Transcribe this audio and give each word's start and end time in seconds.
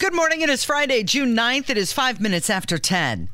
Good 0.00 0.14
morning. 0.14 0.40
It 0.40 0.48
is 0.48 0.64
Friday, 0.64 1.02
June 1.02 1.36
9th. 1.36 1.68
It 1.68 1.76
is 1.76 1.92
five 1.92 2.22
minutes 2.22 2.48
after 2.48 2.78
10. 2.78 3.28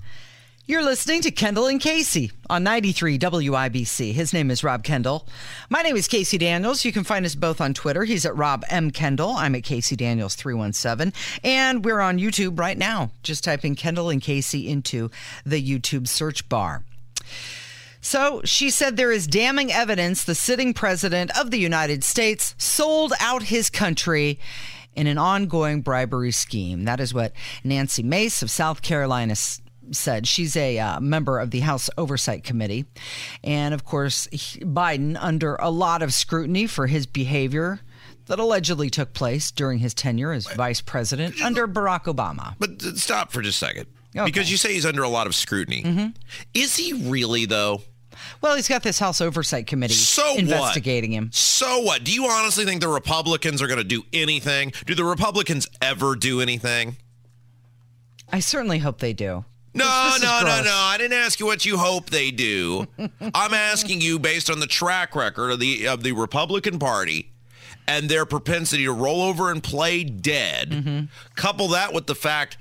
You're 0.67 0.83
listening 0.83 1.23
to 1.23 1.31
Kendall 1.31 1.69
and 1.69 1.81
Casey 1.81 2.33
on 2.51 2.65
93 2.65 3.21
WIBC. 3.21 4.13
His 4.13 4.33
name 4.33 4.51
is 4.51 4.65
Rob 4.65 4.83
Kendall. 4.83 5.29
My 5.71 5.83
name 5.83 5.95
is 5.95 6.09
Casey 6.09 6.39
Daniels. 6.39 6.85
You 6.85 6.91
can 6.91 7.05
find 7.05 7.25
us 7.25 7.37
both 7.37 7.61
on 7.61 7.73
Twitter. 7.73 8.03
He's 8.03 8.27
at 8.27 8.37
Rob 8.37 8.65
M. 8.69 8.91
Kendall. 8.91 9.31
I'm 9.37 9.55
at 9.55 9.63
Casey 9.63 9.95
Daniels 9.95 10.35
317. 10.35 11.13
And 11.45 11.85
we're 11.85 12.01
on 12.01 12.19
YouTube 12.19 12.59
right 12.59 12.77
now. 12.77 13.13
Just 13.23 13.45
typing 13.45 13.77
Kendall 13.77 14.11
and 14.11 14.21
Casey 14.21 14.69
into 14.69 15.09
the 15.45 15.63
YouTube 15.63 16.09
search 16.09 16.49
bar. 16.49 16.83
So 18.01 18.41
she 18.45 18.71
said 18.71 18.97
there 18.97 19.13
is 19.13 19.29
damning 19.29 19.73
evidence 19.73 20.25
the 20.25 20.35
sitting 20.35 20.75
president 20.75 21.31
of 21.39 21.53
the 21.53 21.61
United 21.61 22.03
States 22.03 22.57
sold 22.59 23.13
out 23.21 23.45
his 23.45 23.71
country 23.71 24.41
in 24.97 25.07
an 25.07 25.19
ongoing 25.19 25.83
bribery 25.83 26.33
scheme. 26.33 26.85
That 26.85 26.99
is 26.99 27.15
what 27.15 27.33
Nancy 27.63 28.03
Mace 28.03 28.43
of 28.43 28.51
South 28.51 28.83
Carolina 28.83 29.37
said. 29.93 30.27
She's 30.27 30.57
a 30.57 30.79
uh, 30.79 31.01
member 31.01 31.39
of 31.39 31.51
the 31.51 31.61
House 31.61 31.89
Oversight 31.97 32.43
Committee. 32.43 32.87
And 33.45 33.73
of 33.75 33.85
course, 33.85 34.27
he, 34.33 34.61
Biden, 34.61 35.17
under 35.21 35.55
a 35.57 35.71
lot 35.71 36.03
of 36.03 36.13
scrutiny 36.13 36.67
for 36.67 36.87
his 36.87 37.07
behavior 37.07 37.81
that 38.27 38.39
allegedly 38.39 38.91
took 38.91 39.13
place 39.13 39.53
during 39.53 39.79
his 39.79 39.95
tenure 39.95 40.33
as 40.33 40.49
vice 40.49 40.81
president 40.81 41.41
under 41.41 41.69
Barack 41.69 42.05
Obama. 42.05 42.55
But 42.59 42.83
stop 42.99 43.31
for 43.31 43.43
just 43.43 43.63
a 43.63 43.67
second. 43.67 43.87
Okay. 44.17 44.25
Because 44.25 44.51
you 44.51 44.57
say 44.57 44.73
he's 44.73 44.87
under 44.87 45.03
a 45.03 45.09
lot 45.09 45.27
of 45.27 45.35
scrutiny. 45.35 45.83
Mm-hmm. 45.83 46.07
Is 46.55 46.77
he 46.77 46.95
really, 46.95 47.45
though? 47.45 47.83
Well, 48.41 48.57
he's 48.57 48.69
got 48.69 48.83
this 48.83 48.99
House 48.99 49.21
Oversight 49.21 49.67
Committee 49.67 49.95
so 49.95 50.37
investigating 50.37 51.13
what? 51.13 51.17
him. 51.17 51.31
So 51.33 51.81
what? 51.81 52.05
Do 52.05 52.13
you 52.13 52.27
honestly 52.27 52.65
think 52.65 52.81
the 52.81 52.89
Republicans 52.89 53.63
are 53.63 53.67
going 53.67 53.79
to 53.79 53.85
do 53.85 54.03
anything? 54.13 54.73
Do 54.87 54.95
the 54.95 55.05
Republicans 55.05 55.69
ever 55.81 56.17
do 56.17 56.41
anything? 56.41 56.97
I 58.33 58.41
certainly 58.41 58.79
hope 58.79 58.99
they 58.99 59.13
do. 59.13 59.45
No, 59.75 60.05
this, 60.07 60.21
this 60.21 60.23
no, 60.23 60.41
no, 60.41 60.63
no. 60.63 60.73
I 60.75 60.97
didn't 60.99 61.19
ask 61.19 61.39
you 61.39 61.47
what 61.47 61.67
you 61.67 61.77
hope 61.77 62.11
they 62.11 62.31
do. 62.31 62.87
I'm 63.35 63.53
asking 63.53 64.01
you 64.01 64.19
based 64.19 64.51
on 64.51 64.59
the 64.59 64.67
track 64.67 65.15
record 65.15 65.51
of 65.51 65.61
the 65.61 65.87
of 65.87 66.03
the 66.03 66.13
Republican 66.13 66.79
Party 66.79 67.31
and 67.87 68.09
their 68.09 68.25
propensity 68.25 68.85
to 68.85 68.93
roll 68.93 69.23
over 69.23 69.51
and 69.51 69.63
play 69.63 70.03
dead. 70.03 70.71
Mm-hmm. 70.71 71.05
Couple 71.35 71.69
that 71.69 71.93
with 71.93 72.07
the 72.07 72.15
fact 72.15 72.57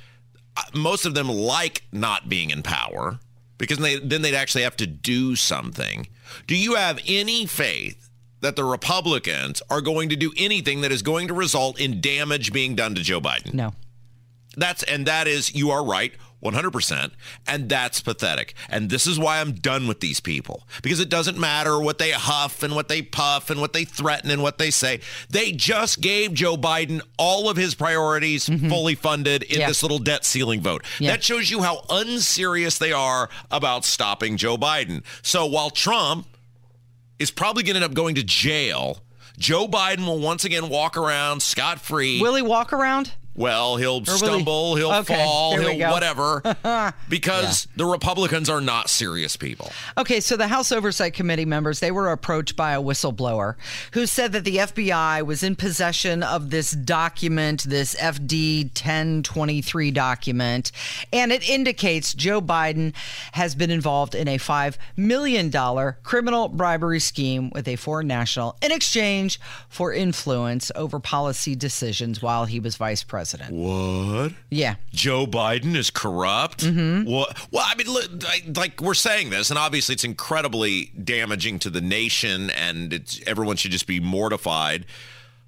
uh, 0.58 0.64
most 0.74 1.06
of 1.06 1.14
them 1.14 1.30
like 1.30 1.84
not 1.92 2.30
being 2.30 2.50
in 2.50 2.64
power 2.64 3.20
because 3.58 3.78
they, 3.78 3.98
then 3.98 4.22
they'd 4.22 4.36
actually 4.36 4.64
have 4.64 4.78
to 4.78 4.88
do 4.88 5.36
something. 5.36 6.08
Do 6.48 6.56
you 6.56 6.76
have 6.76 7.00
any 7.08 7.46
faith 7.46 8.10
that 8.42 8.56
the 8.56 8.64
Republicans 8.64 9.62
are 9.70 9.82
going 9.82 10.10
to 10.10 10.16
do 10.16 10.32
anything 10.38 10.82
that 10.82 10.92
is 10.92 11.02
going 11.02 11.28
to 11.28 11.34
result 11.34 11.80
in 11.80 12.02
damage 12.02 12.54
being 12.54 12.76
done 12.76 12.96
to 12.96 13.02
Joe 13.02 13.22
Biden? 13.22 13.54
No. 13.54 13.74
That's 14.58 14.84
and 14.84 15.06
that 15.06 15.28
is 15.28 15.54
you 15.54 15.72
are 15.72 15.84
right 15.84 16.14
100% 16.46 17.12
and 17.48 17.70
that's 17.70 18.02
pathetic. 18.02 18.54
And 18.70 18.90
this 18.90 19.08
is 19.08 19.20
why 19.20 19.42
I'm 19.42 19.54
done 19.54 19.88
with 19.88 20.00
these 20.00 20.20
people 20.20 20.68
because 20.82 21.00
it 21.00 21.10
doesn't 21.10 21.38
matter 21.38 21.80
what 21.80 21.98
they 21.98 22.12
huff 22.12 22.64
and 22.64 22.76
what 22.76 22.88
they 22.88 23.02
puff 23.02 23.50
and 23.50 23.60
what 23.60 23.74
they 23.74 23.84
threaten 23.86 24.30
and 24.30 24.42
what 24.42 24.58
they 24.58 24.72
say. 24.72 25.00
They 25.30 25.52
just 25.52 26.02
gave 26.02 26.34
Joe 26.34 26.56
Biden 26.56 27.02
all 27.18 27.50
of 27.50 27.58
his 27.58 27.76
priorities 27.76 28.48
mm-hmm. 28.48 28.70
fully 28.70 28.96
funded 28.96 29.44
in 29.44 29.60
yeah. 29.60 29.68
this 29.68 29.82
little 29.82 30.00
debt 30.00 30.26
ceiling 30.26 30.62
vote. 30.62 30.84
Yeah. 31.00 31.12
That 31.12 31.24
shows 31.24 31.50
you 31.50 31.62
how 31.62 31.84
unserious 31.90 32.78
they 32.78 32.92
are 32.92 33.30
about 33.52 33.86
stopping 33.86 34.38
Joe 34.38 34.58
Biden. 34.58 35.04
So 35.22 35.46
while 35.46 35.70
Trump 35.70 36.28
is 37.20 37.32
probably 37.32 37.64
going 37.64 37.76
to 37.76 37.82
end 37.82 37.86
up 37.86 37.94
going 37.94 38.16
to 38.16 38.24
jail, 38.24 39.02
Joe 39.38 39.68
Biden 39.68 40.06
will 40.06 40.20
once 40.20 40.46
again 40.46 40.70
walk 40.70 40.98
around 40.98 41.42
scot 41.42 41.80
free. 41.80 42.22
Will 42.22 42.36
he 42.36 42.42
walk 42.42 42.74
around? 42.74 43.14
Well, 43.38 43.76
he'll 43.76 44.06
stumble, 44.06 44.78
he? 44.78 44.84
will 44.84 44.94
okay, 44.94 45.14
fall, 45.14 45.58
he'll 45.58 45.92
whatever, 45.92 46.42
because 47.10 47.66
yeah. 47.66 47.72
the 47.76 47.86
Republicans 47.86 48.50
are 48.50 48.62
not 48.62 48.90
serious 48.90 49.36
people. 49.36 49.74
Okay, 49.98 50.22
so 50.22 50.38
the 50.38 50.48
House 50.48 50.72
Oversight 50.72 51.14
Committee 51.14 51.44
members 51.44 51.82
they 51.82 51.92
were 51.92 52.10
approached 52.10 52.56
by 52.56 52.72
a 52.72 52.82
whistleblower 52.82 53.56
who 53.92 54.06
said 54.06 54.32
that 54.32 54.46
the 54.46 54.58
FBI 54.58 55.26
was 55.26 55.44
in 55.44 55.58
possession 55.58 56.24
of 56.24 56.50
this 56.50 56.72
document, 56.72 57.64
this 57.64 57.94
FD 57.96 58.68
1023 58.68 59.92
document, 59.92 60.72
and 61.12 61.34
it 61.34 61.48
indicates 61.50 62.14
Joe 62.14 62.40
Biden 62.40 62.96
has 63.34 63.54
been 63.54 63.70
involved 63.70 64.16
in 64.16 64.30
a 64.30 64.38
five 64.38 64.78
million 64.96 65.50
dollar 65.50 65.98
criminal 66.04 66.48
bribery 66.48 67.02
scheme 67.02 67.50
with 67.50 67.68
a 67.68 67.76
foreign 67.76 68.08
national 68.08 68.56
in 68.62 68.72
exchange 68.72 69.42
for 69.68 69.92
influence 69.92 70.72
over 70.74 71.02
policy 71.02 71.54
decisions 71.54 72.22
while 72.22 72.46
he 72.46 72.62
was 72.62 72.78
vice 72.78 73.04
president 73.04 73.25
president. 73.26 73.52
What? 73.52 74.34
Yeah. 74.50 74.76
Joe 74.92 75.26
Biden 75.26 75.76
is 75.76 75.90
corrupt? 75.90 76.64
Mm-hmm. 76.64 77.10
What? 77.10 77.36
Well, 77.52 77.66
I 77.66 77.76
mean, 77.76 78.54
like 78.54 78.82
we're 78.82 78.94
saying 78.94 79.32
this, 79.32 79.50
and 79.50 79.58
obviously 79.58 79.94
it's 79.94 80.04
incredibly 80.04 80.92
damaging 81.04 81.60
to 81.60 81.70
the 81.70 81.82
nation, 81.82 82.52
and 82.52 82.94
it's 82.94 83.20
everyone 83.26 83.56
should 83.56 83.72
just 83.72 83.88
be 83.88 84.00
mortified. 84.00 84.86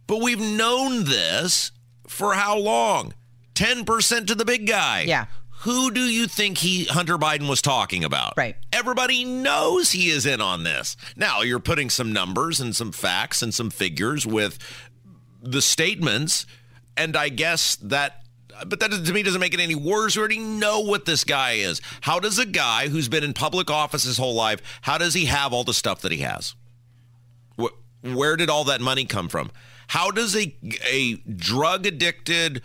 But 0.08 0.22
we've 0.22 0.40
known 0.40 1.04
this 1.04 1.72
for 2.08 2.34
how 2.34 2.58
long? 2.58 3.14
10% 3.56 4.28
to 4.28 4.36
the 4.36 4.46
big 4.46 4.68
guy. 4.68 5.02
Yeah. 5.02 5.26
Who 5.62 5.92
do 5.92 6.02
you 6.02 6.28
think 6.28 6.60
he 6.60 6.86
Hunter 6.86 7.18
Biden 7.18 7.50
was 7.50 7.62
talking 7.62 8.04
about? 8.04 8.34
Right. 8.38 8.56
Everybody 8.72 9.26
knows 9.26 9.92
he 9.92 10.10
is 10.10 10.26
in 10.26 10.40
on 10.40 10.64
this. 10.64 10.96
Now 11.16 11.42
you're 11.42 11.60
putting 11.60 11.90
some 11.90 12.14
numbers 12.14 12.60
and 12.60 12.76
some 12.76 12.92
facts 12.92 13.42
and 13.42 13.54
some 13.54 13.72
figures 13.72 14.26
with 14.26 14.60
the 15.42 15.62
statements 15.62 16.46
and 16.98 17.16
I 17.16 17.30
guess 17.30 17.76
that 17.78 18.24
but 18.66 18.80
that 18.80 18.90
to 18.90 19.14
me 19.14 19.24
doesn't 19.24 19.40
make 19.40 19.54
it 19.54 19.60
any 19.60 19.76
worse. 19.76 20.16
We 20.16 20.20
already 20.20 20.40
know 20.40 20.82
what 20.82 21.06
this 21.06 21.24
guy 21.24 21.54
is. 21.54 21.82
How 22.02 22.20
does 22.20 22.40
a 22.40 22.46
guy 22.46 22.88
who's 22.88 23.08
been 23.08 23.24
in 23.24 23.34
public 23.34 23.70
office 23.70 24.04
his 24.04 24.18
whole 24.18 24.34
life, 24.34 24.62
how 24.82 24.98
does 24.98 25.14
he 25.14 25.26
have 25.26 25.54
all 25.54 25.64
the 25.64 25.74
stuff 25.74 26.02
that 26.02 26.12
he 26.12 26.20
has? 26.20 26.56
Where 28.02 28.38
did 28.38 28.50
all 28.50 28.64
that 28.66 28.80
money 28.80 29.06
come 29.06 29.28
from? 29.28 29.52
How 29.88 30.12
does 30.12 30.36
a 30.36 30.56
a 30.90 31.16
drug 31.16 31.86
addicted, 31.86 32.62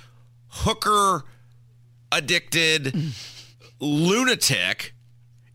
hooker 0.48 1.24
addicted 2.12 2.94
lunatic 3.80 4.94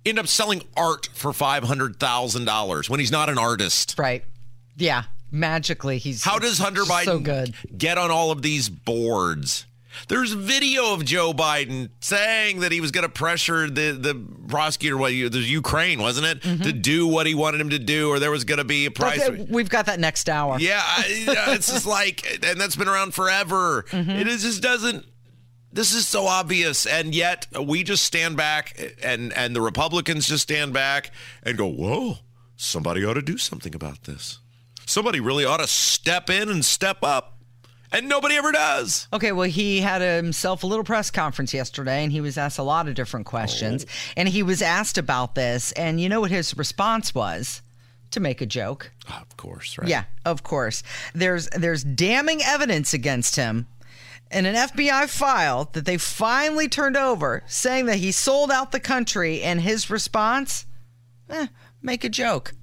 end 0.06 0.18
up 0.18 0.28
selling 0.28 0.64
art 0.76 1.10
for 1.14 1.32
five 1.32 1.64
hundred 1.64 2.00
thousand 2.00 2.46
dollars 2.46 2.90
when 2.90 3.00
he's 3.00 3.12
not 3.12 3.30
an 3.30 3.38
artist? 3.38 3.96
Right. 3.98 4.24
Yeah 4.76 5.04
magically 5.32 5.98
he's 5.98 6.24
how 6.24 6.40
does 6.40 6.58
hunter 6.58 6.84
biden 6.84 7.06
so 7.06 7.20
good 7.20 7.54
get 7.78 7.98
on 7.98 8.12
all 8.12 8.32
of 8.32 8.42
these 8.42 8.70
boards 8.70 9.66
there's 10.08 10.32
video 10.34 10.94
of 10.94 11.06
Joe 11.06 11.34
Biden 11.34 11.90
saying 12.00 12.60
that 12.60 12.72
he 12.72 12.82
was 12.82 12.92
going 12.92 13.04
to 13.04 13.10
pressure 13.10 13.70
the 13.70 13.92
the 13.92 14.16
prosecutor, 14.48 14.98
what 14.98 15.10
the 15.10 15.40
Ukraine, 15.40 16.00
wasn't 16.00 16.28
it, 16.28 16.42
mm-hmm. 16.42 16.64
to 16.64 16.74
do 16.74 17.08
what 17.08 17.26
he 17.28 17.36
wanted 17.36 17.62
him 17.62 17.70
to 17.72 17.80
do, 17.80 18.10
or 18.10 18.20
there 18.20 18.32
was 18.32 18.44
going 18.44 18.60
to 18.60 18.64
be 18.64 18.86
a 18.86 18.92
price. 18.92 19.28
We've 19.50 19.70
got 19.70 19.88
that 19.88 20.00
next 20.00 20.30
hour. 20.30 20.58
Yeah, 20.60 20.84
it's 20.98 21.72
just 21.72 21.86
like, 21.86 22.40
and 22.44 22.60
that's 22.60 22.76
been 22.76 22.88
around 22.88 23.14
forever. 23.14 23.84
Mm-hmm. 23.90 24.12
It 24.12 24.28
is, 24.28 24.44
just 24.44 24.62
doesn't. 24.62 25.06
This 25.72 25.94
is 25.94 26.08
so 26.08 26.26
obvious, 26.28 26.86
and 26.86 27.14
yet 27.14 27.48
we 27.62 27.84
just 27.84 28.04
stand 28.04 28.38
back, 28.38 28.96
and 29.04 29.34
and 29.34 29.56
the 29.56 29.62
Republicans 29.62 30.28
just 30.28 30.44
stand 30.44 30.74
back 30.74 31.12
and 31.44 31.58
go, 31.58 31.68
"Whoa, 31.68 32.20
somebody 32.56 33.06
ought 33.06 33.16
to 33.16 33.22
do 33.22 33.38
something 33.38 33.76
about 33.76 34.04
this." 34.04 34.40
Somebody 34.88 35.20
really 35.20 35.46
ought 35.46 35.58
to 35.58 35.68
step 35.68 36.30
in 36.32 36.50
and 36.50 36.66
step 36.66 37.04
up. 37.04 37.34
And 37.92 38.10
nobody 38.10 38.36
ever 38.36 38.52
does. 38.52 39.08
Okay, 39.14 39.32
well, 39.32 39.48
he 39.48 39.80
had 39.80 40.02
himself 40.02 40.64
a 40.64 40.68
little 40.68 40.84
press 40.84 41.10
conference 41.10 41.54
yesterday 41.54 42.04
and 42.04 42.12
he 42.12 42.20
was 42.20 42.38
asked 42.38 42.60
a 42.60 42.64
lot 42.64 42.88
of 42.90 42.96
different 42.96 43.26
questions. 43.26 43.86
Oh. 43.88 44.14
And 44.18 44.28
he 44.28 44.44
was 44.44 44.62
asked 44.62 44.98
about 44.98 45.36
this. 45.36 45.72
And 45.74 46.02
you 46.02 46.10
know 46.10 46.20
what 46.20 46.32
his 46.32 46.58
response 46.58 47.16
was? 47.16 47.62
To 48.12 48.20
make 48.22 48.42
a 48.42 48.46
joke. 48.46 48.92
Of 49.10 49.36
course, 49.36 49.78
right? 49.78 49.88
Yeah, 49.88 50.06
of 50.24 50.42
course. 50.42 50.82
There's 51.14 51.50
there's 51.50 51.84
damning 51.84 52.42
evidence 52.42 52.94
against 52.94 53.36
him 53.36 53.68
in 54.32 54.46
an 54.46 54.56
FBI 54.56 55.10
file 55.10 55.70
that 55.74 55.86
they 55.86 55.98
finally 55.98 56.70
turned 56.70 56.96
over 56.96 57.44
saying 57.48 57.86
that 57.88 57.98
he 57.98 58.12
sold 58.12 58.50
out 58.50 58.72
the 58.72 58.80
country 58.80 59.42
and 59.42 59.60
his 59.60 59.90
response? 59.90 60.66
Eh, 61.30 61.48
make 61.82 62.04
a 62.06 62.10
joke. 62.10 62.54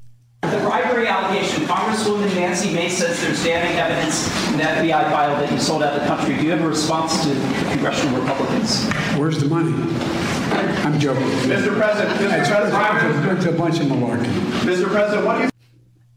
The 0.50 0.60
bribery 0.60 1.06
allegation, 1.06 1.64
Congresswoman 1.64 2.34
Nancy 2.34 2.72
Mace 2.72 2.98
says 2.98 3.20
there's 3.20 3.42
damning 3.42 3.78
evidence 3.78 4.28
in 4.52 4.58
the 4.58 4.64
FBI 4.64 5.10
file 5.10 5.40
that 5.40 5.50
you 5.50 5.58
sold 5.58 5.82
out 5.82 5.98
the 5.98 6.06
country. 6.06 6.36
Do 6.36 6.42
you 6.42 6.50
have 6.50 6.60
a 6.60 6.68
response 6.68 7.22
to 7.22 7.30
the 7.30 7.70
congressional 7.70 8.20
Republicans? 8.20 8.84
Where's 9.16 9.40
the 9.40 9.48
money? 9.48 9.72
I'm 10.84 11.00
joking. 11.00 11.22
Mr. 11.22 11.76
President, 11.76 12.18
Mr. 12.20 12.40
It's, 12.40 12.48
President, 12.48 13.38
it's 13.38 13.46
a 13.46 13.52
bunch 13.52 13.80
of 13.80 13.86
malarkey. 13.86 14.26
Mr. 14.60 14.86
President, 14.86 15.26
what 15.26 15.36
do 15.38 15.44
you 15.44 15.50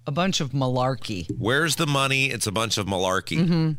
A 0.06 0.12
bunch 0.12 0.42
of 0.42 0.52
malarkey. 0.52 1.32
Where's 1.38 1.78
the 1.78 1.88
money? 1.88 2.26
It's 2.26 2.48
a 2.48 2.52
bunch 2.52 2.78
of 2.78 2.86
malarkey. 2.86 3.40
Mm-hmm. 3.40 3.72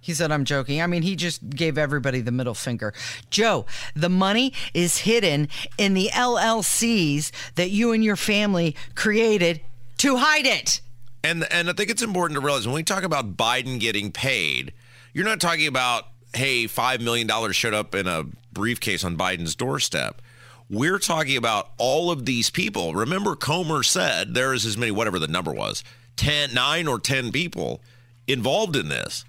He 0.00 0.14
said, 0.14 0.30
I'm 0.30 0.44
joking. 0.44 0.80
I 0.80 0.86
mean, 0.86 1.02
he 1.02 1.16
just 1.16 1.50
gave 1.50 1.76
everybody 1.76 2.20
the 2.20 2.30
middle 2.30 2.54
finger. 2.54 2.94
Joe, 3.28 3.66
the 3.96 4.08
money 4.08 4.52
is 4.72 4.98
hidden 4.98 5.48
in 5.78 5.94
the 5.94 6.10
LLCs 6.12 7.32
that 7.56 7.70
you 7.70 7.90
and 7.90 8.04
your 8.04 8.14
family 8.14 8.76
created 8.94 9.60
to 10.06 10.16
hide 10.16 10.46
it. 10.46 10.80
And 11.24 11.46
and 11.50 11.68
I 11.68 11.72
think 11.72 11.90
it's 11.90 12.02
important 12.02 12.38
to 12.38 12.44
realize 12.44 12.66
when 12.66 12.76
we 12.76 12.82
talk 12.82 13.02
about 13.02 13.36
Biden 13.36 13.80
getting 13.80 14.12
paid, 14.12 14.72
you're 15.12 15.24
not 15.24 15.40
talking 15.40 15.66
about 15.66 16.04
hey, 16.34 16.66
five 16.66 17.00
million 17.00 17.26
dollars 17.26 17.56
showed 17.56 17.74
up 17.74 17.94
in 17.94 18.06
a 18.06 18.24
briefcase 18.52 19.04
on 19.04 19.16
Biden's 19.16 19.54
doorstep. 19.54 20.22
We're 20.68 20.98
talking 20.98 21.36
about 21.36 21.70
all 21.78 22.10
of 22.10 22.26
these 22.26 22.50
people. 22.50 22.94
Remember, 22.94 23.36
Comer 23.36 23.82
said 23.82 24.34
there 24.34 24.52
is 24.52 24.66
as 24.66 24.76
many, 24.76 24.90
whatever 24.90 25.18
the 25.18 25.28
number 25.28 25.52
was, 25.52 25.84
10, 26.16 26.54
9 26.54 26.88
or 26.88 26.98
10 26.98 27.30
people 27.30 27.80
involved 28.26 28.74
in 28.74 28.88
this. 28.88 29.24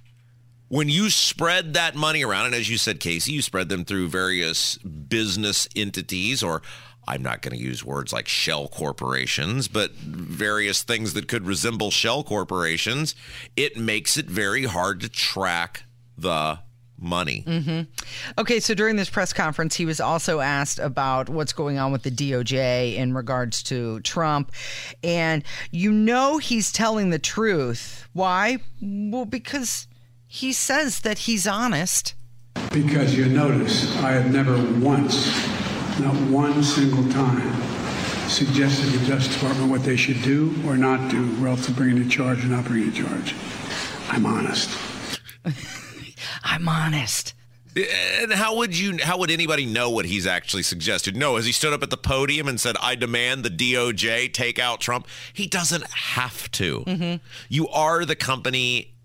When 0.68 0.89
you 0.89 1.12
spread 1.12 1.75
that 1.75 1.95
money 1.95 2.25
around, 2.25 2.47
and 2.47 2.56
as 2.56 2.69
you 2.69 2.77
said, 2.79 3.00
Casey, 3.00 3.33
you 3.33 3.44
spread 3.44 3.69
them 3.69 3.85
through 3.85 4.07
various 4.07 4.77
business 4.79 5.69
entities, 5.75 6.41
or 6.41 6.63
I'm 7.07 7.24
not 7.24 7.42
going 7.42 7.57
to 7.57 7.63
use 7.63 7.83
words 7.86 8.12
like 8.12 8.27
shell 8.27 8.68
corporations, 8.68 9.68
but 9.68 9.92
various 9.94 10.83
things 10.83 11.13
that 11.13 11.27
could 11.27 11.45
resemble 11.45 11.89
shell 11.89 12.24
corporations, 12.24 13.15
it 13.56 13.77
makes 13.77 14.18
it 14.18 14.25
very 14.25 14.65
hard 14.65 15.01
to 15.01 15.09
track 15.09 15.83
the 16.18 16.59
money. 17.00 17.44
Mm-hmm. 17.45 17.81
Okay, 18.39 18.59
so 18.59 18.74
during 18.74 18.95
this 18.95 19.09
press 19.09 19.31
conference, 19.31 19.75
he 19.75 19.86
was 19.86 20.00
also 20.00 20.39
asked 20.39 20.80
about 20.80 21.30
what's 21.30 21.54
going 21.54 21.77
on 21.77 21.92
with 21.92 22.04
the 22.04 22.12
DOJ 22.12 22.95
in 22.95 23.13
regards 23.13 23.63
to 23.63 24.00
Trump. 24.01 24.51
And 25.03 25.44
you 25.71 25.92
know 25.92 26.39
he's 26.39 26.71
telling 26.71 27.10
the 27.10 27.19
truth. 27.19 28.07
Why? 28.13 28.57
Well, 28.81 29.25
because 29.25 29.88
he 30.27 30.53
says 30.53 31.01
that 31.01 31.19
he's 31.19 31.48
honest. 31.48 32.15
Because 32.71 33.15
you 33.15 33.27
notice, 33.27 33.95
I 33.98 34.12
have 34.12 34.31
never 34.31 34.57
once, 34.80 35.27
not 36.00 36.16
one 36.30 36.64
single 36.64 37.08
time, 37.12 37.62
suggested 38.30 38.92
to 38.92 38.98
the 38.98 39.06
Justice 39.06 39.36
Department 39.36 39.70
what 39.70 39.84
they 39.84 39.96
should 39.96 40.22
do 40.22 40.54
or 40.66 40.78
not 40.78 41.10
do 41.10 41.24
relative 41.36 41.66
to 41.68 41.72
bringing 41.72 42.06
a 42.06 42.10
charge 42.10 42.44
or 42.44 42.48
not 42.48 42.66
bringing 42.66 42.90
a 42.90 42.92
charge. 42.92 43.36
I'm 44.10 44.26
honest. 44.26 44.78
I'm 46.44 46.68
honest. 46.68 47.34
Eh, 47.76 47.86
and 48.22 48.34
how 48.34 48.58
would 48.58 48.78
you? 48.78 48.98
How 49.02 49.18
would 49.18 49.32
anybody 49.32 49.66
know 49.66 49.90
what 49.90 50.06
he's 50.06 50.26
actually 50.26 50.64
suggested? 50.64 51.16
No, 51.16 51.36
has 51.36 51.46
he 51.46 51.52
stood 51.52 51.74
up 51.74 51.84
at 51.84 51.90
the 51.90 51.98
podium 51.98 52.48
and 52.48 52.60
said, 52.60 52.76
"I 52.82 52.96
demand 52.96 53.44
the 53.44 53.50
DOJ 53.50 54.34
take 54.34 54.60
out 54.60 54.80
Trump"? 54.80 55.08
He 55.34 55.48
doesn't 55.48 55.88
have 55.92 56.50
to. 56.52 56.84
Mm-hmm. 56.86 57.26
You 57.50 57.68
are 57.70 58.06
the 58.06 58.16
company 58.16 58.96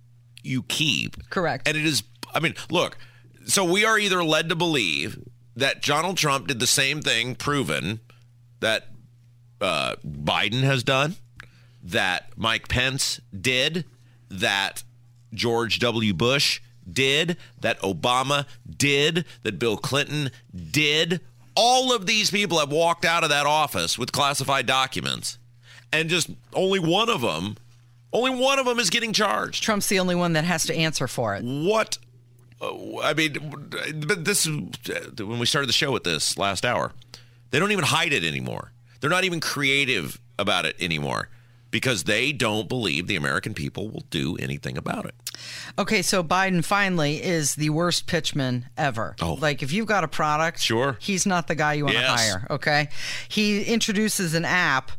you 0.43 0.63
keep. 0.65 1.17
Correct. 1.31 1.69
And 1.69 1.77
it 1.77 1.85
is. 1.85 2.03
I 2.35 2.41
mean, 2.41 2.55
look. 2.71 2.97
So 3.45 3.65
we 3.65 3.85
are 3.85 3.99
either 3.99 4.23
led 4.23 4.49
to 4.51 4.55
believe 4.55 5.19
that 5.57 5.83
Donald 5.83 6.17
Trump 6.17 6.47
did 6.47 6.61
the 6.61 6.67
same 6.67 7.03
thing, 7.03 7.35
proven 7.35 8.01
that 8.61 8.89
uh, 9.61 9.97
Biden 10.07 10.63
has 10.63 10.83
done, 10.83 11.17
that 11.83 12.31
Mike 12.37 12.69
Pence 12.69 13.21
did, 13.39 13.85
that 14.29 14.83
George 15.35 15.79
W. 15.81 16.15
Bush 16.15 16.61
did, 16.91 17.37
that 17.61 17.81
Obama 17.81 18.47
did, 18.69 19.25
that 19.43 19.59
Bill 19.59 19.77
Clinton 19.77 20.31
did. 20.71 21.21
All 21.55 21.95
of 21.95 22.07
these 22.07 22.31
people 22.31 22.59
have 22.59 22.73
walked 22.73 23.05
out 23.05 23.25
of 23.25 23.31
that 23.31 23.47
office 23.47 23.99
with 23.99 24.13
classified 24.13 24.67
documents, 24.67 25.39
and 25.93 26.09
just 26.09 26.31
only 26.55 26.79
one 26.79 27.11
of 27.11 27.21
them, 27.21 27.57
only 28.13 28.31
one 28.31 28.59
of 28.59 28.67
them 28.67 28.79
is 28.79 28.91
getting 28.91 29.13
charged. 29.13 29.63
Trump's 29.63 29.89
the 29.89 29.99
only 29.99 30.15
one 30.15 30.33
that 30.33 30.45
has 30.45 30.65
to 30.65 30.75
answer 30.75 31.07
for 31.07 31.35
it. 31.35 31.45
What? 31.45 31.99
Uh, 32.63 33.01
I 33.03 33.13
mean, 33.15 33.37
but 34.07 34.25
this 34.25 34.47
when 34.47 35.39
we 35.39 35.47
started 35.47 35.69
the 35.69 35.73
show 35.75 35.91
with 35.93 36.05
this 36.05 36.39
last 36.39 36.65
hour. 36.65 36.93
They 37.51 37.59
don't 37.59 37.73
even 37.73 37.85
hide 37.85 38.15
it 38.15 38.25
anymore. 38.25 38.73
They're 39.01 39.11
not 39.11 39.25
even 39.25 39.39
creative 39.41 40.19
about 40.39 40.65
it 40.65 40.75
anymore 40.81 41.29
because 41.71 42.05
they 42.05 42.33
don't 42.33 42.69
believe 42.69 43.07
the 43.09 43.17
American 43.17 43.53
people 43.55 43.89
will 43.91 44.05
do 44.11 44.37
anything 44.37 44.77
about 44.79 45.05
it. 45.07 45.15
Okay, 45.79 46.01
so 46.03 46.23
Biden 46.23 46.65
finally 46.65 47.23
is 47.23 47.55
the 47.57 47.69
worst 47.71 48.07
pitchman 48.07 48.65
ever. 48.77 49.17
Oh. 49.21 49.35
Like 49.35 49.63
if 49.63 49.73
you've 49.73 49.87
got 49.87 50.05
a 50.05 50.09
product, 50.09 50.61
Sure. 50.61 50.97
he's 51.01 51.27
not 51.27 51.47
the 51.49 51.55
guy 51.55 51.75
you 51.75 51.85
want 51.85 51.97
to 51.97 52.01
Yes. 52.03 52.21
hire. 52.31 52.47
Okay, 52.51 52.89
he 53.29 53.65
introduces 53.65 54.35
an 54.35 54.45
app. 54.45 54.93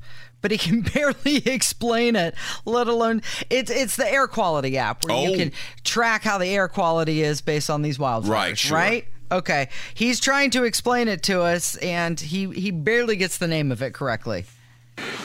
But 0.44 0.52
he 0.52 0.58
can 0.60 0.82
barely 0.94 1.38
explain 1.38 2.16
it, 2.16 2.36
let 2.66 2.88
alone 2.88 3.24
it's 3.50 3.72
it's 3.72 3.96
the 3.96 4.08
air 4.08 4.28
quality 4.28 4.78
app 4.78 5.04
where 5.06 5.16
Oh. 5.16 5.24
you 5.28 5.36
can 5.38 5.52
oh. 5.52 5.58
track 5.84 6.22
how 6.24 6.38
the 6.38 6.46
air 6.48 6.68
quality 6.68 7.24
is 7.24 7.42
based 7.42 7.72
on 7.72 7.82
these 7.82 7.98
wildfires. 7.98 8.28
Right, 8.30 8.58
sure. 8.58 8.78
Right? 8.78 9.08
Okay. 9.32 9.70
He's 9.96 10.20
trying 10.20 10.52
to 10.52 10.64
explain 10.66 11.08
it 11.08 11.24
to 11.24 11.42
us, 11.42 11.76
and 11.78 12.20
he 12.20 12.52
he 12.52 12.70
barely 12.70 13.16
gets 13.16 13.40
the 13.40 13.48
name 13.48 13.72
of 13.72 13.82
it 13.82 13.96
correctly. 13.96 14.46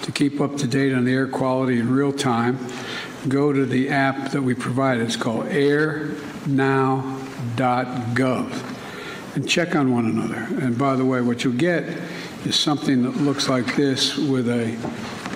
To 0.02 0.12
keep 0.12 0.40
up 0.40 0.56
to 0.56 0.66
date 0.66 0.94
on 0.94 1.04
the 1.04 1.12
air 1.12 1.26
quality 1.28 1.78
in 1.78 1.90
real 1.90 2.12
time, 2.12 2.58
go 3.28 3.52
to 3.52 3.66
the 3.66 3.90
app 3.90 4.30
that 4.30 4.40
we 4.40 4.54
provided. 4.54 5.04
It's 5.04 5.16
called 5.16 5.44
airnow.gov 7.56 8.74
and 9.36 9.48
check 9.48 9.76
on 9.76 9.92
one 9.92 10.06
another. 10.06 10.46
And 10.64 10.78
by 10.78 10.96
the 10.96 11.04
way, 11.04 11.20
what 11.20 11.44
you'll 11.44 11.52
get 11.52 11.84
is 12.44 12.58
something 12.58 13.02
that 13.02 13.16
looks 13.16 13.48
like 13.48 13.76
this 13.76 14.16
with 14.16 14.48
a 14.48 14.76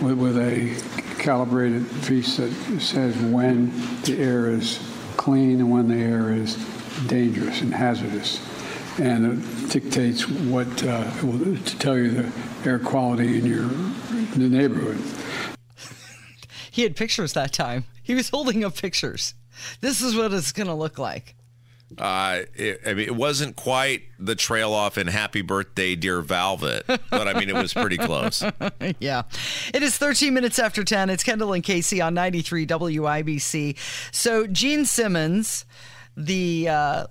with, 0.02 0.18
with 0.18 0.38
a 0.38 0.74
calibrated 1.18 1.86
piece 2.06 2.36
that 2.36 2.50
says 2.80 3.16
when 3.16 3.70
the 4.02 4.18
air 4.18 4.50
is 4.50 4.78
clean 5.16 5.60
and 5.60 5.70
when 5.70 5.88
the 5.88 5.96
air 5.96 6.32
is 6.32 6.56
dangerous 7.06 7.60
and 7.60 7.72
hazardous. 7.72 8.40
And 8.98 9.42
it 9.42 9.70
dictates 9.70 10.28
what 10.28 10.66
uh, 10.84 11.10
to 11.20 11.78
tell 11.78 11.96
you 11.96 12.10
the 12.10 12.32
air 12.68 12.78
quality 12.78 13.38
in 13.38 13.46
your 13.46 13.62
in 13.62 14.38
the 14.38 14.48
neighborhood. 14.48 14.98
He 16.70 16.84
had 16.84 16.96
pictures 16.96 17.34
that 17.34 17.52
time. 17.52 17.84
He 18.02 18.14
was 18.14 18.30
holding 18.30 18.64
up 18.64 18.74
pictures. 18.74 19.34
This 19.82 20.00
is 20.00 20.16
what 20.16 20.32
it's 20.32 20.52
going 20.52 20.68
to 20.68 20.74
look 20.74 20.98
like. 20.98 21.34
Uh, 21.98 22.40
it, 22.54 22.80
I 22.86 22.94
mean, 22.94 23.06
it 23.06 23.14
wasn't 23.14 23.56
quite 23.56 24.02
the 24.18 24.34
trail 24.34 24.72
off 24.72 24.98
in 24.98 25.06
"Happy 25.06 25.42
Birthday, 25.42 25.94
Dear 25.94 26.20
Velvet," 26.20 26.84
but 26.86 27.28
I 27.28 27.38
mean, 27.38 27.48
it 27.48 27.54
was 27.54 27.72
pretty 27.72 27.98
close. 27.98 28.42
yeah. 28.98 29.22
It 29.74 29.82
is 29.82 29.96
13 29.96 30.34
minutes 30.34 30.58
after 30.58 30.84
10. 30.84 31.10
It's 31.10 31.24
Kendall 31.24 31.52
and 31.52 31.62
Casey 31.62 32.00
on 32.00 32.14
93 32.14 32.66
WIBC. 32.66 33.76
So, 34.12 34.46
Gene 34.46 34.84
Simmons, 34.84 35.64
the 36.16 36.68
uh, 36.68 37.06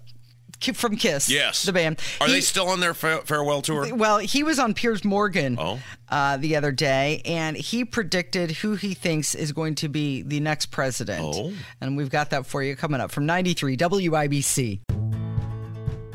from 0.61 0.95
Kiss, 0.95 1.29
Yes, 1.29 1.63
the 1.63 1.73
band. 1.73 1.99
Are 2.21 2.27
he- 2.27 2.33
they 2.33 2.41
still 2.41 2.69
on 2.69 2.79
their 2.79 2.93
fa- 2.93 3.21
farewell 3.25 3.61
tour? 3.61 3.93
Well, 3.95 4.19
he 4.19 4.43
was 4.43 4.59
on 4.59 4.73
Piers 4.73 5.03
Morgan 5.03 5.57
Oh. 5.59 5.79
uh, 6.09 6.37
the 6.37 6.55
other 6.55 6.71
day, 6.71 7.21
and 7.25 7.57
he 7.57 7.83
predicted 7.83 8.51
who 8.51 8.75
he 8.75 8.93
thinks 8.93 9.33
is 9.35 9.51
going 9.51 9.75
to 9.75 9.89
be 9.89 10.21
the 10.21 10.39
next 10.39 10.67
president. 10.67 11.21
Oh. 11.23 11.51
And 11.81 11.97
we've 11.97 12.09
got 12.09 12.29
that 12.29 12.45
for 12.45 12.61
you 12.63 12.75
coming 12.75 13.01
up 13.01 13.11
from 13.11 13.25
93 13.25 13.75
WIBC. 13.77 14.79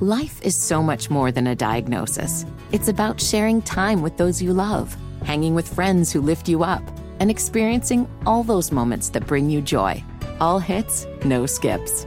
Life 0.00 0.40
is 0.42 0.54
so 0.54 0.82
much 0.82 1.08
more 1.10 1.32
than 1.32 1.46
a 1.46 1.54
diagnosis. 1.56 2.44
It's 2.70 2.88
about 2.88 3.20
sharing 3.20 3.62
time 3.62 4.02
with 4.02 4.16
those 4.18 4.42
you 4.42 4.52
love, 4.52 4.94
hanging 5.24 5.54
with 5.54 5.72
friends 5.72 6.12
who 6.12 6.20
lift 6.20 6.48
you 6.48 6.62
up, 6.62 6.82
and 7.18 7.30
experiencing 7.30 8.06
all 8.26 8.42
those 8.42 8.70
moments 8.70 9.08
that 9.10 9.26
bring 9.26 9.48
you 9.48 9.62
joy. 9.62 10.02
All 10.38 10.58
hits, 10.58 11.06
no 11.24 11.46
skips. 11.46 12.06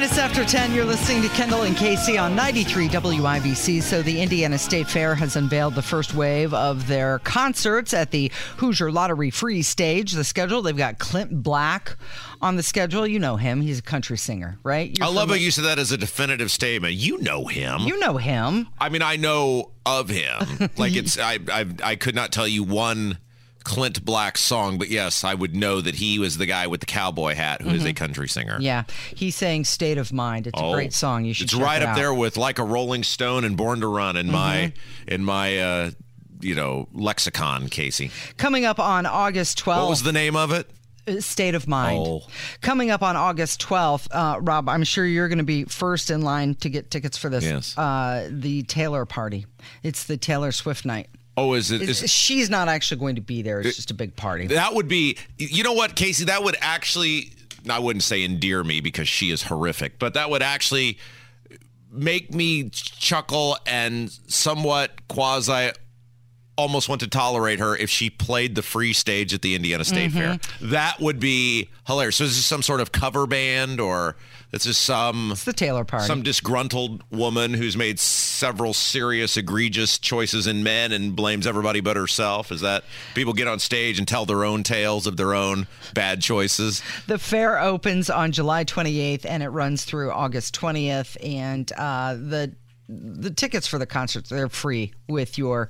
Minutes 0.00 0.16
after 0.16 0.46
10, 0.46 0.72
you're 0.72 0.86
listening 0.86 1.20
to 1.20 1.28
Kendall 1.28 1.64
and 1.64 1.76
Casey 1.76 2.16
on 2.16 2.34
93 2.34 2.88
WIBC. 2.88 3.82
So, 3.82 4.00
the 4.00 4.22
Indiana 4.22 4.56
State 4.56 4.88
Fair 4.88 5.14
has 5.14 5.36
unveiled 5.36 5.74
the 5.74 5.82
first 5.82 6.14
wave 6.14 6.54
of 6.54 6.86
their 6.86 7.18
concerts 7.18 7.92
at 7.92 8.10
the 8.10 8.32
Hoosier 8.56 8.90
Lottery 8.90 9.28
Free 9.28 9.60
stage. 9.60 10.12
The 10.12 10.24
schedule, 10.24 10.62
they've 10.62 10.74
got 10.74 10.98
Clint 10.98 11.42
Black 11.42 11.98
on 12.40 12.56
the 12.56 12.62
schedule. 12.62 13.06
You 13.06 13.18
know 13.18 13.36
him, 13.36 13.60
he's 13.60 13.80
a 13.80 13.82
country 13.82 14.16
singer, 14.16 14.58
right? 14.62 14.96
You're 14.96 15.06
I 15.06 15.10
love 15.10 15.28
how 15.28 15.34
you 15.34 15.50
said 15.50 15.66
that 15.66 15.78
as 15.78 15.92
a 15.92 15.98
definitive 15.98 16.50
statement. 16.50 16.94
You 16.94 17.18
know 17.18 17.44
him. 17.44 17.80
You 17.80 17.98
know 17.98 18.16
him. 18.16 18.68
I 18.78 18.88
mean, 18.88 19.02
I 19.02 19.16
know 19.16 19.72
of 19.84 20.08
him. 20.08 20.70
Like 20.78 20.96
it's, 20.96 21.18
I, 21.18 21.38
I, 21.52 21.66
I 21.84 21.96
could 21.96 22.14
not 22.14 22.32
tell 22.32 22.48
you 22.48 22.64
one 22.64 23.18
Clint 23.70 24.04
Black 24.04 24.36
song, 24.36 24.78
but 24.78 24.88
yes, 24.88 25.22
I 25.22 25.34
would 25.34 25.54
know 25.54 25.80
that 25.80 25.94
he 25.94 26.18
was 26.18 26.38
the 26.38 26.46
guy 26.46 26.66
with 26.66 26.80
the 26.80 26.86
cowboy 26.86 27.34
hat 27.34 27.62
who 27.62 27.70
is 27.70 27.84
a 27.84 27.92
country 27.92 28.28
singer. 28.28 28.54
Mm-hmm. 28.54 28.62
Yeah, 28.62 28.82
he's 29.14 29.36
saying 29.36 29.64
"State 29.64 29.96
of 29.98 30.12
Mind." 30.12 30.46
It's 30.48 30.60
a 30.60 30.72
great 30.72 30.92
song. 30.92 31.24
You 31.24 31.32
should. 31.34 31.44
It's 31.44 31.54
right 31.54 31.80
it 31.80 31.84
up 31.84 31.90
out. 31.90 31.96
there 31.96 32.12
with 32.12 32.36
like 32.36 32.58
a 32.58 32.64
Rolling 32.64 33.04
Stone 33.04 33.44
and 33.44 33.56
Born 33.56 33.80
to 33.80 33.86
Run 33.86 34.16
in 34.16 34.30
my 34.30 34.72
Mm-hmm. 34.74 35.08
in 35.14 35.24
my 35.24 35.58
uh, 35.58 35.90
you 36.40 36.54
know 36.54 36.88
lexicon, 36.92 37.68
Casey. 37.68 38.10
Coming 38.36 38.64
up 38.64 38.78
on 38.80 39.06
August 39.06 39.58
12th. 39.64 39.80
What 39.82 39.90
was 39.90 40.02
the 40.02 40.12
name 40.12 40.34
of 40.36 40.52
it? 40.52 40.68
State 41.20 41.54
of 41.54 41.66
Mind. 41.66 42.04
Oh. 42.06 42.22
Coming 42.60 42.90
up 42.90 43.02
on 43.02 43.16
August 43.16 43.60
12th, 43.62 44.08
uh, 44.12 44.38
Rob, 44.40 44.68
I'm 44.68 44.84
sure 44.84 45.04
you're 45.04 45.28
going 45.28 45.38
to 45.38 45.44
be 45.44 45.64
first 45.64 46.10
in 46.10 46.22
line 46.22 46.54
to 46.56 46.68
get 46.68 46.90
tickets 46.90 47.16
for 47.16 47.28
this. 47.28 47.42
Yes. 47.44 47.76
Uh, 47.76 48.28
the 48.30 48.62
Taylor 48.64 49.04
party. 49.06 49.46
It's 49.82 50.04
the 50.04 50.16
Taylor 50.16 50.52
Swift 50.52 50.84
night. 50.84 51.08
Oh, 51.36 51.54
is 51.54 51.70
it? 51.70 51.82
Is, 51.82 52.10
she's 52.10 52.50
not 52.50 52.68
actually 52.68 53.00
going 53.00 53.14
to 53.14 53.20
be 53.20 53.42
there. 53.42 53.60
It's 53.60 53.76
just 53.76 53.90
a 53.90 53.94
big 53.94 54.16
party. 54.16 54.48
that 54.48 54.74
would 54.74 54.88
be. 54.88 55.16
You 55.38 55.62
know 55.62 55.72
what, 55.72 55.96
Casey? 55.96 56.24
That 56.24 56.42
would 56.42 56.56
actually. 56.60 57.32
I 57.68 57.78
wouldn't 57.78 58.02
say 58.02 58.24
endear 58.24 58.64
me 58.64 58.80
because 58.80 59.08
she 59.08 59.30
is 59.30 59.42
horrific, 59.44 59.98
but 59.98 60.14
that 60.14 60.30
would 60.30 60.42
actually 60.42 60.98
make 61.92 62.32
me 62.32 62.70
chuckle 62.70 63.56
and 63.66 64.10
somewhat 64.28 65.08
quasi 65.08 65.72
almost 66.56 66.88
want 66.90 67.00
to 67.00 67.08
tolerate 67.08 67.58
her 67.58 67.74
if 67.76 67.88
she 67.88 68.10
played 68.10 68.54
the 68.54 68.62
free 68.62 68.92
stage 68.92 69.32
at 69.32 69.40
the 69.40 69.54
Indiana 69.54 69.84
State 69.84 70.12
Fair. 70.12 70.34
Mm-hmm. 70.34 70.70
That 70.70 71.00
would 71.00 71.18
be 71.18 71.70
hilarious. 71.86 72.16
So 72.16 72.24
is 72.24 72.36
this 72.36 72.44
some 72.44 72.62
sort 72.62 72.80
of 72.80 72.92
cover 72.92 73.26
band 73.26 73.80
or 73.80 74.16
this 74.50 74.66
is 74.66 74.76
some 74.76 75.30
It's 75.32 75.44
the 75.44 75.52
Taylor 75.54 75.84
party. 75.84 76.06
some 76.06 76.22
disgruntled 76.22 77.02
woman 77.10 77.54
who's 77.54 77.76
made 77.76 77.98
several 78.40 78.72
serious 78.72 79.36
egregious 79.36 79.98
choices 79.98 80.46
in 80.46 80.62
men 80.62 80.92
and 80.92 81.14
blames 81.14 81.46
everybody 81.46 81.80
but 81.80 81.94
herself? 81.94 82.50
Is 82.50 82.62
that 82.62 82.84
people 83.14 83.34
get 83.34 83.46
on 83.46 83.58
stage 83.58 83.98
and 83.98 84.08
tell 84.08 84.24
their 84.24 84.44
own 84.44 84.62
tales 84.62 85.06
of 85.06 85.18
their 85.18 85.34
own 85.34 85.66
bad 85.92 86.22
choices? 86.22 86.82
The 87.06 87.18
fair 87.18 87.60
opens 87.60 88.08
on 88.08 88.32
July 88.32 88.64
28th 88.64 89.26
and 89.26 89.42
it 89.42 89.50
runs 89.50 89.84
through 89.84 90.10
August 90.10 90.58
20th. 90.58 91.16
And 91.22 91.70
uh, 91.76 92.14
the 92.14 92.54
the 92.88 93.30
tickets 93.30 93.68
for 93.68 93.78
the 93.78 93.86
concerts 93.86 94.30
they're 94.30 94.48
free 94.48 94.92
with 95.08 95.38
your 95.38 95.68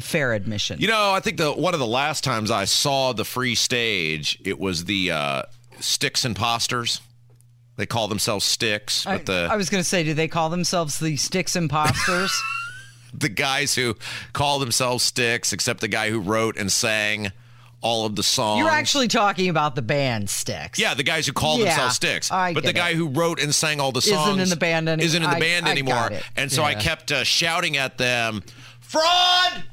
fair 0.00 0.32
admission. 0.32 0.80
You 0.80 0.88
know, 0.88 1.12
I 1.12 1.20
think 1.20 1.36
the 1.36 1.52
one 1.52 1.74
of 1.74 1.80
the 1.80 1.86
last 1.86 2.24
times 2.24 2.50
I 2.50 2.64
saw 2.64 3.12
the 3.12 3.24
free 3.24 3.54
stage, 3.54 4.40
it 4.44 4.58
was 4.58 4.86
the 4.86 5.12
uh, 5.12 5.42
Styx 5.80 6.24
Imposters. 6.24 7.00
They 7.76 7.86
call 7.86 8.08
themselves 8.08 8.44
Styx, 8.44 9.06
I, 9.06 9.16
but 9.18 9.26
the 9.26 9.48
I 9.50 9.56
was 9.56 9.68
going 9.68 9.82
to 9.82 9.88
say, 9.88 10.02
do 10.02 10.14
they 10.14 10.28
call 10.28 10.48
themselves 10.48 10.98
the 10.98 11.16
Styx 11.16 11.56
Imposters? 11.56 12.32
the 13.14 13.28
guys 13.28 13.74
who 13.74 13.96
call 14.32 14.58
themselves 14.58 15.04
Styx, 15.04 15.52
except 15.52 15.80
the 15.80 15.88
guy 15.88 16.08
who 16.10 16.20
wrote 16.20 16.56
and 16.56 16.72
sang 16.72 17.32
all 17.82 18.06
of 18.06 18.16
the 18.16 18.22
songs. 18.22 18.58
You're 18.60 18.70
actually 18.70 19.08
talking 19.08 19.48
about 19.50 19.74
the 19.74 19.82
band 19.82 20.30
Styx. 20.30 20.78
Yeah, 20.78 20.94
the 20.94 21.02
guys 21.02 21.26
who 21.26 21.32
call 21.34 21.58
Yeah, 21.58 21.66
themselves 21.66 21.96
Styx. 21.96 22.30
I 22.32 22.54
but 22.54 22.64
the 22.64 22.72
guy 22.72 22.90
it. 22.90 22.96
who 22.96 23.08
wrote 23.08 23.40
and 23.40 23.54
sang 23.54 23.78
all 23.80 23.92
the 23.92 24.00
songs 24.02 24.28
Isn't 24.30 24.40
in 24.40 24.48
the 24.48 24.56
band 24.56 24.88
any- 24.88 25.04
isn't 25.04 25.22
in 25.22 25.28
the 25.30 25.36
I- 25.36 25.40
band 25.40 25.66
I 25.68 25.70
anymore. 25.72 26.10
And 26.36 26.50
so 26.50 26.64
I 26.64 26.74
kept 26.74 27.12
uh, 27.12 27.22
shouting 27.24 27.76
at 27.76 27.98
them, 27.98 28.42
"Fraud! 28.88 29.64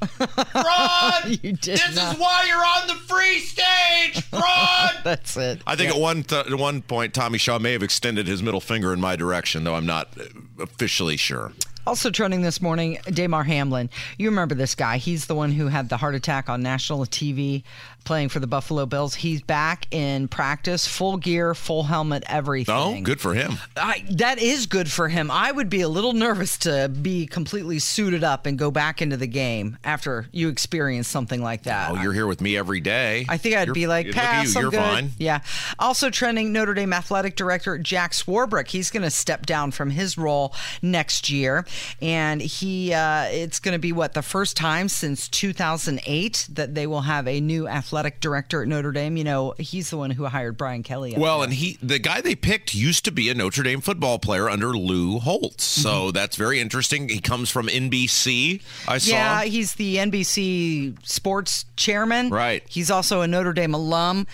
Fraud! 0.50 1.24
You 1.42 1.52
did 1.52 1.78
this 1.78 1.96
not. 1.96 2.14
is 2.14 2.20
why 2.20 2.44
you're 2.46 2.56
on 2.58 2.86
the 2.88 2.94
free 3.04 3.38
stage! 3.38 4.22
Fraud!" 4.24 4.92
That's 5.04 5.36
it. 5.36 5.60
I 5.66 5.76
think 5.76 5.90
at 5.94 6.00
one 6.00 6.22
th- 6.22 6.46
at 6.46 6.54
one 6.58 6.82
point 6.82 7.14
Tommy 7.14 7.38
Shaw 7.38 7.58
may 7.58 7.72
have 7.72 7.82
extended 7.82 8.26
his 8.26 8.42
middle 8.42 8.60
finger 8.60 8.92
in 8.92 9.00
my 9.00 9.16
direction, 9.16 9.64
though 9.64 9.74
I'm 9.74 9.86
not 9.86 10.08
uh, 10.18 10.24
officially 10.62 11.16
sure. 11.16 11.52
Also 11.86 12.10
trending 12.10 12.40
this 12.40 12.62
morning, 12.62 12.98
Damar 13.12 13.44
Hamlin. 13.44 13.90
You 14.16 14.30
remember 14.30 14.54
this 14.54 14.74
guy. 14.74 14.96
He's 14.96 15.26
the 15.26 15.34
one 15.34 15.52
who 15.52 15.68
had 15.68 15.90
the 15.90 15.98
heart 15.98 16.14
attack 16.14 16.48
on 16.48 16.62
national 16.62 17.04
TV 17.04 17.62
playing 18.04 18.28
for 18.28 18.38
the 18.40 18.46
Buffalo 18.46 18.84
Bills. 18.86 19.14
He's 19.14 19.40
back 19.40 19.86
in 19.90 20.28
practice, 20.28 20.86
full 20.86 21.16
gear, 21.16 21.54
full 21.54 21.84
helmet, 21.84 22.22
everything. 22.26 22.74
Oh, 22.74 23.00
good 23.02 23.20
for 23.20 23.32
him. 23.34 23.54
I, 23.76 24.04
that 24.10 24.38
is 24.38 24.66
good 24.66 24.90
for 24.90 25.08
him. 25.08 25.30
I 25.30 25.50
would 25.50 25.70
be 25.70 25.80
a 25.80 25.88
little 25.88 26.12
nervous 26.12 26.58
to 26.58 26.88
be 26.90 27.26
completely 27.26 27.78
suited 27.78 28.22
up 28.22 28.44
and 28.46 28.58
go 28.58 28.70
back 28.70 29.00
into 29.00 29.16
the 29.16 29.26
game 29.26 29.78
after 29.84 30.26
you 30.32 30.48
experience 30.50 31.08
something 31.08 31.42
like 31.42 31.62
that. 31.62 31.90
Oh, 31.92 31.94
you're 32.02 32.12
here 32.12 32.26
with 32.26 32.40
me 32.42 32.56
every 32.58 32.80
day. 32.80 33.24
I 33.28 33.38
think 33.38 33.56
I'd 33.56 33.68
You're- 33.68 33.80
be 33.80 33.86
like, 33.86 34.10
pass. 34.12 34.54
you, 34.54 34.60
I'm 34.60 34.70
good. 34.70 34.78
fine. 34.78 35.10
Yeah. 35.18 35.40
Also 35.78 36.10
trending, 36.10 36.52
Notre 36.52 36.74
Dame 36.74 36.92
athletic 36.92 37.36
director 37.36 37.78
Jack 37.78 38.12
Swarbrick. 38.12 38.68
He's 38.68 38.90
going 38.90 39.02
to 39.02 39.10
step 39.10 39.46
down 39.46 39.70
from 39.70 39.88
his 39.90 40.18
role 40.18 40.54
next 40.82 41.30
year, 41.30 41.64
and 42.02 42.42
he 42.42 42.92
uh, 42.92 43.24
it's 43.30 43.60
going 43.60 43.72
to 43.72 43.78
be 43.78 43.92
what 43.92 44.12
the 44.12 44.20
first 44.22 44.56
time 44.58 44.88
since 44.90 45.26
2008 45.28 46.48
that 46.52 46.74
they 46.74 46.86
will 46.86 47.02
have 47.02 47.26
a 47.26 47.40
new 47.40 47.66
athletic 47.66 47.93
director 48.20 48.62
at 48.62 48.68
Notre 48.68 48.92
Dame. 48.92 49.16
You 49.16 49.24
know, 49.24 49.54
he's 49.58 49.90
the 49.90 49.96
one 49.96 50.10
who 50.10 50.24
hired 50.26 50.56
Brian 50.56 50.82
Kelly. 50.82 51.14
Well, 51.16 51.38
there. 51.38 51.44
and 51.44 51.54
he, 51.54 51.78
the 51.82 51.98
guy 51.98 52.20
they 52.20 52.34
picked, 52.34 52.74
used 52.74 53.04
to 53.06 53.10
be 53.12 53.28
a 53.30 53.34
Notre 53.34 53.62
Dame 53.62 53.80
football 53.80 54.18
player 54.18 54.48
under 54.50 54.76
Lou 54.76 55.18
Holtz. 55.18 55.64
So 55.64 55.90
Mm-hmm. 55.94 56.10
that's 56.12 56.36
very 56.36 56.60
interesting. 56.60 57.08
He 57.08 57.20
comes 57.20 57.50
from 57.50 57.66
NBC. 57.68 58.60
I 58.88 58.98
saw. 58.98 59.10
Yeah, 59.14 59.44
he's 59.44 59.74
the 59.74 59.96
NBC 59.96 60.96
sports 61.06 61.64
chairman. 61.76 62.30
Right. 62.30 62.62
He's 62.68 62.90
also 62.90 63.20
a 63.20 63.26
Notre 63.28 63.52
Dame 63.52 63.74
alum. 63.74 64.26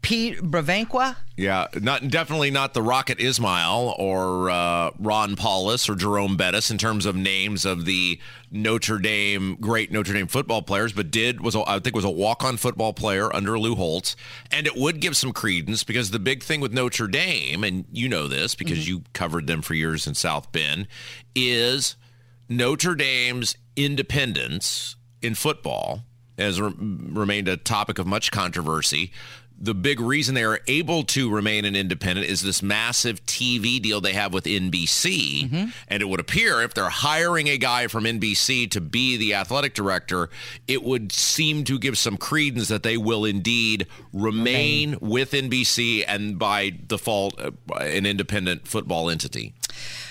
Pete 0.00 0.38
Bevacqua. 0.38 1.16
Yeah, 1.36 1.66
not 1.80 2.08
definitely 2.08 2.50
not 2.50 2.72
the 2.72 2.82
Rocket 2.82 3.20
Ismail 3.20 3.94
or 3.98 4.48
uh, 4.48 4.90
Ron 4.98 5.36
Powlus 5.36 5.88
or 5.88 5.94
Jerome 5.94 6.36
Bettis 6.36 6.70
in 6.70 6.78
terms 6.78 7.04
of 7.04 7.14
names 7.16 7.64
of 7.64 7.84
the 7.84 8.18
Notre 8.50 8.98
Dame 8.98 9.56
great 9.60 9.92
Notre 9.92 10.14
Dame 10.14 10.26
football 10.26 10.62
players, 10.62 10.92
but 10.92 11.10
did 11.10 11.40
was 11.40 11.54
a, 11.54 11.68
I 11.68 11.78
think 11.80 11.94
was 11.94 12.04
a 12.04 12.10
walk 12.10 12.44
on 12.44 12.56
football 12.56 12.92
player 12.92 13.34
under 13.34 13.58
Lou 13.58 13.74
Holtz, 13.74 14.16
and 14.50 14.66
it 14.66 14.76
would 14.76 15.00
give 15.00 15.16
some 15.16 15.32
credence 15.32 15.84
because 15.84 16.10
the 16.10 16.18
big 16.18 16.42
thing 16.42 16.60
with 16.60 16.72
Notre 16.72 17.08
Dame, 17.08 17.64
and 17.64 17.84
you 17.92 18.08
know 18.08 18.28
this 18.28 18.54
because 18.54 18.88
you 18.88 19.02
covered 19.12 19.46
them 19.46 19.62
for 19.62 19.74
years 19.74 20.06
in 20.06 20.14
South 20.14 20.50
Bend, 20.52 20.88
is 21.34 21.96
Notre 22.48 22.94
Dame's 22.94 23.56
independence 23.76 24.96
in 25.22 25.34
football 25.34 26.04
has 26.38 26.60
re- 26.60 26.72
remained 26.78 27.48
a 27.48 27.56
topic 27.56 27.98
of 27.98 28.06
much 28.06 28.30
controversy. 28.30 29.12
The 29.60 29.74
big 29.74 29.98
reason 29.98 30.34
they 30.34 30.44
are 30.44 30.60
able 30.68 31.02
to 31.04 31.28
remain 31.30 31.64
an 31.64 31.74
independent 31.74 32.28
is 32.28 32.42
this 32.42 32.62
massive 32.62 33.24
TV 33.26 33.82
deal 33.82 34.00
they 34.00 34.12
have 34.12 34.32
with 34.32 34.44
NBC. 34.44 35.50
And 35.88 36.00
it 36.02 36.06
would 36.08 36.20
appear 36.20 36.62
if 36.62 36.74
they're 36.74 36.88
hiring 36.88 37.48
a 37.48 37.58
guy 37.58 37.88
from 37.88 38.04
NBC 38.04 38.70
to 38.70 38.80
be 38.80 39.16
the 39.16 39.34
athletic 39.34 39.74
director, 39.74 40.30
it 40.68 40.84
would 40.84 41.10
seem 41.10 41.64
to 41.64 41.78
give 41.78 41.98
some 41.98 42.16
credence 42.16 42.68
that 42.68 42.84
they 42.84 42.96
will 42.96 43.24
indeed 43.24 43.86
remain 44.12 44.96
with 45.00 45.32
NBC 45.32 46.04
and 46.06 46.38
by 46.38 46.70
default 46.86 47.40
uh, 47.40 47.50
an 47.80 48.06
independent 48.06 48.68
football 48.68 49.10
entity. 49.10 49.54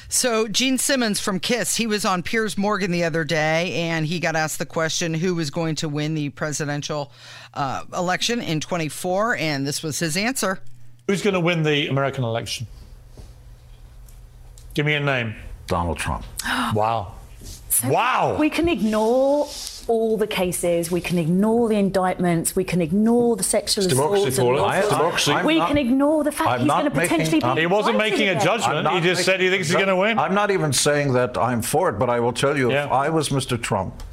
So 0.09 0.47
Gene 0.47 0.77
Simmons 0.77 1.19
from 1.19 1.39
Kiss, 1.39 1.75
he 1.75 1.85
was 1.85 2.05
on 2.05 2.23
Piers 2.23 2.57
Morgan 2.57 2.91
the 2.91 3.03
other 3.03 3.23
day, 3.23 3.73
and 3.73 4.05
he 4.05 4.19
got 4.19 4.35
asked 4.35 4.57
the 4.57 4.65
question 4.65 5.13
who 5.13 5.35
was 5.35 5.49
going 5.49 5.75
to 5.75 5.89
win 5.89 6.13
the 6.13 6.29
presidential 6.29 7.11
uh, 7.53 7.83
election 7.93 8.39
in 8.41 8.61
24, 8.61 9.35
and 9.35 9.67
this 9.67 9.83
was 9.83 9.99
his 9.99 10.15
answer. 10.15 10.59
Who's 11.07 11.21
going 11.21 11.33
to 11.33 11.39
win 11.39 11.63
the 11.63 11.87
American 11.87 12.23
election? 12.23 12.67
Give 14.73 14.85
me 14.85 14.93
a 14.93 14.99
name. 14.99 15.35
Donald 15.67 15.97
Trump. 15.97 16.25
Wow. 16.73 17.13
Wow. 17.85 18.37
We 18.39 18.49
can 18.49 18.69
ignore 18.69 19.47
all 19.87 20.17
the 20.17 20.27
cases. 20.27 20.91
We 20.91 21.01
can 21.01 21.17
ignore 21.17 21.69
the 21.69 21.75
indictments. 21.75 22.55
We 22.55 22.63
can 22.63 22.81
ignore 22.81 23.35
the 23.35 23.43
sexual 23.43 23.83
It's 23.85 23.93
democracy, 23.93 24.27
assaults. 24.27 24.37
and 24.39 24.47
Paula. 24.47 24.61
lawful- 24.61 24.79
It's 24.79 24.89
democracy. 24.89 25.31
I'm 25.33 25.45
we 25.45 25.57
not- 25.59 25.67
can 25.69 25.77
ignore 25.77 26.23
the 26.23 26.31
fact 26.31 26.49
I'm 26.49 26.59
he's 26.61 26.67
going 26.67 26.83
to 26.85 26.89
making- 26.95 27.09
potentially 27.17 27.53
be. 27.55 27.59
He 27.61 27.65
wasn't 27.67 27.95
indicted 27.95 28.19
making 28.19 28.37
a 28.37 28.43
judgment. 28.43 28.77
I'm 28.77 28.83
not 28.83 28.93
He 28.95 29.01
just 29.01 29.23
said 29.25 29.39
he 29.41 29.49
thinks 29.49 29.67
he's 29.67 29.75
going 29.75 29.87
to 29.87 29.95
win. 29.95 30.19
I'm 30.19 30.33
not 30.33 30.51
even 30.51 30.73
saying 30.73 31.13
that 31.13 31.37
I'm 31.37 31.61
for 31.61 31.89
it, 31.89 31.93
but 31.99 32.09
I 32.09 32.19
will 32.19 32.33
tell 32.33 32.57
you, 32.57 32.71
if 32.71 32.91
I 32.91 33.09
was 33.09 33.29
Mr. 33.29 33.61
Trump, 33.61 34.03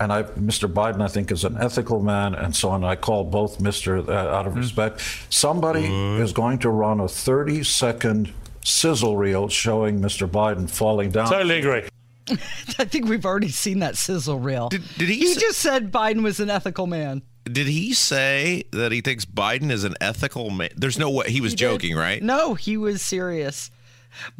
and 0.00 0.12
I, 0.12 0.22
Mr. 0.22 0.72
Biden, 0.72 1.02
I 1.02 1.08
think, 1.08 1.32
is 1.32 1.42
an 1.42 1.56
ethical 1.60 2.00
man, 2.00 2.32
and 2.34 2.54
so 2.54 2.68
on. 2.70 2.84
I 2.84 2.94
call 2.94 3.24
both 3.24 3.58
Mr. 3.58 4.08
Uh, 4.08 4.12
out 4.12 4.46
of 4.46 4.54
respect. 4.56 5.00
Somebody 5.28 5.86
is 6.20 6.32
going 6.32 6.58
to 6.60 6.70
run 6.70 7.00
a 7.00 7.08
30 7.08 7.64
second 7.64 8.32
sizzle 8.64 9.16
reel 9.16 9.48
showing 9.48 10.00
Mr. 10.00 10.28
Biden 10.28 10.70
falling 10.70 11.10
down. 11.10 11.28
Totally 11.28 11.58
agree. 11.58 11.82
I 12.78 12.84
think 12.84 13.08
we've 13.08 13.24
already 13.26 13.48
seen 13.48 13.80
that 13.80 13.96
sizzle 13.96 14.38
reel. 14.38 14.68
Did- 14.68 14.82
did 14.96 15.08
he 15.08 15.16
He 15.18 15.34
say- 15.34 15.40
just 15.40 15.58
said 15.58 15.90
Biden 15.92 16.22
was 16.22 16.40
an 16.40 16.50
ethical 16.50 16.86
man. 16.86 17.22
Did 17.44 17.66
he 17.66 17.94
say 17.94 18.64
that 18.72 18.92
he 18.92 19.00
thinks 19.00 19.24
Biden 19.24 19.70
is 19.70 19.84
an 19.84 19.94
ethical 20.02 20.50
man? 20.50 20.68
There's 20.76 20.98
no 20.98 21.08
way 21.10 21.30
he 21.30 21.40
was 21.40 21.52
He 21.52 21.56
did. 21.56 21.70
joking, 21.70 21.96
right? 21.96 22.22
No, 22.22 22.54
he 22.54 22.76
was 22.76 23.00
serious. 23.00 23.70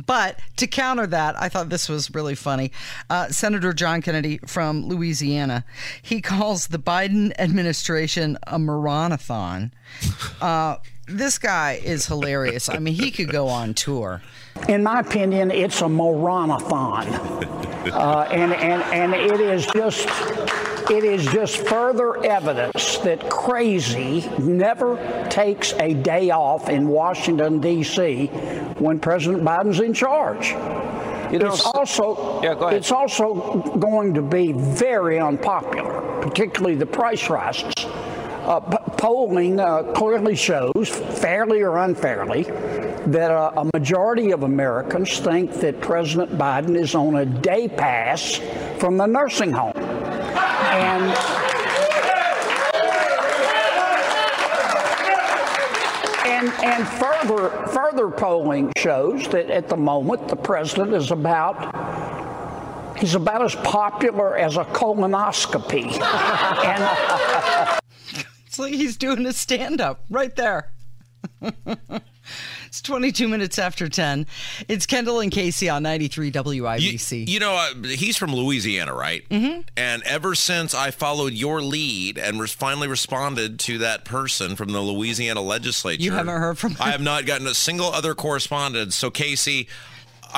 But 0.05 0.39
to 0.57 0.67
counter 0.67 1.07
that, 1.07 1.41
I 1.41 1.49
thought 1.49 1.69
this 1.69 1.89
was 1.89 2.13
really 2.15 2.35
funny. 2.35 2.73
Uh, 3.09 3.29
Senator 3.29 3.73
John 3.73 4.03
Kennedy 4.03 4.39
from 4.47 4.87
Louisiana, 4.89 5.65
he 6.03 6.21
calls 6.21 6.67
the 6.69 6.79
Biden 6.79 7.33
administration 7.39 8.37
a 8.47 8.59
moronathon. 8.59 9.71
Uh, 10.43 10.77
this 11.09 11.39
guy 11.39 11.81
is 11.83 12.07
hilarious. 12.07 12.69
I 12.69 12.79
mean, 12.79 12.95
he 12.95 13.11
could 13.11 13.31
go 13.31 13.49
on 13.49 13.75
tour. 13.75 14.23
In 14.69 14.83
my 14.83 15.01
opinion, 15.01 15.51
it's 15.51 15.81
a 15.81 15.85
moronathon, 15.85 17.07
uh, 17.93 18.29
and 18.31 18.53
and 18.53 18.83
and 18.83 19.15
it 19.15 19.41
is 19.41 19.67
just 19.67 20.09
it 20.91 21.05
is 21.05 21.25
just 21.27 21.59
further 21.67 22.25
evidence 22.25 22.99
that 22.99 23.29
crazy 23.31 24.29
never 24.39 24.97
takes 25.31 25.73
a 25.75 25.95
day 25.95 26.31
off 26.31 26.69
in 26.69 26.89
Washington 26.89 27.61
D.C. 27.61 28.27
when 28.79 28.99
President 28.99 29.45
Biden's 29.45 29.81
in 29.81 29.93
charge. 29.95 30.51
You 31.33 31.39
know, 31.39 31.53
it's 31.53 31.65
also 31.67 32.41
Yeah, 32.43 32.55
go 32.55 32.67
ahead. 32.69 32.79
it's 32.79 32.91
also 32.91 33.35
going 33.79 34.15
to 34.15 34.23
be 34.23 34.53
very 34.53 35.21
unpopular, 35.21 36.23
particularly 36.23 36.75
the 36.75 36.87
price 36.87 37.29
rises. 37.29 37.73
Uh, 38.49 38.61
polling 38.97 39.61
uh, 39.61 39.83
clearly 39.93 40.35
shows, 40.35 40.89
fairly 40.89 41.61
or 41.61 41.77
unfairly, 41.77 42.45
that 42.45 43.31
uh, 43.31 43.53
a 43.59 43.65
majority 43.77 44.31
of 44.31 44.43
Americans 44.43 45.19
think 45.19 45.53
that 45.53 45.79
President 45.83 46.31
Biden 46.39 46.75
is 46.75 46.95
on 46.95 47.17
a 47.17 47.27
day 47.27 47.69
pass 47.69 48.37
from 48.79 48.97
the 48.97 49.05
nursing 49.05 49.53
home. 49.53 49.77
And 49.77 51.13
and 56.25 56.49
and 56.65 56.89
further 56.89 57.51
further 57.67 58.09
polling 58.09 58.73
shows 58.79 59.29
that 59.29 59.51
at 59.51 59.69
the 59.69 59.77
moment 59.77 60.27
the 60.27 60.37
president 60.37 60.95
is 60.95 61.11
about 61.11 61.75
he's 62.99 63.15
about 63.15 63.43
as 63.43 63.55
popular 63.57 64.39
as 64.39 64.57
a 64.57 64.65
colonoscopy. 64.65 66.01
and 66.65 67.68
like 68.59 68.75
he's 68.75 68.97
doing 68.97 69.27
a 69.27 69.33
stand 69.33 69.81
up 69.81 70.05
right 70.11 70.35
there. 70.37 70.71
it's 72.67 72.83
22 72.83 73.29
minutes 73.29 73.59
after 73.59 73.89
10. 73.89 74.27
It's 74.69 74.87
Kendall 74.87 75.21
and 75.21 75.31
Casey 75.31 75.69
on 75.69 75.83
93 75.83 76.31
WIBC. 76.31 77.29
You 77.29 77.41
know, 77.41 77.55
uh, 77.55 77.87
he's 77.89 78.17
from 78.17 78.35
Louisiana, 78.35 78.95
right? 78.95 79.29
Mm-hmm. 79.29 79.63
And 79.77 80.03
ever 80.05 80.35
since 80.35 80.75
I 80.75 80.91
followed 80.91 81.33
your 81.33 81.63
lead 81.63 82.19
and 82.19 82.39
was 82.39 82.53
finally 82.53 82.89
responded 82.89 83.59
to 83.61 83.79
that 83.79 84.05
person 84.05 84.57
from 84.57 84.73
the 84.73 84.81
Louisiana 84.81 85.41
legislature, 85.41 86.03
You 86.03 86.13
haven't 86.13 86.41
heard 86.41 86.59
from 86.59 86.77
I 86.81 86.91
have 86.91 87.03
not 87.03 87.27
gotten 87.27 87.47
a 87.47 87.55
single 87.55 87.87
other 87.87 88.15
correspondence. 88.15 88.95
So, 88.95 89.11
Casey, 89.11 89.69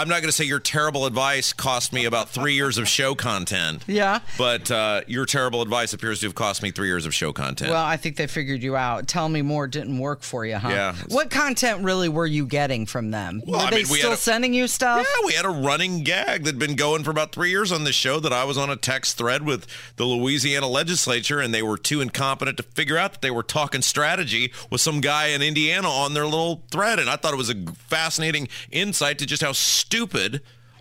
I'm 0.00 0.08
not 0.08 0.22
going 0.22 0.28
to 0.30 0.32
say 0.32 0.44
your 0.44 0.60
terrible 0.60 1.04
advice 1.04 1.52
cost 1.52 1.92
me 1.92 2.06
about 2.06 2.30
three 2.30 2.54
years 2.54 2.78
of 2.78 2.88
show 2.88 3.14
content. 3.14 3.84
Yeah. 3.86 4.20
But 4.38 4.70
uh, 4.70 5.02
your 5.06 5.26
terrible 5.26 5.60
advice 5.60 5.92
appears 5.92 6.20
to 6.20 6.26
have 6.26 6.34
cost 6.34 6.62
me 6.62 6.70
three 6.70 6.86
years 6.86 7.04
of 7.04 7.12
show 7.12 7.34
content. 7.34 7.70
Well, 7.70 7.84
I 7.84 7.98
think 7.98 8.16
they 8.16 8.26
figured 8.26 8.62
you 8.62 8.76
out. 8.76 9.08
Tell 9.08 9.28
me 9.28 9.42
more 9.42 9.66
didn't 9.66 9.98
work 9.98 10.22
for 10.22 10.46
you, 10.46 10.56
huh? 10.56 10.70
Yeah. 10.70 10.94
What 11.08 11.28
content 11.30 11.84
really 11.84 12.08
were 12.08 12.24
you 12.24 12.46
getting 12.46 12.86
from 12.86 13.10
them? 13.10 13.42
Well, 13.46 13.60
were 13.60 13.66
I 13.66 13.70
they 13.70 13.76
mean, 13.82 13.88
we 13.90 13.98
still 13.98 14.12
a- 14.12 14.16
sending 14.16 14.54
you 14.54 14.68
stuff? 14.68 15.06
Yeah, 15.06 15.26
we 15.26 15.34
had 15.34 15.44
a 15.44 15.50
running 15.50 16.02
gag 16.02 16.44
that'd 16.44 16.58
been 16.58 16.76
going 16.76 17.04
for 17.04 17.10
about 17.10 17.32
three 17.32 17.50
years 17.50 17.70
on 17.70 17.84
this 17.84 17.94
show 17.94 18.20
that 18.20 18.32
I 18.32 18.44
was 18.44 18.56
on 18.56 18.70
a 18.70 18.76
text 18.76 19.18
thread 19.18 19.44
with 19.44 19.66
the 19.96 20.06
Louisiana 20.06 20.66
legislature 20.66 21.40
and 21.40 21.52
they 21.52 21.62
were 21.62 21.76
too 21.76 22.00
incompetent 22.00 22.56
to 22.56 22.62
figure 22.62 22.96
out 22.96 23.12
that 23.12 23.20
they 23.20 23.30
were 23.30 23.42
talking 23.42 23.82
strategy 23.82 24.50
with 24.70 24.80
some 24.80 25.02
guy 25.02 25.26
in 25.26 25.42
Indiana 25.42 25.90
on 25.90 26.14
their 26.14 26.24
little 26.24 26.62
thread. 26.70 26.98
And 26.98 27.10
I 27.10 27.16
thought 27.16 27.34
it 27.34 27.36
was 27.36 27.50
a 27.50 27.56
fascinating 27.88 28.48
insight 28.70 29.18
to 29.18 29.26
just 29.26 29.42
how 29.42 29.52
stupid 29.52 29.89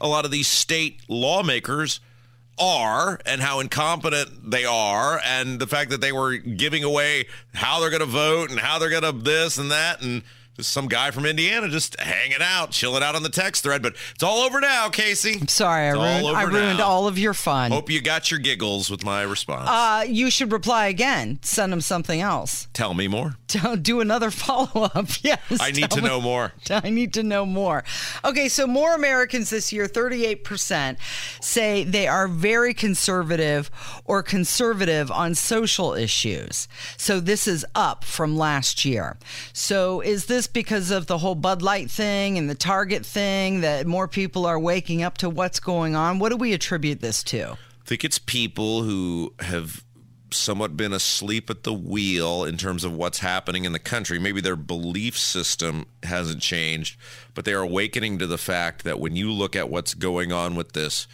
a 0.01 0.07
lot 0.07 0.25
of 0.25 0.31
these 0.31 0.47
state 0.47 1.01
lawmakers 1.07 1.99
are 2.59 3.19
and 3.25 3.41
how 3.41 3.59
incompetent 3.59 4.51
they 4.51 4.65
are 4.65 5.19
and 5.25 5.59
the 5.59 5.67
fact 5.67 5.91
that 5.91 6.01
they 6.01 6.11
were 6.11 6.37
giving 6.37 6.83
away 6.83 7.25
how 7.53 7.79
they're 7.79 7.89
going 7.89 8.01
to 8.01 8.05
vote 8.05 8.49
and 8.51 8.59
how 8.59 8.79
they're 8.79 8.89
going 8.89 9.03
to 9.03 9.11
this 9.11 9.57
and 9.57 9.71
that 9.71 10.01
and 10.01 10.23
just 10.59 10.71
some 10.71 10.87
guy 10.87 11.11
from 11.11 11.25
Indiana 11.25 11.67
just 11.69 11.99
hanging 11.99 12.41
out, 12.41 12.71
chilling 12.71 13.01
out 13.03 13.15
on 13.15 13.23
the 13.23 13.29
text 13.29 13.63
thread. 13.63 13.81
But 13.81 13.95
it's 14.13 14.23
all 14.23 14.39
over 14.39 14.59
now, 14.59 14.89
Casey. 14.89 15.37
I'm 15.39 15.47
sorry, 15.47 15.87
I 15.87 15.91
all 15.91 16.01
ruined, 16.01 16.37
I 16.37 16.43
ruined 16.43 16.77
now. 16.79 16.85
all 16.85 17.07
of 17.07 17.17
your 17.17 17.33
fun. 17.33 17.71
Hope 17.71 17.89
you 17.89 18.01
got 18.01 18.29
your 18.29 18.39
giggles 18.39 18.89
with 18.89 19.03
my 19.03 19.21
response. 19.23 19.67
Uh, 19.69 20.05
you 20.07 20.29
should 20.29 20.51
reply 20.51 20.87
again. 20.87 21.39
Send 21.41 21.73
him 21.73 21.81
something 21.81 22.21
else. 22.21 22.67
Tell 22.73 22.93
me 22.93 23.07
more. 23.07 23.35
Don't 23.47 23.81
do 23.81 23.99
another 24.01 24.31
follow 24.31 24.83
up. 24.93 25.07
Yes. 25.21 25.39
I 25.59 25.71
need 25.71 25.91
to 25.91 26.01
me- 26.01 26.07
know 26.07 26.21
more. 26.21 26.53
I 26.69 26.89
need 26.89 27.13
to 27.15 27.23
know 27.23 27.45
more. 27.45 27.83
Okay, 28.23 28.47
so 28.47 28.65
more 28.67 28.95
Americans 28.95 29.49
this 29.49 29.71
year, 29.73 29.85
38%, 29.87 30.97
say 31.41 31.83
they 31.83 32.07
are 32.07 32.27
very 32.27 32.73
conservative 32.73 33.69
or 34.05 34.23
conservative 34.23 35.11
on 35.11 35.35
social 35.35 35.93
issues. 35.93 36.67
So 36.97 37.19
this 37.19 37.47
is 37.47 37.65
up 37.75 38.03
from 38.03 38.37
last 38.37 38.85
year. 38.85 39.17
So 39.53 40.01
is 40.01 40.25
this 40.25 40.47
because 40.49 40.91
of 40.91 41.07
the 41.07 41.17
whole 41.17 41.35
Bud 41.35 41.61
Light 41.61 41.89
thing 41.89 42.37
and 42.37 42.49
the 42.49 42.55
Target 42.55 43.05
thing 43.05 43.61
that 43.61 43.87
more 43.87 44.07
people 44.07 44.45
are 44.45 44.59
waking 44.59 45.03
up 45.03 45.17
to 45.19 45.29
what's 45.29 45.59
going 45.59 45.95
on? 45.95 46.19
What 46.19 46.29
do 46.29 46.37
we 46.37 46.53
attribute 46.53 47.01
this 47.01 47.23
to? 47.23 47.51
I 47.51 47.85
think 47.85 48.03
it's 48.03 48.19
people 48.19 48.83
who 48.83 49.33
have 49.39 49.83
somewhat 50.31 50.77
been 50.77 50.93
asleep 50.93 51.49
at 51.49 51.63
the 51.63 51.73
wheel 51.73 52.43
in 52.43 52.57
terms 52.57 52.83
of 52.83 52.93
what's 52.93 53.19
happening 53.19 53.65
in 53.65 53.71
the 53.71 53.79
country. 53.79 54.19
Maybe 54.19 54.41
their 54.41 54.55
belief 54.55 55.17
system 55.17 55.85
hasn't 56.03 56.41
changed, 56.41 56.99
but 57.33 57.45
they 57.45 57.53
are 57.53 57.61
awakening 57.61 58.19
to 58.19 58.27
the 58.27 58.37
fact 58.37 58.83
that 58.83 58.99
when 58.99 59.15
you 59.15 59.31
look 59.31 59.55
at 59.55 59.69
what's 59.69 59.93
going 59.93 60.31
on 60.31 60.55
with 60.55 60.73
this 60.73 61.07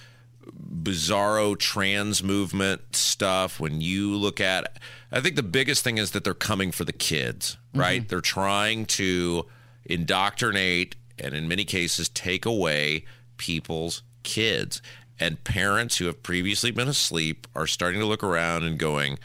bizarro 0.51 1.57
trans 1.57 2.23
movement 2.23 2.95
stuff, 2.95 3.59
when 3.59 3.81
you 3.81 4.15
look 4.15 4.39
at 4.39 4.79
I 5.11 5.21
think 5.21 5.35
the 5.35 5.43
biggest 5.43 5.83
thing 5.83 5.97
is 5.97 6.11
that 6.11 6.23
they're 6.23 6.33
coming 6.33 6.71
for 6.71 6.83
the 6.83 6.93
kids, 6.93 7.57
mm-hmm. 7.69 7.79
right? 7.79 8.07
They're 8.07 8.21
trying 8.21 8.85
to 8.87 9.45
indoctrinate 9.85 10.95
and 11.17 11.33
in 11.33 11.47
many 11.47 11.63
cases 11.63 12.09
take 12.09 12.45
away 12.45 13.05
people's 13.37 14.03
kids. 14.23 14.81
And 15.19 15.41
parents 15.43 15.97
who 15.97 16.05
have 16.05 16.23
previously 16.23 16.71
been 16.71 16.89
asleep 16.89 17.47
are 17.55 17.67
starting 17.67 18.01
to 18.01 18.05
look 18.05 18.23
around 18.23 18.63
and 18.63 18.77
going, 18.77 19.17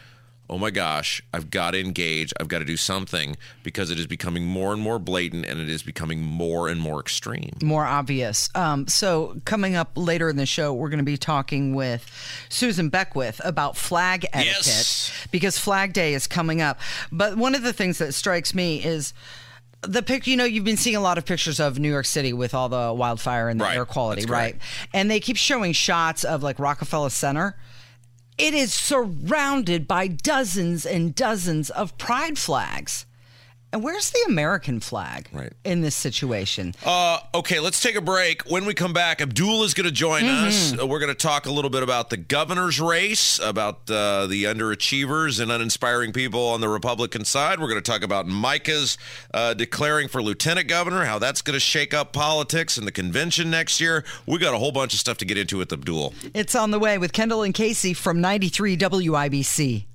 oh 0.51 0.57
my 0.57 0.69
gosh, 0.69 1.23
I've 1.33 1.49
got 1.49 1.71
to 1.71 1.79
engage. 1.79 2.33
I've 2.39 2.49
got 2.49 2.59
to 2.59 2.65
do 2.65 2.75
something 2.75 3.37
because 3.63 3.89
it 3.89 3.97
is 3.97 4.05
becoming 4.05 4.45
more 4.45 4.73
and 4.73 4.81
more 4.81 4.99
blatant 4.99 5.45
and 5.45 5.61
it 5.61 5.69
is 5.69 5.81
becoming 5.81 6.21
more 6.21 6.67
and 6.67 6.79
more 6.79 6.99
extreme. 6.99 7.51
more 7.63 7.85
obvious. 7.85 8.49
Um, 8.53 8.85
so, 8.87 9.37
coming 9.45 9.75
up 9.75 9.91
later 9.95 10.29
in 10.29 10.35
the 10.35 10.45
show, 10.45 10.73
we're 10.73 10.89
going 10.89 10.97
to 10.99 11.03
be 11.05 11.15
talking 11.17 11.73
with 11.73 12.05
Susan 12.49 12.89
Beckwith 12.89 13.39
about 13.45 13.77
flag 13.77 14.25
etiquette 14.33 14.65
Yes. 14.67 15.11
because 15.31 15.57
Flag 15.57 15.93
Day 15.93 16.13
is 16.13 16.27
coming 16.27 16.61
up. 16.61 16.79
But 17.11 17.37
one 17.37 17.55
of 17.55 17.63
the 17.63 17.71
things 17.73 17.97
that 17.99 18.13
strikes 18.13 18.53
me 18.53 18.83
is 18.83 19.13
the 19.83 20.03
pic. 20.03 20.27
You 20.27 20.35
know, 20.35 20.43
you've 20.43 20.65
been 20.65 20.77
seeing 20.77 20.95
a 20.97 21.01
lot 21.01 21.17
of 21.17 21.25
pictures 21.25 21.59
of 21.61 21.79
New 21.79 21.89
York 21.89 22.05
City 22.05 22.33
with 22.33 22.53
all 22.53 22.67
the 22.69 22.93
wildfire 22.93 23.47
and 23.49 23.59
the 23.59 23.63
Right. 23.63 23.77
air 23.77 23.85
quality, 23.85 24.25
right? 24.25 24.57
And 24.93 25.09
they 25.09 25.19
keep 25.21 25.37
showing 25.37 25.71
shots 25.73 26.23
of 26.23 26.43
like 26.43 26.59
Rockefeller 26.59 27.09
Center. 27.09 27.55
It 28.41 28.55
is 28.55 28.73
surrounded 28.73 29.87
by 29.87 30.07
dozens 30.07 30.83
and 30.83 31.13
dozens 31.13 31.69
of 31.69 31.95
pride 31.99 32.39
flags. 32.39 33.05
And 33.73 33.83
where's 33.83 34.09
the 34.09 34.19
American 34.27 34.79
flag 34.81 35.29
Right. 35.31 35.53
in 35.63 35.79
this 35.81 35.95
situation? 35.95 36.73
Uh, 36.85 37.19
okay, 37.33 37.59
let's 37.61 37.79
take 37.81 37.95
a 37.95 38.01
break. 38.01 38.41
When 38.43 38.65
we 38.65 38.73
come 38.73 38.91
back, 38.91 39.21
Abdul 39.21 39.63
is 39.63 39.73
going 39.73 39.85
to 39.85 39.91
join 39.93 40.25
us. 40.25 40.77
Uh, 40.77 40.85
We're 40.85 40.99
going 40.99 41.07
to 41.09 41.15
talk 41.15 41.45
a 41.45 41.51
little 41.51 41.69
bit 41.69 41.81
about 41.81 42.09
the 42.09 42.17
governor's 42.17 42.81
race, 42.81 43.39
about 43.39 43.89
uh, 43.89 44.27
the 44.27 44.43
underachievers 44.43 45.39
and 45.39 45.51
uninspiring 45.51 46.11
people 46.11 46.47
on 46.49 46.59
the 46.59 46.67
Republican 46.67 47.23
side. 47.23 47.59
We're 47.61 47.69
going 47.69 47.81
to 47.81 47.91
talk 47.91 48.03
about 48.03 48.27
Micah's 48.27 48.97
uh, 49.33 49.53
declaring 49.53 50.09
for 50.09 50.21
lieutenant 50.21 50.67
governor, 50.67 51.05
how 51.05 51.17
that's 51.19 51.41
going 51.41 51.53
to 51.55 51.59
shake 51.59 51.93
up 51.93 52.11
politics 52.11 52.77
in 52.77 52.83
the 52.85 52.91
convention 52.91 53.49
next 53.49 53.79
year. 53.79 54.03
We 54.25 54.37
got 54.37 54.53
a 54.53 54.57
whole 54.57 54.71
bunch 54.73 54.93
of 54.93 54.99
stuff 54.99 55.17
to 55.19 55.25
get 55.25 55.37
into 55.37 55.57
with 55.57 55.71
Abdul. 55.71 56.13
It's 56.33 56.55
on 56.55 56.71
the 56.71 56.79
way 56.79 56.97
with 56.97 57.13
Kendall 57.13 57.43
and 57.43 57.53
Casey 57.53 57.93
from 57.93 58.19
93 58.19 58.75
WIBC. 58.77 59.85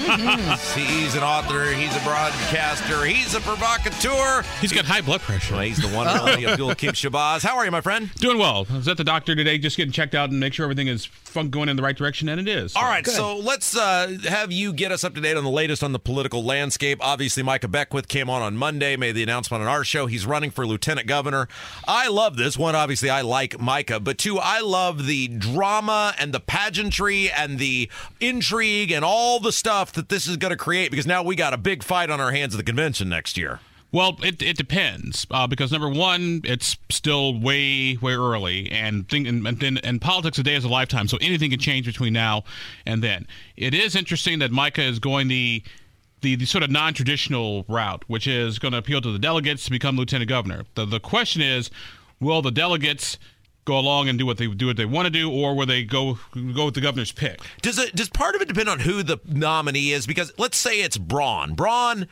He's 0.00 1.14
an 1.14 1.22
author. 1.22 1.72
He's 1.72 1.94
a 1.94 2.00
broadcaster. 2.00 3.04
He's 3.04 3.34
a 3.34 3.40
provocateur. 3.40 4.42
He's 4.60 4.72
got 4.72 4.86
high 4.86 5.02
blood 5.02 5.20
pressure. 5.20 5.54
Well, 5.54 5.62
he's 5.62 5.76
the 5.76 5.94
one 5.94 6.08
and 6.08 6.18
only 6.20 6.46
Abdul 6.46 6.70
Hakim 6.70 6.92
Shabazz. 6.92 7.42
How 7.42 7.56
are 7.56 7.64
you, 7.64 7.70
my 7.70 7.82
friend? 7.82 8.12
Doing 8.14 8.38
well. 8.38 8.66
I 8.70 8.76
was 8.76 8.88
at 8.88 8.96
the 8.96 9.04
doctor 9.04 9.34
today, 9.34 9.58
just 9.58 9.76
getting 9.76 9.92
checked 9.92 10.14
out 10.14 10.30
and 10.30 10.40
make 10.40 10.54
sure 10.54 10.64
everything 10.64 10.88
is 10.88 11.04
fun 11.04 11.50
going 11.50 11.68
in 11.68 11.76
the 11.76 11.82
right 11.82 11.96
direction, 11.96 12.28
and 12.28 12.40
it 12.40 12.48
is. 12.48 12.74
All 12.74 12.84
right, 12.84 13.06
so 13.06 13.36
let's 13.36 13.76
uh, 13.76 14.16
have 14.28 14.50
you 14.50 14.72
get 14.72 14.90
us 14.90 15.04
up 15.04 15.14
to 15.14 15.20
date 15.20 15.36
on 15.36 15.44
the 15.44 15.50
latest 15.50 15.84
on 15.84 15.92
the 15.92 15.98
political 15.98 16.42
landscape. 16.42 16.98
Obviously, 17.02 17.42
Micah 17.42 17.68
Beckwith 17.68 18.08
came 18.08 18.30
on 18.30 18.42
on 18.42 18.56
Monday, 18.56 18.96
made 18.96 19.12
the 19.12 19.22
announcement 19.22 19.62
on 19.62 19.68
our 19.68 19.84
show. 19.84 20.06
He's 20.06 20.26
running 20.26 20.50
for 20.50 20.66
lieutenant 20.66 21.06
governor. 21.06 21.46
I 21.86 22.08
love 22.08 22.36
this. 22.36 22.56
One, 22.56 22.74
obviously, 22.74 23.10
I 23.10 23.20
like 23.20 23.60
Micah, 23.60 24.00
but 24.00 24.18
two, 24.18 24.38
I 24.38 24.60
love 24.60 25.06
the 25.06 25.28
drama 25.28 26.14
and 26.18 26.32
the 26.32 26.40
pageantry 26.40 27.30
and 27.30 27.58
the 27.58 27.90
intrigue 28.18 28.90
and 28.90 29.04
all 29.04 29.40
the 29.40 29.52
stuff 29.52 29.89
that 29.94 30.08
this 30.08 30.26
is 30.26 30.36
going 30.36 30.50
to 30.50 30.56
create 30.56 30.90
because 30.90 31.06
now 31.06 31.22
we 31.22 31.36
got 31.36 31.52
a 31.52 31.58
big 31.58 31.82
fight 31.82 32.10
on 32.10 32.20
our 32.20 32.32
hands 32.32 32.54
at 32.54 32.58
the 32.58 32.64
convention 32.64 33.08
next 33.08 33.36
year. 33.36 33.60
Well, 33.92 34.18
it, 34.22 34.40
it 34.40 34.56
depends 34.56 35.26
uh, 35.32 35.48
because 35.48 35.72
number 35.72 35.88
one, 35.88 36.42
it's 36.44 36.76
still 36.90 37.38
way 37.38 37.96
way 37.96 38.12
early, 38.12 38.70
and 38.70 39.08
thing 39.08 39.26
and, 39.26 39.44
and, 39.44 39.84
and 39.84 40.00
politics 40.00 40.38
a 40.38 40.44
day 40.44 40.54
is 40.54 40.64
a 40.64 40.68
lifetime, 40.68 41.08
so 41.08 41.18
anything 41.20 41.50
can 41.50 41.58
change 41.58 41.86
between 41.86 42.12
now 42.12 42.44
and 42.86 43.02
then. 43.02 43.26
It 43.56 43.74
is 43.74 43.96
interesting 43.96 44.38
that 44.38 44.52
Micah 44.52 44.82
is 44.82 45.00
going 45.00 45.26
the 45.26 45.64
the, 46.20 46.36
the 46.36 46.44
sort 46.44 46.62
of 46.62 46.70
non-traditional 46.70 47.64
route, 47.66 48.04
which 48.06 48.26
is 48.26 48.58
going 48.58 48.72
to 48.72 48.78
appeal 48.78 49.00
to 49.00 49.10
the 49.10 49.18
delegates 49.18 49.64
to 49.64 49.70
become 49.70 49.96
lieutenant 49.96 50.28
governor. 50.28 50.64
The 50.76 50.84
the 50.84 51.00
question 51.00 51.42
is, 51.42 51.68
will 52.20 52.42
the 52.42 52.52
delegates 52.52 53.18
go 53.64 53.78
along 53.78 54.08
and 54.08 54.18
do 54.18 54.26
what 54.26 54.38
they 54.38 54.46
do 54.46 54.66
what 54.66 54.76
they 54.76 54.84
want 54.84 55.06
to 55.06 55.10
do, 55.10 55.30
or 55.30 55.54
will 55.54 55.66
they 55.66 55.84
go 55.84 56.18
go 56.54 56.66
with 56.66 56.74
the 56.74 56.80
governor's 56.80 57.12
pick? 57.12 57.40
Does 57.62 57.78
it 57.78 57.94
does 57.94 58.08
part 58.08 58.34
of 58.34 58.42
it 58.42 58.48
depend 58.48 58.68
on 58.68 58.80
who 58.80 59.02
the 59.02 59.18
nominee 59.26 59.92
is? 59.92 60.06
Because 60.06 60.32
let's 60.38 60.56
say 60.56 60.80
it's 60.80 60.98
Braun. 60.98 61.54
Braun 61.54 62.06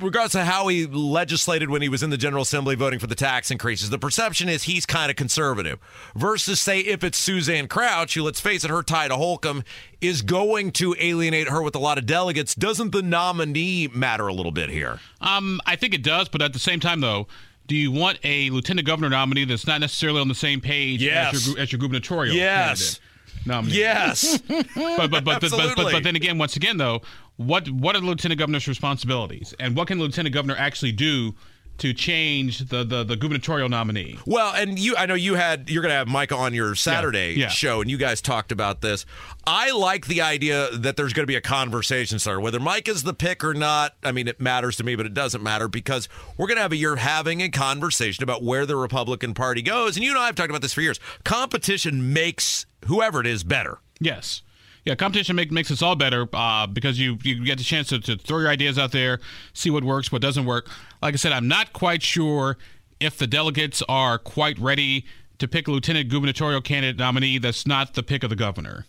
regardless 0.00 0.34
of 0.34 0.42
how 0.42 0.68
he 0.68 0.86
legislated 0.86 1.70
when 1.70 1.82
he 1.82 1.88
was 1.88 2.02
in 2.02 2.10
the 2.10 2.16
General 2.16 2.42
Assembly 2.42 2.74
voting 2.74 2.98
for 2.98 3.06
the 3.06 3.14
tax 3.14 3.50
increases, 3.50 3.90
the 3.90 3.98
perception 3.98 4.48
is 4.48 4.64
he's 4.64 4.86
kind 4.86 5.10
of 5.10 5.16
conservative. 5.16 5.78
Versus, 6.14 6.60
say, 6.60 6.80
if 6.80 7.02
it's 7.04 7.18
Suzanne 7.18 7.68
Crouch, 7.68 8.14
who, 8.14 8.22
let's 8.22 8.40
face 8.40 8.64
it, 8.64 8.70
her 8.70 8.82
tie 8.82 9.08
to 9.08 9.16
Holcomb 9.16 9.64
is 10.00 10.22
going 10.22 10.70
to 10.72 10.94
alienate 10.98 11.48
her 11.48 11.62
with 11.62 11.74
a 11.74 11.78
lot 11.78 11.98
of 11.98 12.06
delegates. 12.06 12.54
Doesn't 12.54 12.90
the 12.90 13.02
nominee 13.02 13.88
matter 13.88 14.26
a 14.26 14.34
little 14.34 14.52
bit 14.52 14.70
here? 14.70 15.00
Um, 15.20 15.60
I 15.66 15.76
think 15.76 15.94
it 15.94 16.02
does, 16.02 16.28
but 16.28 16.42
at 16.42 16.52
the 16.52 16.58
same 16.58 16.80
time, 16.80 17.00
though, 17.00 17.26
do 17.66 17.74
you 17.76 17.90
want 17.90 18.18
a 18.24 18.50
lieutenant 18.50 18.86
governor 18.86 19.10
nominee 19.10 19.44
that's 19.44 19.66
not 19.66 19.80
necessarily 19.80 20.20
on 20.20 20.28
the 20.28 20.34
same 20.34 20.60
page 20.60 21.02
yes. 21.02 21.34
as, 21.34 21.48
your, 21.48 21.58
as 21.58 21.72
your 21.72 21.78
gubernatorial 21.78 22.34
yes. 22.34 22.98
candidate? 22.98 23.00
Nominee? 23.46 23.76
Yes. 23.76 24.38
but, 24.48 24.66
but, 24.74 25.10
but, 25.10 25.24
but, 25.24 25.40
but, 25.40 25.50
but, 25.50 25.92
but 25.92 26.02
then 26.02 26.16
again, 26.16 26.38
once 26.38 26.56
again, 26.56 26.76
though, 26.76 27.02
what 27.36 27.68
what 27.68 27.96
are 27.96 28.00
the 28.00 28.06
lieutenant 28.06 28.38
governor's 28.38 28.68
responsibilities, 28.68 29.54
and 29.58 29.76
what 29.76 29.88
can 29.88 29.98
the 29.98 30.04
lieutenant 30.04 30.34
governor 30.34 30.56
actually 30.56 30.92
do 30.92 31.34
to 31.78 31.92
change 31.92 32.68
the, 32.68 32.84
the, 32.84 33.02
the 33.04 33.16
gubernatorial 33.16 33.68
nominee? 33.68 34.18
Well, 34.26 34.54
and 34.54 34.78
you, 34.78 34.94
I 34.96 35.06
know 35.06 35.14
you 35.14 35.34
had 35.34 35.68
you're 35.68 35.82
going 35.82 35.90
to 35.90 35.96
have 35.96 36.08
Mike 36.08 36.30
on 36.32 36.54
your 36.54 36.74
Saturday 36.74 37.32
Yeah, 37.32 37.42
yeah. 37.44 37.48
show, 37.48 37.80
and 37.80 37.90
you 37.90 37.96
guys 37.98 38.20
talked 38.20 38.52
about 38.52 38.80
this. 38.80 39.04
I 39.46 39.72
like 39.72 40.06
the 40.06 40.20
idea 40.22 40.70
that 40.72 40.96
there's 40.96 41.12
going 41.12 41.24
to 41.24 41.26
be 41.26 41.34
a 41.36 41.40
conversation 41.40 42.18
starter, 42.18 42.40
whether 42.40 42.60
Mike 42.60 42.88
is 42.88 43.02
the 43.02 43.12
pick 43.12 43.42
or 43.44 43.54
not. 43.54 43.94
I 44.02 44.12
mean, 44.12 44.28
it 44.28 44.40
matters 44.40 44.76
to 44.76 44.84
me, 44.84 44.94
but 44.96 45.04
it 45.04 45.14
doesn't 45.14 45.42
matter 45.42 45.68
because 45.68 46.08
we're 46.38 46.46
going 46.46 46.56
to 46.56 46.62
have 46.62 46.72
a 46.72 46.76
year 46.76 46.96
having 46.96 47.42
a 47.42 47.48
conversation 47.48 48.22
about 48.22 48.42
where 48.42 48.64
the 48.66 48.76
Republican 48.76 49.34
Party 49.34 49.60
goes. 49.60 49.96
And 49.96 50.04
you 50.04 50.10
and 50.10 50.18
I 50.18 50.26
have 50.26 50.36
talked 50.36 50.50
about 50.50 50.62
this 50.62 50.72
for 50.72 50.80
years. 50.80 51.00
Competition 51.24 52.12
makes 52.12 52.66
whoever 52.86 53.20
it 53.20 53.26
is 53.26 53.42
better. 53.44 53.78
Yes. 54.00 54.42
Yeah, 54.84 54.94
competition 54.94 55.34
make, 55.34 55.50
makes 55.50 55.70
us 55.70 55.80
all 55.80 55.96
better 55.96 56.28
uh, 56.32 56.66
because 56.66 56.98
you 56.98 57.18
you 57.22 57.44
get 57.44 57.58
the 57.58 57.64
chance 57.64 57.88
to, 57.88 57.98
to 58.00 58.16
throw 58.16 58.40
your 58.40 58.48
ideas 58.48 58.78
out 58.78 58.92
there, 58.92 59.18
see 59.54 59.70
what 59.70 59.82
works, 59.82 60.12
what 60.12 60.20
doesn't 60.20 60.44
work. 60.44 60.68
Like 61.00 61.14
I 61.14 61.16
said, 61.16 61.32
I'm 61.32 61.48
not 61.48 61.72
quite 61.72 62.02
sure 62.02 62.58
if 63.00 63.16
the 63.16 63.26
delegates 63.26 63.82
are 63.88 64.18
quite 64.18 64.58
ready 64.58 65.06
to 65.38 65.48
pick 65.48 65.68
a 65.68 65.70
lieutenant 65.70 66.10
gubernatorial 66.10 66.60
candidate 66.60 66.98
nominee 66.98 67.38
that's 67.38 67.66
not 67.66 67.94
the 67.94 68.02
pick 68.02 68.22
of 68.22 68.30
the 68.30 68.36
governor. 68.36 68.86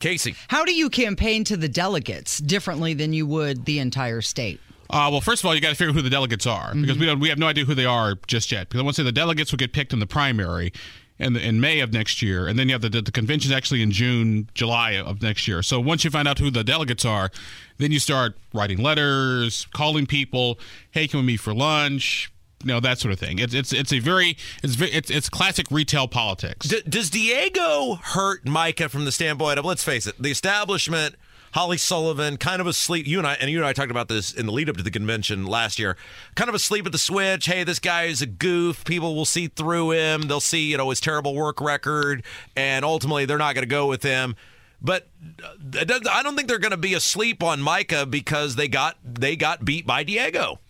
Casey. 0.00 0.34
How 0.48 0.64
do 0.64 0.72
you 0.72 0.90
campaign 0.90 1.44
to 1.44 1.56
the 1.56 1.68
delegates 1.68 2.38
differently 2.38 2.94
than 2.94 3.12
you 3.12 3.26
would 3.26 3.66
the 3.66 3.78
entire 3.78 4.22
state? 4.22 4.60
Uh, 4.88 5.08
well, 5.10 5.20
first 5.20 5.42
of 5.42 5.46
all, 5.46 5.54
you 5.54 5.60
got 5.60 5.68
to 5.68 5.74
figure 5.76 5.90
out 5.90 5.94
who 5.94 6.02
the 6.02 6.10
delegates 6.10 6.46
are 6.46 6.74
because 6.74 6.98
we 6.98 7.06
don't 7.06 7.20
we 7.20 7.28
have 7.28 7.38
no 7.38 7.46
idea 7.46 7.64
who 7.64 7.74
they 7.74 7.84
are 7.84 8.16
just 8.26 8.50
yet. 8.50 8.68
Because 8.68 8.80
I 8.80 8.82
want 8.82 8.96
to 8.96 9.02
say 9.02 9.04
the 9.04 9.12
delegates 9.12 9.52
will 9.52 9.58
get 9.58 9.72
picked 9.72 9.92
in 9.92 10.00
the 10.00 10.06
primary 10.06 10.72
in, 11.20 11.34
the, 11.34 11.46
in 11.46 11.60
May 11.60 11.80
of 11.80 11.92
next 11.92 12.22
year, 12.22 12.48
and 12.48 12.58
then 12.58 12.68
you 12.68 12.74
have 12.74 12.82
the, 12.82 12.88
the, 12.88 13.02
the 13.02 13.12
convention's 13.12 13.52
actually 13.52 13.82
in 13.82 13.90
June, 13.90 14.48
July 14.54 14.92
of 14.92 15.22
next 15.22 15.46
year. 15.46 15.62
So 15.62 15.78
once 15.78 16.02
you 16.02 16.10
find 16.10 16.26
out 16.26 16.38
who 16.38 16.50
the 16.50 16.64
delegates 16.64 17.04
are, 17.04 17.30
then 17.78 17.92
you 17.92 18.00
start 18.00 18.36
writing 18.52 18.78
letters, 18.78 19.66
calling 19.72 20.06
people, 20.06 20.58
hey, 20.90 21.06
can 21.06 21.20
we 21.20 21.26
meet 21.26 21.40
for 21.40 21.54
lunch? 21.54 22.32
You 22.62 22.74
know 22.74 22.80
that 22.80 22.98
sort 22.98 23.12
of 23.12 23.18
thing. 23.18 23.38
It's 23.38 23.54
it's 23.54 23.72
it's 23.72 23.90
a 23.90 24.00
very 24.00 24.36
it's 24.62 24.78
it's 24.78 25.10
it's 25.10 25.30
classic 25.30 25.70
retail 25.70 26.06
politics. 26.06 26.68
D- 26.68 26.82
does 26.86 27.08
Diego 27.08 27.94
hurt 27.94 28.46
Micah 28.46 28.90
from 28.90 29.06
the 29.06 29.12
standpoint 29.12 29.58
of 29.58 29.64
let's 29.64 29.82
face 29.82 30.06
it, 30.06 30.20
the 30.20 30.30
establishment, 30.30 31.14
Holli 31.54 31.78
Sullivan, 31.78 32.36
kind 32.36 32.60
of 32.60 32.66
asleep. 32.66 33.06
You 33.06 33.18
and 33.18 33.26
I 33.26 33.34
and 33.34 33.50
you 33.50 33.58
and 33.58 33.66
I 33.66 33.72
talked 33.72 33.90
about 33.90 34.08
this 34.08 34.32
in 34.32 34.46
the 34.46 34.52
lead 34.52 34.68
up 34.68 34.76
to 34.76 34.82
the 34.82 34.90
convention 34.90 35.46
last 35.46 35.78
year. 35.78 35.96
Kind 36.34 36.48
of 36.48 36.54
asleep 36.54 36.86
at 36.86 36.92
the 36.92 36.98
switch. 36.98 37.46
Hey, 37.46 37.64
this 37.64 37.78
guy 37.78 38.04
is 38.04 38.22
a 38.22 38.26
goof. 38.26 38.84
People 38.84 39.14
will 39.14 39.24
see 39.24 39.48
through 39.48 39.92
him. 39.92 40.22
They'll 40.22 40.40
see 40.40 40.70
you 40.70 40.76
know 40.76 40.90
his 40.90 41.00
terrible 41.00 41.34
work 41.34 41.60
record, 41.60 42.22
and 42.54 42.84
ultimately 42.84 43.24
they're 43.24 43.38
not 43.38 43.54
going 43.54 43.62
to 43.62 43.68
go 43.68 43.86
with 43.86 44.02
him. 44.02 44.36
But 44.82 45.08
uh, 45.42 46.00
I 46.10 46.22
don't 46.22 46.36
think 46.36 46.48
they're 46.48 46.58
going 46.58 46.70
to 46.70 46.76
be 46.76 46.94
asleep 46.94 47.42
on 47.42 47.60
Micah 47.60 48.06
because 48.06 48.56
they 48.56 48.68
got 48.68 48.96
they 49.04 49.36
got 49.36 49.64
beat 49.64 49.86
by 49.86 50.04
Diego. 50.04 50.60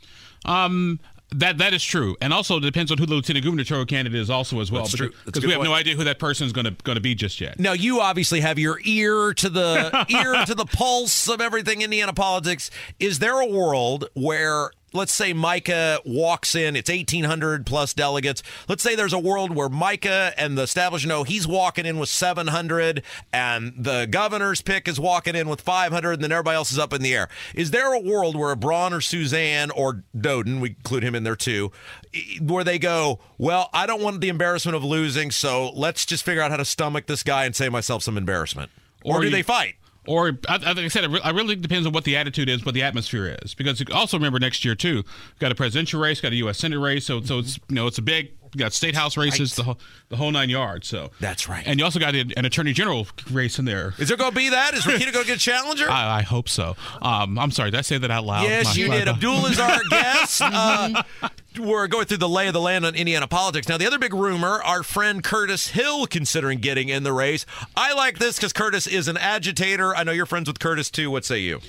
Um, 0.44 1.00
that 1.32 1.58
that 1.58 1.72
is 1.72 1.84
true, 1.84 2.16
and 2.20 2.32
also 2.32 2.56
it 2.56 2.60
depends 2.60 2.90
on 2.90 2.98
who 2.98 3.06
the 3.06 3.14
lieutenant 3.14 3.44
gubernatorial 3.44 3.86
candidate 3.86 4.18
is 4.18 4.30
also 4.30 4.60
as 4.60 4.72
well. 4.72 4.82
That's 4.82 4.96
true. 4.96 5.08
because, 5.08 5.22
a 5.22 5.24
because 5.26 5.46
we 5.46 5.52
have 5.52 5.62
no 5.62 5.72
idea 5.72 5.94
who 5.94 6.04
that 6.04 6.18
person 6.18 6.46
is 6.46 6.52
going 6.52 6.64
to 6.64 6.72
going 6.82 6.96
to 6.96 7.00
be 7.00 7.14
just 7.14 7.40
yet. 7.40 7.58
Now 7.58 7.72
you 7.72 8.00
obviously 8.00 8.40
have 8.40 8.58
your 8.58 8.80
ear 8.84 9.32
to 9.34 9.48
the 9.48 10.06
ear 10.08 10.44
to 10.46 10.54
the 10.54 10.66
pulse 10.66 11.28
of 11.28 11.40
everything 11.40 11.82
Indiana 11.82 12.12
politics. 12.12 12.70
Is 12.98 13.18
there 13.18 13.40
a 13.40 13.46
world 13.46 14.08
where 14.14 14.70
let's 14.92 15.12
say 15.12 15.33
Micah 15.33 16.00
walks 16.05 16.55
in, 16.55 16.76
it's 16.76 16.90
1800 16.90 17.66
plus 17.66 17.94
delegates. 17.94 18.42
Let's 18.68 18.83
say 18.83 18.94
there's 18.96 19.12
a 19.12 19.18
world 19.18 19.55
where 19.55 19.68
Micah 19.68 20.33
and 20.37 20.57
the 20.59 20.62
establishment 20.62 21.09
know 21.11 21.24
he's 21.24 21.46
walking 21.46 21.87
in 21.87 21.98
with 21.98 22.09
700 22.09 23.03
and 23.33 23.72
the 23.76 24.07
governor's 24.11 24.62
pick 24.62 24.88
is 24.88 24.98
walking 24.98 25.35
in 25.37 25.48
with 25.48 25.61
500 25.61 26.12
and 26.14 26.22
then 26.22 26.33
everybody 26.33 26.57
else 26.57 26.72
is 26.72 26.79
up 26.79 26.92
in 26.92 27.03
the 27.03 27.14
air. 27.14 27.29
Is 27.55 27.70
there 27.70 27.92
a 27.92 28.00
world 28.00 28.37
where 28.37 28.50
a 28.50 28.57
Braun 28.57 28.92
or 28.92 29.00
Suzanne 29.00 29.70
or 29.70 30.03
Doden, 30.16 30.61
we 30.61 30.70
include 30.70 31.03
him 31.03 31.14
in 31.14 31.22
there 31.24 31.37
too, 31.37 31.72
where 32.40 32.64
they 32.64 32.79
go, 32.79 33.20
well, 33.38 33.70
I 33.72 33.87
don't 33.87 34.03
want 34.03 34.20
the 34.20 34.29
embarrassment 34.29 34.76
of 34.76 34.85
losing, 34.85 35.31
so 35.31 35.70
let's 35.70 36.05
just 36.05 36.24
figure 36.24 36.42
out 36.42 36.50
how 36.50 36.57
to 36.57 36.64
stomach 36.64 37.07
this 37.07 37.22
guy 37.22 37.44
and 37.44 37.55
save 37.55 37.72
myself 37.72 38.03
some 38.03 38.16
embarrassment. 38.16 38.70
Or, 39.03 39.20
do 39.20 39.26
you- 39.26 39.33
they 39.33 39.42
fight? 39.42 39.76
Or, 40.06 40.38
I, 40.48 40.58
I- 40.64 40.88
said, 40.88 41.04
it 41.04 41.34
really 41.34 41.56
depends 41.56 41.86
on 41.86 41.92
what 41.92 42.04
the 42.04 42.16
attitude 42.16 42.48
is, 42.48 42.64
what 42.64 42.74
the 42.74 42.82
atmosphere 42.82 43.36
is. 43.42 43.54
Because 43.54 43.82
also 43.92 44.16
remember 44.16 44.38
next 44.38 44.64
year 44.64 44.74
too, 44.74 45.04
got 45.38 45.52
a 45.52 45.54
presidential 45.54 46.00
race, 46.00 46.20
got 46.20 46.32
a 46.32 46.36
U.S. 46.36 46.58
Senate 46.58 46.78
race, 46.78 47.04
so 47.06 47.20
so 47.20 47.38
it's 47.40 47.58
you 47.68 47.74
know 47.76 47.86
it's 47.86 47.98
a 47.98 48.02
big. 48.02 48.32
You 48.54 48.58
got 48.58 48.72
state 48.72 48.94
house 48.96 49.16
races, 49.16 49.54
the 49.54 49.62
whole 49.62 49.78
the 50.08 50.16
whole 50.16 50.30
nine 50.30 50.50
yards. 50.50 50.88
So 50.88 51.10
That's 51.20 51.48
right. 51.48 51.62
And 51.66 51.78
you 51.78 51.84
also 51.84 52.00
got 52.00 52.14
an, 52.14 52.32
an 52.36 52.44
attorney 52.44 52.72
general 52.72 53.06
race 53.30 53.58
in 53.58 53.64
there. 53.64 53.94
Is 53.98 54.08
there 54.08 54.16
going 54.16 54.32
to 54.32 54.36
be 54.36 54.48
that? 54.50 54.74
Is 54.74 54.82
Rokita 54.84 55.12
going 55.12 55.24
to 55.24 55.26
get 55.26 55.36
a 55.36 55.40
challenger? 55.40 55.88
I, 55.90 56.18
I 56.18 56.22
hope 56.22 56.48
so. 56.48 56.76
Um, 57.00 57.38
I'm 57.38 57.50
sorry, 57.52 57.70
did 57.70 57.78
I 57.78 57.82
say 57.82 57.98
that 57.98 58.10
out 58.10 58.24
loud? 58.24 58.42
Yes, 58.42 58.66
My- 58.66 58.72
you 58.82 58.90
did. 58.90 59.08
Abdul 59.08 59.46
is 59.46 59.58
our 59.60 59.78
guest. 59.90 60.42
Uh, 60.44 61.02
we're 61.58 61.86
going 61.88 62.06
through 62.06 62.16
the 62.18 62.28
lay 62.28 62.46
of 62.48 62.52
the 62.54 62.60
land 62.60 62.84
on 62.86 62.94
Indiana 62.94 63.26
politics. 63.26 63.68
Now, 63.68 63.76
the 63.76 63.86
other 63.86 63.98
big 63.98 64.14
rumor, 64.14 64.62
our 64.62 64.82
friend 64.82 65.22
Curtis 65.22 65.68
Hill 65.68 66.06
considering 66.06 66.58
getting 66.58 66.88
in 66.88 67.02
the 67.02 67.12
race. 67.12 67.44
I 67.76 67.92
like 67.92 68.18
this 68.18 68.36
because 68.36 68.52
Curtis 68.52 68.86
is 68.86 69.08
an 69.08 69.16
agitator. 69.16 69.94
I 69.94 70.02
know 70.04 70.12
you're 70.12 70.26
friends 70.26 70.48
with 70.48 70.58
Curtis 70.58 70.90
too. 70.90 71.10
What 71.10 71.24
say 71.24 71.38
you? 71.40 71.60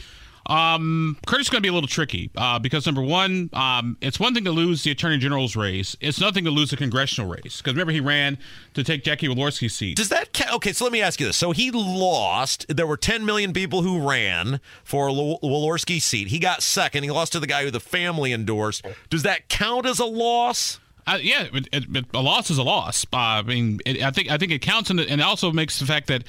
Um, 0.48 1.18
Curtis 1.28 1.48
is 1.48 1.50
going 1.50 1.62
to 1.62 1.66
be 1.66 1.70
a 1.70 1.74
little 1.74 1.88
tricky 1.88 2.32
uh, 2.36 2.60
because 2.60 2.86
number 2.86 3.02
one, 3.02 3.50
um, 3.54 3.98
it's 4.02 4.20
one 4.20 4.34
thing 4.34 4.44
to 4.46 4.52
lose 4.52 4.84
the 4.84 4.92
attorney 4.92 5.18
general's 5.18 5.56
race. 5.56 5.96
It's 6.02 6.20
nothing 6.20 6.44
to 6.46 6.52
lose 6.52 6.72
the 6.72 6.78
congressional 6.78 7.30
race 7.30 7.58
because 7.58 7.74
remember 7.74 7.94
he 7.94 8.00
ran 8.00 8.38
to 8.74 8.84
take 8.84 9.04
Jackie 9.04 9.28
Walorski's 9.28 9.74
seat. 9.74 9.98
Does 9.98 10.10
that 10.10 10.34
count? 10.34 10.54
Okay, 10.56 10.74
so 10.74 10.84
let 10.86 10.92
me 10.92 11.02
ask 11.02 11.20
you 11.20 11.28
this. 11.28 11.38
So 11.38 11.52
he 11.52 11.72
lost. 11.72 12.66
There 12.68 12.88
were 12.88 12.98
10 12.98 13.26
million 13.26 13.54
people 13.54 13.82
who 13.84 14.08
ran 14.08 14.60
for 14.84 15.10
L- 15.10 15.40
Walorski's 15.44 16.04
seat. 16.04 16.30
He 16.30 16.40
got 16.40 16.64
second. 16.64 17.04
He 17.04 17.12
lost 17.12 17.34
to 17.34 17.40
the 17.40 17.48
guy 17.48 17.64
who 17.64 17.72
the 17.72 17.80
family 17.80 18.34
endorsed. 18.34 18.86
Does 19.10 19.24
that 19.24 19.48
count 19.48 19.86
as 19.86 20.00
a 20.00 20.06
loss? 20.06 20.80
Uh, 21.08 21.18
yeah, 21.22 21.48
it, 21.52 21.68
it, 21.72 22.06
a 22.14 22.22
loss 22.22 22.50
is 22.52 22.58
a 22.58 22.64
loss. 22.64 23.06
Uh, 23.12 23.18
I 23.18 23.42
mean, 23.42 23.80
it, 23.86 24.04
I 24.04 24.12
think 24.12 24.30
I 24.30 24.38
think 24.38 24.52
it 24.52 24.62
counts, 24.62 24.90
the, 24.90 25.02
and 25.10 25.20
it 25.20 25.24
also 25.24 25.52
makes 25.52 25.80
the 25.80 25.86
fact 25.86 26.08
that 26.08 26.24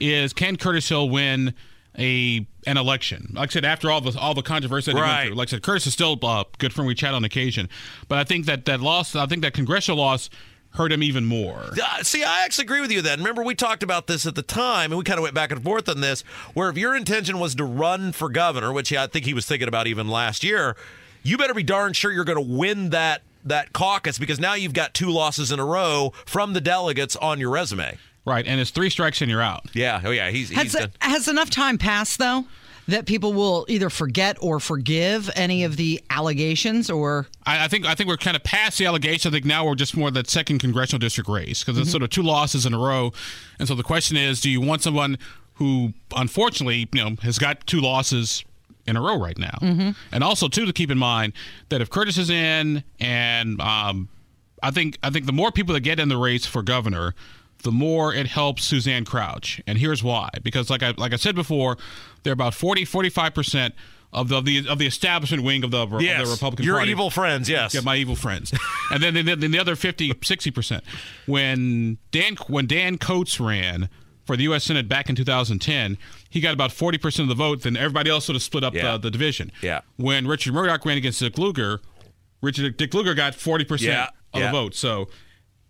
is 0.00 0.32
can 0.32 0.56
Curtis 0.56 0.88
Hill 0.88 1.08
win 1.08 1.54
a 1.98 2.46
an 2.66 2.76
election? 2.76 3.32
Like 3.34 3.50
I 3.50 3.52
said, 3.52 3.64
after 3.64 3.90
all 3.90 4.00
the 4.00 4.18
all 4.18 4.34
the 4.34 4.42
controversy 4.42 4.92
that 4.92 5.00
Right. 5.00 5.26
through, 5.26 5.36
like 5.36 5.48
I 5.48 5.50
said, 5.52 5.62
Curtis 5.62 5.86
is 5.86 5.92
still 5.92 6.18
uh, 6.22 6.44
good 6.58 6.72
friend. 6.72 6.86
We 6.86 6.94
chat 6.94 7.14
on 7.14 7.24
occasion, 7.24 7.68
but 8.08 8.18
I 8.18 8.24
think 8.24 8.46
that 8.46 8.64
that 8.66 8.80
loss, 8.80 9.14
I 9.14 9.26
think 9.26 9.42
that 9.42 9.54
congressional 9.54 9.98
loss 9.98 10.30
hurt 10.70 10.90
him 10.90 11.04
even 11.04 11.24
more. 11.24 11.70
Uh, 11.80 12.02
see, 12.02 12.24
I 12.24 12.44
actually 12.44 12.64
agree 12.64 12.80
with 12.80 12.90
you 12.90 13.00
then. 13.00 13.20
Remember, 13.20 13.44
we 13.44 13.54
talked 13.54 13.84
about 13.84 14.08
this 14.08 14.26
at 14.26 14.34
the 14.34 14.42
time, 14.42 14.90
and 14.90 14.98
we 14.98 15.04
kind 15.04 15.18
of 15.18 15.22
went 15.22 15.34
back 15.34 15.52
and 15.52 15.62
forth 15.62 15.88
on 15.88 16.00
this, 16.00 16.22
where 16.52 16.68
if 16.68 16.76
your 16.76 16.96
intention 16.96 17.38
was 17.38 17.54
to 17.54 17.64
run 17.64 18.10
for 18.10 18.28
governor, 18.28 18.72
which 18.72 18.92
I 18.92 19.06
think 19.06 19.24
he 19.24 19.34
was 19.34 19.46
thinking 19.46 19.68
about 19.68 19.86
even 19.86 20.08
last 20.08 20.42
year, 20.42 20.76
you 21.22 21.38
better 21.38 21.54
be 21.54 21.62
darn 21.62 21.92
sure 21.92 22.10
you're 22.10 22.24
going 22.24 22.44
to 22.44 22.52
win 22.58 22.90
that 22.90 23.22
that 23.44 23.72
caucus 23.74 24.18
because 24.18 24.40
now 24.40 24.54
you've 24.54 24.72
got 24.72 24.94
two 24.94 25.10
losses 25.10 25.52
in 25.52 25.60
a 25.60 25.64
row 25.64 26.12
from 26.24 26.54
the 26.54 26.60
delegates 26.62 27.14
on 27.16 27.38
your 27.38 27.50
resume. 27.50 27.98
Right, 28.26 28.46
and 28.46 28.58
it's 28.60 28.70
three 28.70 28.88
strikes 28.90 29.20
and 29.20 29.30
you're 29.30 29.42
out. 29.42 29.66
Yeah, 29.74 30.00
oh 30.04 30.10
yeah, 30.10 30.30
he's, 30.30 30.50
Has, 30.50 30.72
done. 30.72 30.90
has 31.00 31.28
enough 31.28 31.50
time 31.50 31.76
passed, 31.76 32.18
though, 32.18 32.44
that 32.88 33.04
people 33.04 33.34
will 33.34 33.66
either 33.68 33.90
forget 33.90 34.38
or 34.40 34.60
forgive 34.60 35.30
any 35.36 35.64
of 35.64 35.76
the 35.76 36.02
allegations 36.08 36.88
or. 36.90 37.26
I, 37.44 37.64
I 37.64 37.68
think 37.68 37.84
I 37.86 37.94
think 37.94 38.08
we're 38.08 38.16
kind 38.16 38.36
of 38.36 38.42
past 38.42 38.78
the 38.78 38.86
allegations. 38.86 39.26
I 39.26 39.30
think 39.30 39.44
now 39.44 39.66
we're 39.66 39.74
just 39.74 39.94
more 39.96 40.10
that 40.10 40.28
second 40.30 40.60
congressional 40.60 40.98
district 41.00 41.28
race 41.28 41.62
because 41.62 41.78
it's 41.78 41.88
Mhm. 41.88 41.92
sort 41.92 42.02
of 42.02 42.10
two 42.10 42.22
losses 42.22 42.64
in 42.64 42.72
a 42.72 42.78
row, 42.78 43.12
and 43.58 43.68
so 43.68 43.74
the 43.74 43.82
question 43.82 44.16
is, 44.16 44.40
do 44.40 44.48
you 44.50 44.60
want 44.60 44.82
someone 44.82 45.18
who 45.54 45.92
unfortunately 46.16 46.88
you 46.92 47.04
know 47.04 47.16
has 47.22 47.38
got 47.38 47.66
two 47.66 47.80
losses 47.80 48.42
in 48.86 48.96
a 48.96 49.00
row 49.02 49.18
right 49.18 49.38
now, 49.38 49.56
Mhm. 49.62 49.94
and 50.12 50.24
also 50.24 50.48
too 50.48 50.64
to 50.66 50.72
keep 50.72 50.90
in 50.90 50.98
mind 50.98 51.32
that 51.68 51.80
if 51.82 51.90
Curtis 51.90 52.16
is 52.18 52.28
in, 52.30 52.84
and 53.00 53.60
um, 53.60 54.08
I 54.62 54.70
think 54.70 54.98
I 55.02 55.10
think 55.10 55.26
the 55.26 55.32
more 55.32 55.52
people 55.52 55.74
that 55.74 55.80
get 55.80 56.00
in 56.00 56.08
the 56.08 56.16
race 56.18 56.44
for 56.46 56.62
governor, 56.62 57.14
the 57.64 57.72
more 57.72 58.14
it 58.14 58.28
helps 58.28 58.62
Suzanne 58.64 59.04
Crouch. 59.04 59.60
And 59.66 59.76
here's 59.78 60.02
why: 60.02 60.28
because 60.42 60.70
like 60.70 60.82
I 60.84 60.94
like 60.96 61.12
I 61.12 61.16
said 61.16 61.34
before, 61.34 61.76
they're 62.22 62.32
about 62.32 62.54
40, 62.54 62.84
45 62.84 63.34
percent. 63.34 63.74
Of 64.16 64.28
the, 64.28 64.36
of 64.36 64.44
the 64.44 64.68
of 64.68 64.78
the 64.78 64.86
establishment 64.86 65.42
wing 65.42 65.64
of 65.64 65.72
the, 65.72 65.78
of 65.78 65.90
the 65.90 66.26
Republican 66.30 66.64
your 66.64 66.76
Party. 66.76 66.92
evil 66.92 67.10
friends, 67.10 67.48
yes. 67.50 67.74
Yeah, 67.74 67.80
my 67.80 67.96
evil 67.96 68.14
friends. 68.14 68.54
and 68.92 69.02
then, 69.02 69.12
then, 69.12 69.40
then 69.40 69.50
the 69.50 69.58
other 69.58 69.74
50, 69.74 70.14
60%. 70.14 70.82
When 71.26 71.98
Dan 72.12 72.36
when 72.46 72.66
Dan 72.68 72.96
Coats 72.98 73.40
ran 73.40 73.88
for 74.24 74.36
the 74.36 74.44
U.S. 74.44 74.62
Senate 74.62 74.88
back 74.88 75.08
in 75.08 75.16
2010, 75.16 75.98
he 76.30 76.40
got 76.40 76.54
about 76.54 76.70
40% 76.70 77.18
of 77.20 77.28
the 77.28 77.34
vote. 77.34 77.62
Then 77.62 77.76
everybody 77.76 78.08
else 78.08 78.26
sort 78.26 78.36
of 78.36 78.42
split 78.44 78.62
up 78.62 78.72
Yeah. 78.74 78.92
the, 78.92 78.98
the 78.98 79.10
division. 79.10 79.50
Yeah. 79.62 79.80
When 79.96 80.28
Richard 80.28 80.54
Mourdock 80.54 80.84
ran 80.84 80.96
against 80.96 81.18
Dick 81.18 81.36
Lugar, 81.36 81.80
Richard 82.40 82.76
Dick 82.76 82.94
Lugar 82.94 83.14
got 83.14 83.32
40% 83.32 83.80
Yeah, 83.80 84.04
of 84.32 84.40
yeah. 84.40 84.46
the 84.46 84.52
vote. 84.52 84.76
So 84.76 85.08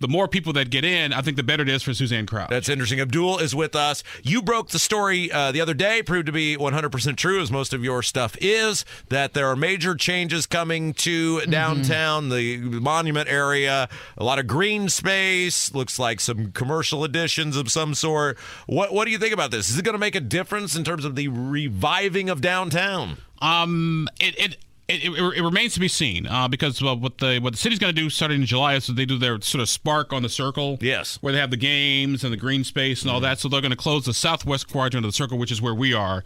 the 0.00 0.08
more 0.08 0.28
people 0.28 0.52
that 0.54 0.70
get 0.70 0.84
in, 0.84 1.12
I 1.12 1.22
think 1.22 1.36
the 1.36 1.42
better 1.42 1.62
it 1.62 1.68
is 1.68 1.82
for 1.82 1.94
Suzanne 1.94 2.26
Crouch. 2.26 2.50
That's 2.50 2.68
interesting. 2.68 3.00
Abdul 3.00 3.38
is 3.38 3.54
with 3.54 3.74
us. 3.74 4.02
You 4.22 4.42
broke 4.42 4.70
the 4.70 4.78
story 4.78 5.30
uh, 5.30 5.52
the 5.52 5.60
other 5.60 5.74
day, 5.74 6.02
proved 6.02 6.26
to 6.26 6.32
be 6.32 6.56
100% 6.56 7.16
true, 7.16 7.40
as 7.40 7.50
most 7.50 7.72
of 7.72 7.82
your 7.84 8.02
stuff 8.02 8.36
is, 8.40 8.84
that 9.08 9.34
there 9.34 9.46
are 9.46 9.56
major 9.56 9.94
changes 9.94 10.46
coming 10.46 10.94
to 10.94 11.40
downtown, 11.42 12.28
the 12.28 12.58
monument 12.58 13.28
area, 13.28 13.88
a 14.16 14.24
lot 14.24 14.38
of 14.38 14.46
green 14.46 14.88
space, 14.88 15.74
looks 15.74 15.98
like 15.98 16.20
some 16.20 16.52
commercial 16.52 17.04
additions 17.04 17.56
of 17.56 17.70
some 17.70 17.94
sort. 17.94 18.38
What, 18.66 18.92
what 18.92 19.04
do 19.04 19.10
you 19.10 19.18
think 19.18 19.32
about 19.32 19.50
this? 19.50 19.70
Is 19.70 19.78
it 19.78 19.84
going 19.84 19.94
to 19.94 19.98
make 19.98 20.14
a 20.14 20.20
difference 20.20 20.76
in 20.76 20.84
terms 20.84 21.04
of 21.04 21.16
the 21.16 21.28
reviving 21.28 22.28
of 22.28 22.40
downtown? 22.40 23.18
Um, 23.40 24.08
it 24.20 24.38
it. 24.38 24.56
It, 24.86 25.02
it, 25.04 25.38
it 25.38 25.42
remains 25.42 25.72
to 25.74 25.80
be 25.80 25.88
seen 25.88 26.26
uh, 26.26 26.46
because 26.46 26.82
well, 26.82 26.98
what 26.98 27.18
the 27.18 27.38
what 27.38 27.54
the 27.54 27.58
city's 27.58 27.78
going 27.78 27.94
to 27.94 28.00
do 28.00 28.10
starting 28.10 28.40
in 28.40 28.46
July 28.46 28.74
is 28.74 28.86
they 28.86 29.06
do 29.06 29.18
their 29.18 29.40
sort 29.40 29.62
of 29.62 29.68
spark 29.68 30.12
on 30.12 30.22
the 30.22 30.28
circle. 30.28 30.76
Yes, 30.80 31.16
where 31.22 31.32
they 31.32 31.38
have 31.38 31.50
the 31.50 31.56
games 31.56 32.22
and 32.22 32.32
the 32.32 32.36
green 32.36 32.64
space 32.64 33.00
and 33.02 33.10
all 33.10 33.20
that. 33.20 33.38
So 33.38 33.48
they're 33.48 33.62
going 33.62 33.70
to 33.70 33.76
close 33.76 34.04
the 34.04 34.12
southwest 34.12 34.70
quadrant 34.70 35.06
of 35.06 35.08
the 35.08 35.16
circle, 35.16 35.38
which 35.38 35.50
is 35.50 35.62
where 35.62 35.74
we 35.74 35.94
are, 35.94 36.22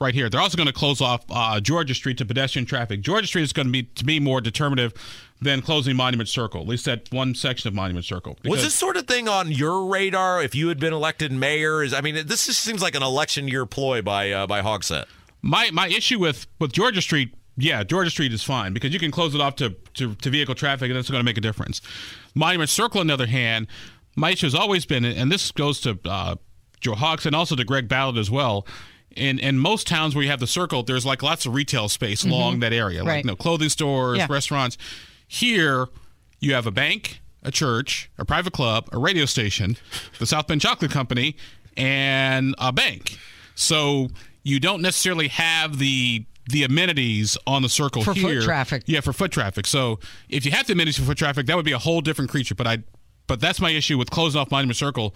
right 0.00 0.14
here. 0.14 0.30
They're 0.30 0.40
also 0.40 0.56
going 0.56 0.68
to 0.68 0.72
close 0.72 1.00
off 1.00 1.24
uh, 1.28 1.60
Georgia 1.60 1.94
Street 1.94 2.18
to 2.18 2.24
pedestrian 2.24 2.64
traffic. 2.66 3.02
Georgia 3.02 3.26
Street 3.26 3.42
is 3.42 3.52
going 3.52 3.66
to 3.66 3.72
be 3.72 3.82
to 3.82 4.06
me 4.06 4.20
more 4.20 4.40
determinative 4.40 4.94
than 5.40 5.62
closing 5.62 5.94
Monument 5.94 6.28
Circle, 6.28 6.62
at 6.62 6.66
least 6.66 6.84
that 6.86 7.12
one 7.12 7.34
section 7.34 7.68
of 7.68 7.74
Monument 7.74 8.04
Circle. 8.04 8.38
Was 8.44 8.62
this 8.62 8.74
sort 8.74 8.96
of 8.96 9.06
thing 9.06 9.28
on 9.28 9.52
your 9.52 9.86
radar 9.86 10.42
if 10.42 10.54
you 10.54 10.68
had 10.68 10.80
been 10.80 10.92
elected 10.92 11.30
mayor? 11.30 11.82
Is 11.82 11.92
I 11.94 12.00
mean, 12.00 12.14
this 12.26 12.46
just 12.46 12.60
seems 12.62 12.82
like 12.82 12.94
an 12.94 13.02
election 13.02 13.48
year 13.48 13.66
ploy 13.66 14.02
by 14.02 14.30
uh, 14.32 14.46
by 14.46 14.62
Hogsett. 14.62 15.04
My 15.42 15.70
my 15.72 15.88
issue 15.88 16.18
with 16.18 16.46
with 16.58 16.72
Georgia 16.72 17.00
Street, 17.00 17.34
yeah, 17.58 17.82
Georgia 17.84 18.08
Street 18.10 18.32
is 18.32 18.42
fine 18.42 18.72
because 18.72 18.92
you 18.94 18.98
can 19.00 19.10
close 19.10 19.34
it 19.34 19.40
off 19.40 19.56
to 19.56 19.74
to, 19.94 20.14
to 20.14 20.30
vehicle 20.30 20.54
traffic 20.54 20.88
and 20.88 20.96
that's 20.96 21.10
going 21.10 21.20
to 21.20 21.24
make 21.24 21.36
a 21.36 21.40
difference. 21.42 21.80
Monument 22.34 22.70
Circle, 22.70 23.00
on 23.00 23.08
the 23.08 23.12
other 23.14 23.26
hand, 23.26 23.66
my 24.16 24.30
issue 24.30 24.46
has 24.46 24.54
always 24.54 24.86
been, 24.86 25.04
and 25.04 25.30
this 25.30 25.50
goes 25.52 25.80
to 25.82 25.98
uh, 26.04 26.36
Joe 26.80 26.94
Hawks 26.94 27.26
and 27.26 27.34
also 27.36 27.56
to 27.56 27.64
Greg 27.64 27.88
Ballard 27.88 28.16
as 28.16 28.30
well. 28.30 28.66
In 29.16 29.38
in 29.40 29.58
most 29.58 29.86
towns 29.88 30.14
where 30.14 30.22
you 30.22 30.30
have 30.30 30.38
the 30.40 30.46
circle, 30.46 30.82
there's 30.84 31.04
like 31.04 31.22
lots 31.22 31.44
of 31.46 31.52
retail 31.54 31.88
space 31.88 32.22
Mhm. 32.24 32.30
along 32.30 32.60
that 32.60 32.72
area, 32.72 33.00
like 33.02 33.08
Right. 33.08 33.24
you 33.24 33.28
know, 33.28 33.36
clothing 33.36 33.68
stores, 33.68 34.18
Yeah. 34.18 34.26
restaurants. 34.30 34.78
Here, 35.26 35.88
you 36.40 36.54
have 36.54 36.66
a 36.66 36.70
bank, 36.70 37.20
a 37.42 37.50
church, 37.50 38.08
a 38.18 38.24
private 38.24 38.52
club, 38.52 38.88
a 38.92 38.98
radio 38.98 39.24
station, 39.24 39.76
the 40.20 40.26
South 40.26 40.46
Bend 40.46 40.60
Chocolate 40.60 40.90
Company, 40.92 41.34
and 41.76 42.54
a 42.58 42.72
bank. 42.72 43.18
So 43.54 44.08
you 44.44 44.60
don't 44.60 44.82
necessarily 44.82 45.28
have 45.28 45.78
the 45.78 46.24
the 46.48 46.64
amenities 46.64 47.36
on 47.46 47.60
the 47.62 47.68
circle 47.68 48.02
For 48.02 48.14
foot 48.14 48.30
here. 48.32 48.40
traffic. 48.42 48.82
Yeah, 48.86 49.00
for 49.00 49.12
foot 49.12 49.30
traffic. 49.30 49.66
So 49.66 50.00
if 50.30 50.46
you 50.46 50.50
have 50.52 50.66
the 50.66 50.72
amenities 50.72 50.98
for 50.98 51.04
foot 51.04 51.18
traffic, 51.18 51.46
that 51.46 51.56
would 51.56 51.64
be 51.64 51.72
a 51.72 51.78
whole 51.78 52.00
different 52.00 52.30
creature. 52.30 52.54
But 52.54 52.66
I, 52.66 52.78
but 53.26 53.38
that's 53.40 53.60
my 53.60 53.70
issue 53.70 53.98
with 53.98 54.10
closing 54.10 54.40
off 54.40 54.50
Monument 54.50 54.76
Circle. 54.76 55.14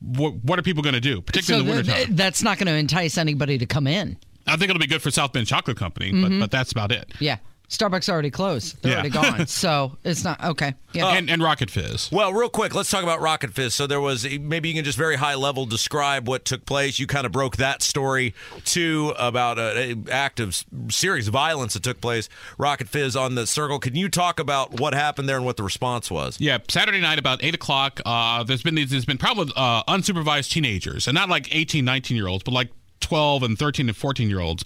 What, 0.00 0.36
what 0.44 0.58
are 0.58 0.62
people 0.62 0.82
going 0.82 0.94
to 0.94 1.00
do, 1.00 1.20
particularly 1.20 1.66
so 1.66 1.70
in 1.72 1.76
the 1.78 1.82
th- 1.82 1.94
wintertime? 1.94 2.16
that's 2.16 2.42
not 2.42 2.58
going 2.58 2.68
to 2.68 2.74
entice 2.74 3.18
anybody 3.18 3.58
to 3.58 3.66
come 3.66 3.86
in. 3.86 4.16
I 4.46 4.52
think 4.56 4.70
it'll 4.70 4.80
be 4.80 4.86
good 4.86 5.02
for 5.02 5.10
South 5.10 5.32
Bend 5.32 5.46
Chocolate 5.46 5.76
Company, 5.76 6.12
Mhm. 6.12 6.22
but, 6.22 6.40
but 6.40 6.50
that's 6.50 6.72
about 6.72 6.90
it. 6.92 7.12
Yeah. 7.18 7.36
Starbucks 7.70 8.08
already 8.08 8.30
closed. 8.32 8.82
They're 8.82 8.90
Yeah. 8.92 8.98
already 8.98 9.10
gone. 9.10 9.46
so 9.46 9.96
it's 10.04 10.24
not 10.24 10.42
okay. 10.44 10.74
Yeah. 10.92 11.06
and, 11.10 11.30
and 11.30 11.40
Rocket 11.40 11.70
Fizz. 11.70 12.10
Well, 12.10 12.32
real 12.32 12.48
quick, 12.48 12.74
let's 12.74 12.90
talk 12.90 13.04
about 13.04 13.20
Rocket 13.20 13.52
Fizz. 13.54 13.74
So 13.74 13.86
there 13.86 14.00
was 14.00 14.28
maybe 14.40 14.68
you 14.68 14.74
can 14.74 14.84
just 14.84 14.98
very 14.98 15.14
high 15.14 15.36
level 15.36 15.66
describe 15.66 16.26
what 16.26 16.44
took 16.44 16.66
place. 16.66 16.98
You 16.98 17.06
kind 17.06 17.24
of 17.26 17.30
broke 17.32 17.58
that 17.58 17.80
story 17.80 18.34
too 18.64 19.14
about 19.16 19.58
an 19.60 20.08
act 20.10 20.40
of 20.40 20.64
serious 20.90 21.28
violence 21.28 21.74
that 21.74 21.84
took 21.84 22.00
place. 22.00 22.28
Rocket 22.58 22.88
Fizz 22.88 23.14
on 23.14 23.36
the 23.36 23.46
circle. 23.46 23.78
Can 23.78 23.94
you 23.94 24.08
talk 24.08 24.40
about 24.40 24.80
what 24.80 24.92
happened 24.92 25.28
there 25.28 25.36
and 25.36 25.44
what 25.46 25.56
the 25.56 25.62
response 25.62 26.10
was? 26.10 26.40
Yeah, 26.40 26.58
Saturday 26.68 27.00
night 27.00 27.20
about 27.20 27.42
eight 27.44 27.54
o'clock. 27.54 28.00
Uh, 28.04 28.42
there's 28.42 28.64
been 28.64 28.74
these, 28.74 28.90
there's 28.90 29.04
been 29.04 29.18
probably 29.18 29.52
uh, 29.54 29.84
unsupervised 29.84 30.50
teenagers, 30.50 31.06
and 31.06 31.14
not 31.14 31.28
like 31.28 31.54
18, 31.54 31.84
19 31.84 32.16
year 32.16 32.26
olds, 32.26 32.42
but 32.42 32.50
like 32.52 32.70
12 32.98 33.44
and 33.44 33.58
13 33.58 33.88
and 33.88 33.96
14 33.96 34.28
year 34.28 34.40
olds, 34.40 34.64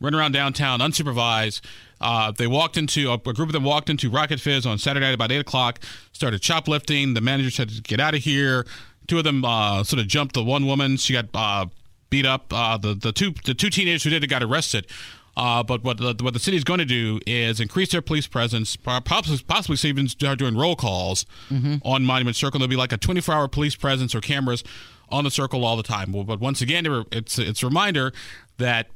running 0.00 0.18
around 0.18 0.32
downtown 0.32 0.80
unsupervised. 0.80 1.60
Uh, 2.00 2.30
they 2.32 2.46
walked 2.46 2.76
into 2.76 3.10
a, 3.10 3.14
a 3.14 3.18
group 3.18 3.48
of 3.48 3.52
them 3.52 3.64
walked 3.64 3.90
into 3.90 4.10
Rocket 4.10 4.40
Fizz 4.40 4.66
on 4.66 4.78
Saturday 4.78 5.06
night 5.06 5.14
about 5.14 5.32
eight 5.32 5.40
o'clock. 5.40 5.80
Started 6.12 6.42
shoplifting. 6.42 7.14
The 7.14 7.20
manager 7.20 7.50
said, 7.50 7.70
to 7.70 7.82
"Get 7.82 8.00
out 8.00 8.14
of 8.14 8.22
here." 8.22 8.66
Two 9.06 9.18
of 9.18 9.24
them 9.24 9.44
uh, 9.44 9.82
sort 9.84 10.00
of 10.00 10.06
jumped 10.06 10.34
the 10.34 10.44
one 10.44 10.66
woman. 10.66 10.96
She 10.96 11.14
got 11.14 11.26
uh, 11.34 11.66
beat 12.10 12.26
up. 12.26 12.52
Uh, 12.52 12.76
the 12.76 12.94
the 12.94 13.12
two 13.12 13.32
the 13.44 13.54
two 13.54 13.70
teenagers 13.70 14.04
who 14.04 14.10
did 14.10 14.22
it 14.22 14.28
got 14.28 14.42
arrested. 14.42 14.86
Uh, 15.36 15.62
but 15.62 15.84
what 15.84 15.98
the, 15.98 16.16
what 16.20 16.34
the 16.34 16.40
city's 16.40 16.64
going 16.64 16.80
to 16.80 16.84
do 16.84 17.20
is 17.24 17.60
increase 17.60 17.92
their 17.92 18.02
police 18.02 18.26
presence, 18.26 18.74
possibly, 18.74 19.38
possibly 19.46 19.88
even 19.88 20.08
start 20.08 20.36
doing 20.36 20.56
roll 20.56 20.74
calls 20.74 21.26
on 21.84 22.04
Monument 22.04 22.34
Circle. 22.34 22.58
There'll 22.58 22.68
be 22.68 22.74
like 22.74 22.90
a 22.90 22.98
24-hour 22.98 23.46
police 23.46 23.76
presence 23.76 24.16
or 24.16 24.20
cameras 24.20 24.64
on 25.10 25.22
the 25.22 25.30
circle 25.30 25.64
all 25.64 25.76
the 25.76 25.84
time. 25.84 26.10
Well, 26.10 26.24
but 26.24 26.40
once 26.40 26.60
again, 26.60 27.04
it's 27.12 27.38
it's 27.38 27.62
a 27.62 27.66
reminder 27.66 28.12
that. 28.58 28.88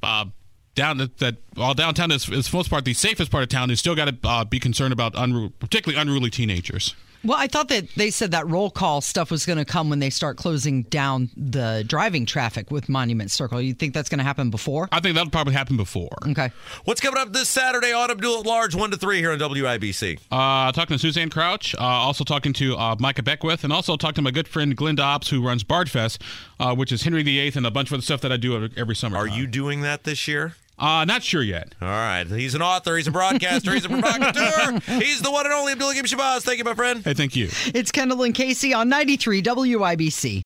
Down 0.75 0.99
that, 0.99 1.19
that 1.19 1.37
while 1.55 1.75
downtown 1.75 2.11
is, 2.11 2.29
is 2.29 2.47
for 2.49 2.53
the 2.53 2.59
most 2.59 2.71
part 2.71 2.85
the 2.85 2.95
safest 2.95 3.31
part 3.31 3.43
of 3.43 3.51
town, 3.51 3.69
you 3.69 3.77
still 3.77 3.95
got 3.95 4.07
to 4.07 4.29
uh, 4.29 4.45
be 4.45 4.59
concerned 4.59 4.93
about 4.93 5.13
unru- 5.15 5.53
particularly 5.59 6.01
unruly 6.01 6.31
teenagers. 6.31 6.95
Well, 7.25 7.39
I 7.39 7.47
thought 7.47 7.69
that 7.69 7.89
they 7.95 8.11
said 8.11 8.33
that 8.33 8.49
roll 8.49 8.69
call 8.69 9.01
stuff 9.01 9.31
was 9.31 9.47
going 9.47 9.59
to 9.59 9.65
come 9.65 9.89
when 9.91 10.01
they 10.01 10.11
start 10.11 10.37
closing 10.37 10.83
down 10.83 11.31
the 11.37 11.85
driving 11.87 12.27
traffic 12.27 12.73
with 12.73 12.89
Monument 12.89 13.31
Circle. 13.31 13.61
You 13.63 13.75
think 13.75 13.95
that's 13.95 14.09
going 14.09 14.19
to 14.19 14.25
happen 14.25 14.51
before? 14.51 14.89
I 14.91 14.99
think 14.99 15.15
that'll 15.15 15.31
probably 15.31 15.53
happen 15.55 15.77
before. 15.77 16.11
Okay. 16.27 16.51
What's 16.85 17.01
coming 17.01 17.21
up 17.21 17.33
this 17.33 17.49
Saturday 17.49 17.93
on 17.93 18.11
Abdul 18.11 18.41
at 18.41 18.47
Large, 18.47 18.75
1 18.75 18.91
to 18.91 18.97
3 18.97 19.19
here 19.19 19.31
on 19.31 19.39
WIBC? 19.39 20.19
Uh, 20.33 20.73
talking 20.73 20.97
to 20.97 20.99
Suzanne 20.99 21.31
Crouch, 21.31 21.77
uh, 21.77 21.81
also 21.81 22.25
talking 22.25 22.53
to 22.55 22.77
uh, 22.77 22.97
Micah 22.99 23.23
Beckwith, 23.23 23.63
and 23.63 23.73
also 23.73 23.97
talking 23.97 24.17
to 24.17 24.23
my 24.23 24.33
good 24.33 24.49
friend 24.49 24.75
Glenn 24.77 24.97
Dobbs, 24.97 25.29
who 25.29 25.47
runs 25.47 25.63
Bardfest, 25.63 26.21
uh, 26.59 26.75
which 26.75 26.91
is 26.91 27.03
Henry 27.05 27.23
VIII 27.23 27.53
and 27.55 27.67
a 27.67 27.71
bunch 27.71 27.91
of 27.91 27.95
other 27.95 28.03
stuff 28.03 28.21
that 28.23 28.33
I 28.33 28.37
do 28.37 28.57
every, 28.57 28.71
every 28.77 28.97
summer. 28.97 29.19
Are 29.19 29.29
you 29.29 29.47
doing 29.47 29.83
that 29.83 30.03
this 30.03 30.27
year? 30.27 30.57
Uh, 30.79 31.05
not 31.05 31.23
sure 31.23 31.43
yet. 31.43 31.75
All 31.81 31.89
right. 31.89 32.27
He's 32.27 32.55
an 32.55 32.63
author. 32.63 32.97
He's 32.97 33.07
a 33.07 33.11
broadcaster. 33.13 33.73
He's 33.73 33.85
a 33.85 33.89
provocateur. 33.89 34.81
He's 34.99 35.21
the 35.23 35.31
one 35.31 35.47
and 35.47 35.55
only 35.55 35.73
Abdul 35.73 35.91
Hakim 35.91 36.07
Shabazz. 36.07 36.43
Thank 36.43 36.59
you, 36.59 36.65
my 36.65 36.75
friend. 36.75 37.05
Hey, 37.05 37.15
thank 37.15 37.37
you. 37.37 37.51
It's 37.75 37.93
Kendall 37.93 38.23
and 38.25 38.35
Casey 38.35 38.75
on 38.75 38.89
93 38.89 39.43
WIBC. 39.43 40.43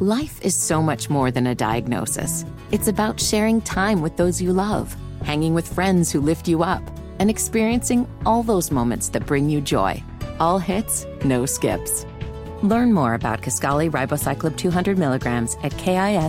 Life 0.00 0.40
is 0.42 0.54
so 0.54 0.82
much 0.82 1.08
more 1.10 1.30
than 1.30 1.46
a 1.46 1.54
diagnosis. 1.54 2.44
It's 2.70 2.88
about 2.88 3.18
sharing 3.20 3.60
time 3.62 4.02
with 4.02 4.16
those 4.16 4.42
you 4.42 4.52
love, 4.52 4.94
hanging 5.22 5.54
with 5.54 5.72
friends 5.72 6.12
who 6.12 6.20
lift 6.20 6.46
you 6.46 6.62
up, 6.62 6.82
and 7.18 7.30
experiencing 7.30 8.06
all 8.26 8.42
those 8.42 8.70
moments 8.70 9.08
that 9.08 9.26
bring 9.26 9.48
you 9.48 9.60
joy. 9.60 10.02
All 10.38 10.58
hits, 10.58 11.06
no 11.24 11.46
skips. 11.46 12.04
Learn 12.62 12.92
more 12.92 13.14
about 13.14 13.40
Kisqali 13.40 13.90
Ribociclib 13.90 14.56
200 14.56 14.98
milligrams 14.98 15.56
at 15.62 15.72
kisqali.com 15.72 16.28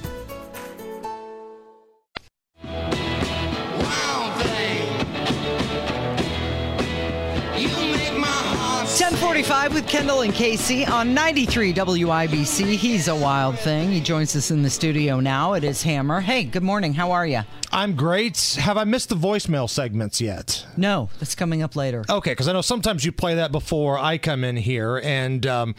With 9.81 9.89
Kendall 9.89 10.21
and 10.21 10.33
Casey 10.33 10.85
on 10.85 11.13
93 11.13 11.73
WIBC. 11.73 12.75
He's 12.75 13.07
a 13.07 13.15
wild 13.15 13.57
thing. 13.57 13.89
He 13.89 13.99
joins 13.99 14.35
us 14.35 14.51
in 14.51 14.61
the 14.61 14.69
studio 14.69 15.19
now. 15.19 15.53
It 15.53 15.63
is 15.63 15.81
Hammer. 15.81 16.19
Hey, 16.21 16.43
good 16.43 16.61
morning. 16.61 16.93
How 16.93 17.11
are 17.11 17.25
you? 17.25 17.41
I'm 17.71 17.95
great. 17.95 18.57
Have 18.59 18.77
I 18.77 18.83
missed 18.83 19.09
the 19.09 19.15
voicemail 19.15 19.69
segments 19.69 20.21
yet? 20.21 20.65
No, 20.77 21.09
that's 21.19 21.35
coming 21.35 21.63
up 21.63 21.75
later. 21.75 22.03
Okay, 22.09 22.31
because 22.31 22.47
I 22.47 22.53
know 22.53 22.61
sometimes 22.61 23.05
you 23.05 23.11
play 23.11 23.35
that 23.35 23.51
before 23.51 23.97
I 23.97 24.17
come 24.17 24.43
in 24.43 24.55
here, 24.55 24.97
and 25.03 25.45
um, 25.47 25.75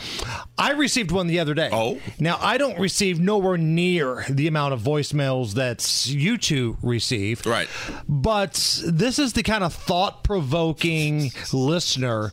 I 0.59 0.73
received 0.73 1.13
one 1.13 1.27
the 1.29 1.39
other 1.39 1.55
day. 1.55 1.69
Oh. 1.71 2.01
Now, 2.19 2.39
I 2.41 2.59
don't 2.59 2.79
receive 2.81 3.21
nowhere 3.21 3.59
near 3.59 4.25
the 4.29 4.49
amount 4.49 4.75
of 4.75 4.81
voicemails 4.81 5.55
that 5.55 6.07
you 6.13 6.39
two 6.39 6.77
receive. 6.83 7.47
Right. 7.47 7.69
But 8.09 8.81
this 8.85 9.19
is 9.19 9.35
the 9.35 9.43
kind 9.43 9.63
of 9.63 9.73
thought 9.73 10.25
provoking 10.25 11.31
listener 11.53 12.33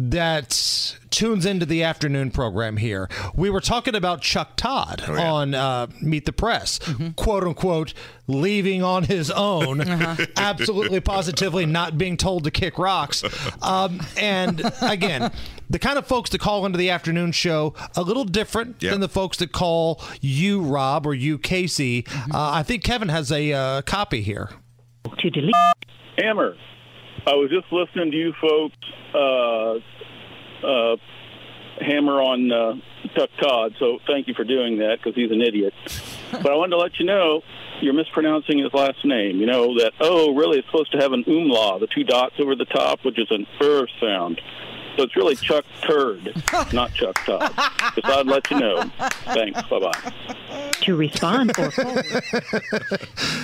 that 0.00 0.96
tunes 1.10 1.46
into 1.46 1.64
the 1.66 1.82
afternoon 1.82 2.30
program 2.30 2.76
here. 2.76 3.08
We 3.34 3.48
were 3.50 3.60
talking 3.60 3.94
about 3.94 4.20
Chuck 4.20 4.56
Todd 4.56 5.02
Oh, 5.08 5.14
yeah. 5.14 5.32
on 5.32 5.54
uh, 5.54 5.86
Meet 6.02 6.26
the 6.26 6.32
Press, 6.32 6.78
Mm-hmm. 6.80 7.10
quote 7.10 7.44
unquote, 7.44 7.94
leaving 8.26 8.82
on 8.82 9.04
his 9.04 9.30
own, 9.30 9.80
Uh-huh. 9.80 10.26
absolutely 10.36 11.00
positively 11.00 11.64
not 11.66 11.96
being 11.96 12.16
told 12.16 12.44
to 12.44 12.50
kick 12.50 12.78
rocks. 12.78 13.22
Um, 13.62 14.00
and 14.18 14.62
again, 14.82 15.30
the 15.70 15.78
kind 15.78 15.98
of 15.98 16.06
folks 16.06 16.30
that 16.30 16.40
call 16.40 16.66
into 16.66 16.78
the 16.78 16.90
afternoon 16.90 17.32
show 17.32 17.74
a 17.96 18.02
little 18.02 18.24
different 18.24 18.76
Yeah. 18.82 18.90
than 18.90 19.00
the 19.00 19.08
folks 19.08 19.36
that 19.38 19.52
call 19.52 20.02
you 20.20 20.60
Rob 20.62 21.06
or 21.06 21.14
you 21.14 21.38
Casey. 21.38 22.02
Mm-hmm. 22.02 22.32
Uh, 22.34 22.50
I 22.52 22.62
think 22.62 22.84
Kevin 22.84 23.08
has 23.08 23.32
a 23.32 23.52
uh, 23.52 23.82
copy 23.82 24.20
here. 24.22 24.50
to 25.18 25.30
delete. 25.30 25.54
Hammer, 26.18 26.56
I 27.26 27.34
was 27.34 27.50
just 27.50 27.66
listening 27.72 28.12
to 28.12 28.16
you 28.16 28.32
folks 28.40 28.76
uh, 29.12 29.74
uh, 30.64 30.96
hammer 31.80 32.22
on 32.22 32.52
uh, 32.52 32.74
Chuck 33.16 33.30
Todd, 33.40 33.74
so 33.80 33.98
thank 34.06 34.28
you 34.28 34.34
for 34.34 34.44
doing 34.44 34.78
that 34.78 34.98
because 35.02 35.16
he's 35.16 35.32
an 35.32 35.42
idiot. 35.42 35.74
but 36.30 36.46
I 36.46 36.54
wanted 36.54 36.76
to 36.76 36.78
let 36.78 37.00
you 37.00 37.04
know 37.04 37.42
you're 37.80 37.94
mispronouncing 37.94 38.58
his 38.58 38.72
last 38.72 39.04
name. 39.04 39.40
You 39.40 39.46
know 39.46 39.76
that, 39.78 39.92
oh, 40.00 40.36
really, 40.36 40.58
it's 40.58 40.68
supposed 40.68 40.92
to 40.92 40.98
have 40.98 41.12
an 41.12 41.24
umlaut, 41.26 41.80
the 41.80 41.88
two 41.88 42.04
dots 42.04 42.36
over 42.38 42.54
the 42.54 42.64
top, 42.64 43.04
which 43.04 43.18
is 43.18 43.26
an 43.30 43.44
er 43.60 43.88
sound. 44.00 44.40
So 44.96 45.02
it's 45.02 45.14
really 45.14 45.36
Chuck 45.36 45.64
Turd, 45.82 46.42
not 46.72 46.94
Chuck 46.94 47.16
Todd. 47.26 47.52
Just 47.94 48.06
thought 48.06 48.20
I'd 48.20 48.26
let 48.26 48.50
you 48.50 48.58
know. 48.58 48.82
Thanks. 49.24 49.60
Bye 49.68 49.78
bye. 49.78 50.12
To 50.80 50.96
respond 50.96 51.50
or 51.58 51.70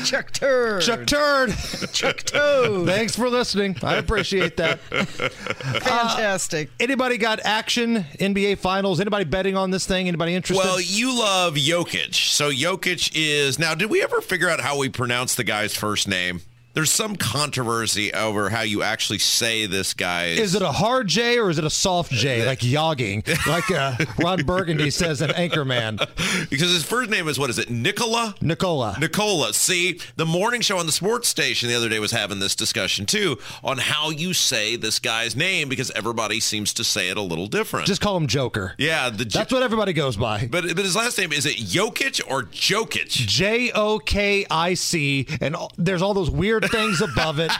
Chuck 0.04 0.32
Turd. 0.32 0.80
Chuck 0.82 1.06
Turd. 1.06 1.54
Chuck 1.92 2.16
Toad. 2.22 2.86
Thanks 2.86 3.16
for 3.16 3.28
listening. 3.28 3.76
I 3.82 3.96
appreciate 3.96 4.56
that. 4.56 4.80
Fantastic. 4.80 6.68
Uh, 6.68 6.72
anybody 6.80 7.18
got 7.18 7.40
action? 7.44 8.04
NBA 8.18 8.58
Finals? 8.58 8.98
Anybody 9.00 9.24
betting 9.24 9.56
on 9.56 9.70
this 9.70 9.84
thing? 9.86 10.08
Anybody 10.08 10.34
interested? 10.34 10.64
Well, 10.64 10.80
you 10.80 11.18
love 11.18 11.54
Jokic. 11.54 12.14
So 12.14 12.50
Jokic 12.50 13.12
is 13.14 13.58
now. 13.58 13.74
Did 13.74 13.90
we 13.90 14.02
ever 14.02 14.22
figure 14.22 14.48
out 14.48 14.60
how 14.60 14.78
we 14.78 14.88
pronounce 14.88 15.34
the 15.34 15.44
guy's 15.44 15.74
first 15.74 16.08
name? 16.08 16.40
There's 16.74 16.90
some 16.90 17.16
controversy 17.16 18.12
over 18.14 18.48
how 18.48 18.62
you 18.62 18.82
actually 18.82 19.18
say 19.18 19.66
this 19.66 19.92
guy's. 19.94 20.38
is 20.38 20.54
it 20.54 20.62
a 20.62 20.72
hard 20.72 21.06
J 21.06 21.38
or 21.38 21.50
is 21.50 21.58
it 21.58 21.64
a 21.64 21.70
soft 21.70 22.11
J, 22.12 22.46
like 22.46 22.61
yogging, 22.61 23.26
like 23.46 23.70
uh, 23.70 23.96
Ron 24.18 24.44
Burgundy 24.44 24.90
says 24.90 25.20
in 25.20 25.30
Anchorman? 25.30 25.98
because 26.48 26.72
his 26.72 26.82
first 26.85 27.11
name 27.11 27.28
is 27.28 27.38
what 27.38 27.50
is 27.50 27.58
it? 27.58 27.68
Nikola. 27.70 28.35
Nikola. 28.40 28.96
Nikola. 28.98 29.52
See, 29.52 30.00
the 30.16 30.24
morning 30.24 30.62
show 30.62 30.78
on 30.78 30.87
the 30.87 30.92
sports 30.92 31.28
station 31.28 31.68
the 31.68 31.74
other 31.74 31.88
day 31.90 31.98
was 31.98 32.11
having 32.12 32.38
this 32.38 32.54
discussion 32.56 33.04
too 33.04 33.38
on 33.62 33.78
how 33.78 34.08
you 34.11 34.32
say 34.32 34.76
this 34.76 34.98
guy's 34.98 35.37
name 35.37 35.68
because 35.68 35.90
everybody 35.90 36.40
seems 36.40 36.72
to 36.74 36.85
say 36.85 37.11
it 37.11 37.16
a 37.18 37.22
little 37.22 37.46
different. 37.48 37.87
Just 37.87 38.00
call 38.00 38.16
him 38.16 38.26
Joker. 38.26 38.74
yeah, 38.78 39.11
the 39.11 39.24
That's 39.24 39.52
what 39.52 39.62
everybody 39.62 39.92
goes 39.92 40.16
by. 40.16 40.46
But 40.50 40.74
but 40.74 40.85
his 40.85 40.96
last 40.96 41.18
name 41.18 41.32
is 41.32 41.44
it 41.44 41.56
Jokic 41.56 42.22
or 42.30 42.44
Jokic? 42.44 43.11
J 43.11 43.70
O 43.72 43.98
K 43.98 44.46
I 44.50 44.72
C, 44.74 45.26
and 45.40 45.54
there's 45.76 46.00
all 46.00 46.14
those 46.14 46.30
weird 46.30 46.62
things 46.68 47.01
above 47.01 47.38
it. 47.38 47.51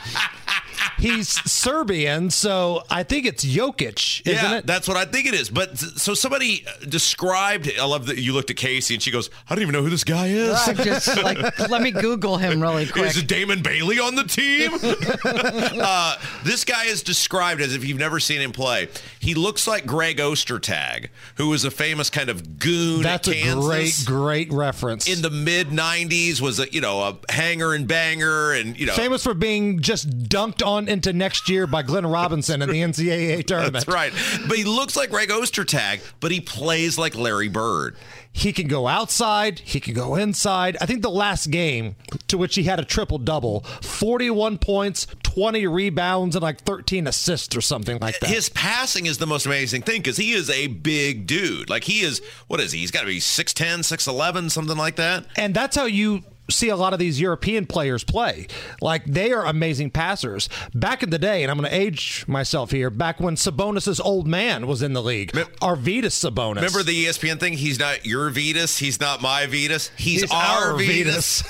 He's 0.99 1.29
Serbian, 1.51 2.31
so 2.31 2.85
I 2.89 3.03
think 3.03 3.27
it's 3.27 3.45
Jokic, 3.45 4.23
isn't 4.25 4.51
yeah, 4.51 4.59
it? 4.59 4.67
that's 4.67 4.87
what 4.87 4.97
I 4.97 5.05
think 5.05 5.27
it 5.27 5.35
is. 5.35 5.51
But 5.51 5.77
so 5.77 6.15
somebody 6.15 6.65
described. 6.89 7.71
I 7.81 7.85
love 7.85 8.07
that 8.07 8.19
you 8.19 8.33
looked 8.33 8.51
at 8.51 8.57
Casey 8.57 8.95
and 8.95 9.03
she 9.03 9.11
goes, 9.11 9.29
"I 9.51 9.55
don't 9.55 9.63
even 9.63 9.73
know 9.73 9.83
who 9.83 9.91
this 9.91 10.05
guy 10.05 10.29
is." 10.29 10.57
I'm 10.57 10.77
just 10.77 11.09
like, 11.23 11.59
let 11.69 11.83
me 11.83 11.91
Google 11.91 12.37
him 12.37 12.61
really 12.61 12.87
quick. 12.87 13.17
Is 13.17 13.23
Damon 13.25 13.63
Bailey 13.63 13.99
on 13.99 14.15
the 14.15 14.25
team? 14.25 14.73
uh, 15.83 16.17
this 16.45 16.65
guy 16.65 16.85
is 16.85 17.03
described 17.03 17.61
as 17.61 17.75
if 17.75 17.85
you've 17.85 17.99
never 17.99 18.21
seen 18.21 18.41
him 18.41 18.53
play. 18.53 18.89
He 19.19 19.35
looks 19.35 19.67
like 19.67 19.87
Greg 19.87 20.19
Ostertag, 20.19 21.09
who 21.37 21.49
was 21.49 21.65
a 21.65 21.71
famous 21.71 22.11
kind 22.11 22.29
of 22.29 22.59
goon 22.59 23.03
That's 23.03 23.29
at 23.29 23.35
a 23.35 23.41
Kansas. 23.41 24.05
great, 24.05 24.49
great 24.49 24.53
reference. 24.53 25.09
in 25.09 25.23
the 25.23 25.31
mid 25.31 25.69
'90s, 25.69 26.41
was 26.41 26.61
a 26.61 26.73
you 26.73 26.81
know 26.81 27.01
a 27.01 27.33
hanger 27.33 27.75
and 27.75 27.89
banger, 27.89 28.53
and 28.53 28.79
you 28.79 28.87
know 28.87 28.93
Famous 28.95 29.25
for 29.25 29.35
being 29.35 29.81
just 29.81 30.09
dunked 30.29 30.65
on 30.65 30.72
into 30.79 31.13
next 31.13 31.49
year 31.49 31.67
by 31.67 31.83
Glenn 31.83 32.07
Robinson 32.07 32.63
in 32.63 32.69
the 32.69 32.83
NCAA 32.83 33.47
tournament. 33.47 33.87
That's 33.87 33.89
right. 33.89 34.13
But 34.49 34.57
he 34.57 34.65
looks 34.65 34.97
like 34.97 35.11
Greg 35.11 35.29
Ostertag, 35.29 36.01
but 36.21 36.31
he 36.31 36.41
plays 36.41 36.99
like 36.99 37.15
Larry 37.17 37.49
Bird. 37.49 37.97
He 38.35 38.53
can 38.55 38.67
go 38.67 38.89
outside, 38.89 39.59
he 39.59 39.79
can 39.79 39.93
go 39.93 40.15
inside. 40.15 40.79
I 40.81 40.87
think 40.87 41.03
the 41.03 41.11
last 41.11 41.51
game 41.51 41.97
to 42.29 42.39
which 42.39 42.55
he 42.55 42.63
had 42.63 42.81
a 42.81 42.85
triple 42.85 43.19
double 43.19 43.61
41 43.83 44.57
points, 44.57 45.07
20 45.23 45.67
rebounds, 45.67 46.35
and 46.35 46.43
like 46.43 46.63
13 46.63 47.07
assists 47.07 47.55
or 47.55 47.61
something 47.61 47.99
like 48.01 48.19
that. 48.21 48.31
His 48.31 48.49
passing 48.49 49.05
is 49.05 49.19
the 49.19 49.27
most 49.27 49.45
amazing 49.45 49.83
thing 49.83 50.01
because 50.01 50.17
he 50.17 50.33
is 50.33 50.49
a 50.49 50.69
big 50.69 51.27
dude. 51.27 51.69
Like 51.69 51.85
he 51.85 52.01
is, 52.01 52.23
what 52.47 52.59
is 52.59 52.73
he? 52.73 52.79
He's 52.79 52.91
got 52.91 53.01
to 53.01 53.07
be 53.07 53.19
6'10, 53.19 53.81
6'11, 53.81 54.51
something 54.51 54.79
like 54.79 54.97
that. 54.97 55.27
And 55.37 55.55
that's 55.55 55.77
how 55.77 55.85
you 55.85 56.25
see 56.51 56.69
a 56.69 56.77
lot 56.77 56.93
of 56.93 56.99
these 56.99 57.21
European 57.21 57.67
players 57.67 58.05
play. 58.05 58.47
Like 58.81 59.05
they 59.05 59.33
are 59.33 59.47
amazing 59.47 59.91
passers. 59.91 60.49
Back 60.75 61.03
in 61.03 61.11
the 61.11 61.19
day, 61.19 61.43
and 61.43 61.51
I'm 61.51 61.59
going 61.59 61.71
to 61.71 61.77
age 61.77 62.25
myself 62.27 62.71
here, 62.71 62.91
back 62.91 63.21
when 63.21 63.37
Sabonis's 63.37 64.01
old 64.01 64.27
man 64.27 64.67
was 64.67 64.83
in 64.83 64.93
the 64.93 65.03
league, 65.03 65.33
Arvydas 65.33 66.13
Sabonis. 66.13 66.57
Remember 66.57 66.83
the 66.83 67.07
ESPN 67.07 67.39
thing? 67.39 67.55
He's 67.55 67.79
not 67.79 68.05
your 68.07 68.31
Vetus. 68.31 68.79
He's 68.79 69.01
not 69.01 69.23
my 69.23 69.47
Vetus. 69.47 69.91
He's, 69.97 70.23
He's 70.23 70.31
our, 70.31 70.73
our 70.73 70.79
Vetus. 70.79 71.43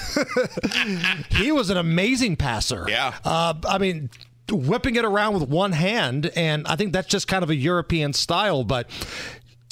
he 1.31 1.53
was 1.53 1.71
an 1.71 1.77
amazing 1.77 2.37
passer. 2.37 2.87
Yeah. 2.89 3.15
Uh, 3.25 3.55
I 3.67 3.79
mean, 3.79 4.11
whipping 4.51 4.97
it 4.97 5.05
around 5.05 5.35
with 5.35 5.49
one 5.49 5.73
hand, 5.73 6.31
and 6.37 6.67
I 6.67 6.77
think 6.77 6.93
that's 6.93 7.09
just 7.09 7.29
kind 7.29 7.43
of 7.43 7.51
a 7.51 7.55
European 7.55 8.13
style. 8.13 8.65
But 8.65 8.89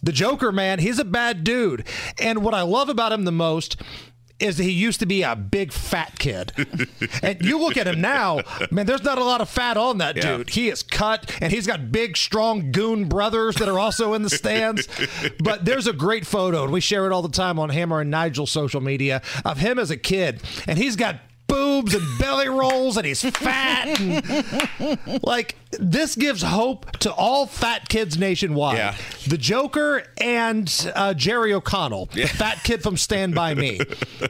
the 0.02 0.12
Joker, 0.12 0.52
man, 0.52 0.78
he's 0.78 0.98
a 0.98 1.04
bad 1.04 1.44
dude. 1.44 1.84
And 2.18 2.42
what 2.42 2.54
I 2.54 2.62
love 2.62 2.88
about 2.88 3.12
him 3.12 3.24
the 3.24 3.32
most 3.32 3.76
is 4.42 4.56
that 4.56 4.64
he 4.64 4.70
used 4.72 5.00
to 5.00 5.06
be 5.06 5.22
a 5.22 5.36
big 5.36 5.72
fat 5.72 6.18
kid. 6.18 6.52
and 7.22 7.40
you 7.44 7.58
look 7.58 7.76
at 7.76 7.86
him 7.86 8.00
now, 8.00 8.40
man, 8.70 8.86
there's 8.86 9.02
not 9.02 9.18
a 9.18 9.24
lot 9.24 9.40
of 9.40 9.48
fat 9.48 9.76
on 9.76 9.98
that 9.98 10.16
Yeah. 10.16 10.38
dude. 10.38 10.50
He 10.50 10.68
is 10.68 10.82
cut 10.82 11.30
and 11.40 11.52
he's 11.52 11.66
got 11.66 11.92
big, 11.92 12.16
strong 12.16 12.72
goon 12.72 13.08
brothers 13.08 13.56
that 13.56 13.68
are 13.68 13.78
also 13.78 14.14
in 14.14 14.22
the 14.22 14.30
stands. 14.30 14.88
but 15.42 15.64
there's 15.64 15.86
a 15.86 15.92
great 15.92 16.26
photo, 16.26 16.64
and 16.64 16.72
we 16.72 16.80
share 16.80 17.06
it 17.06 17.12
all 17.12 17.22
the 17.22 17.28
time 17.28 17.58
on 17.58 17.68
Hammer 17.70 18.00
and 18.00 18.10
Nigel 18.10 18.46
social 18.46 18.80
media 18.80 19.22
of 19.44 19.58
him 19.58 19.78
as 19.78 19.90
a 19.90 19.96
kid. 19.96 20.40
And 20.66 20.78
he's 20.78 20.96
got 20.96 21.16
boobs 21.50 21.94
and 21.94 22.18
belly 22.18 22.48
rolls 22.48 22.96
and 22.96 23.04
he's 23.06 23.22
fat 23.22 24.00
and 24.00 25.22
like 25.22 25.56
this 25.72 26.14
gives 26.16 26.42
hope 26.42 26.90
to 26.98 27.12
all 27.12 27.46
fat 27.46 27.88
kids 27.88 28.18
nationwide. 28.18 28.76
Yeah. 28.76 28.96
the 29.28 29.38
joker 29.38 30.02
and 30.20 30.92
uh, 30.94 31.14
jerry 31.14 31.52
o'connell 31.52 32.06
the 32.06 32.26
fat 32.26 32.62
kid 32.64 32.82
from 32.82 32.96
stand 32.96 33.34
by 33.34 33.54
me. 33.54 33.80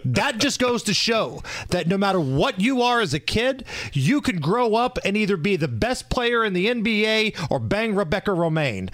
That 0.04 0.38
just 0.38 0.58
goes 0.60 0.82
to 0.84 0.94
show 0.94 1.42
that 1.68 1.86
no 1.88 1.96
matter 1.98 2.20
what 2.20 2.60
you 2.60 2.82
are 2.82 3.00
as 3.00 3.14
a 3.14 3.20
kid 3.20 3.64
you 3.92 4.20
can 4.20 4.40
grow 4.40 4.74
up 4.74 4.98
and 5.04 5.16
either 5.16 5.36
be 5.36 5.56
the 5.56 5.68
best 5.68 6.10
player 6.10 6.44
in 6.44 6.52
the 6.52 6.66
nba 6.66 7.50
or 7.50 7.58
bang 7.58 7.94
rebecca 7.94 8.30
romijn 8.30 8.88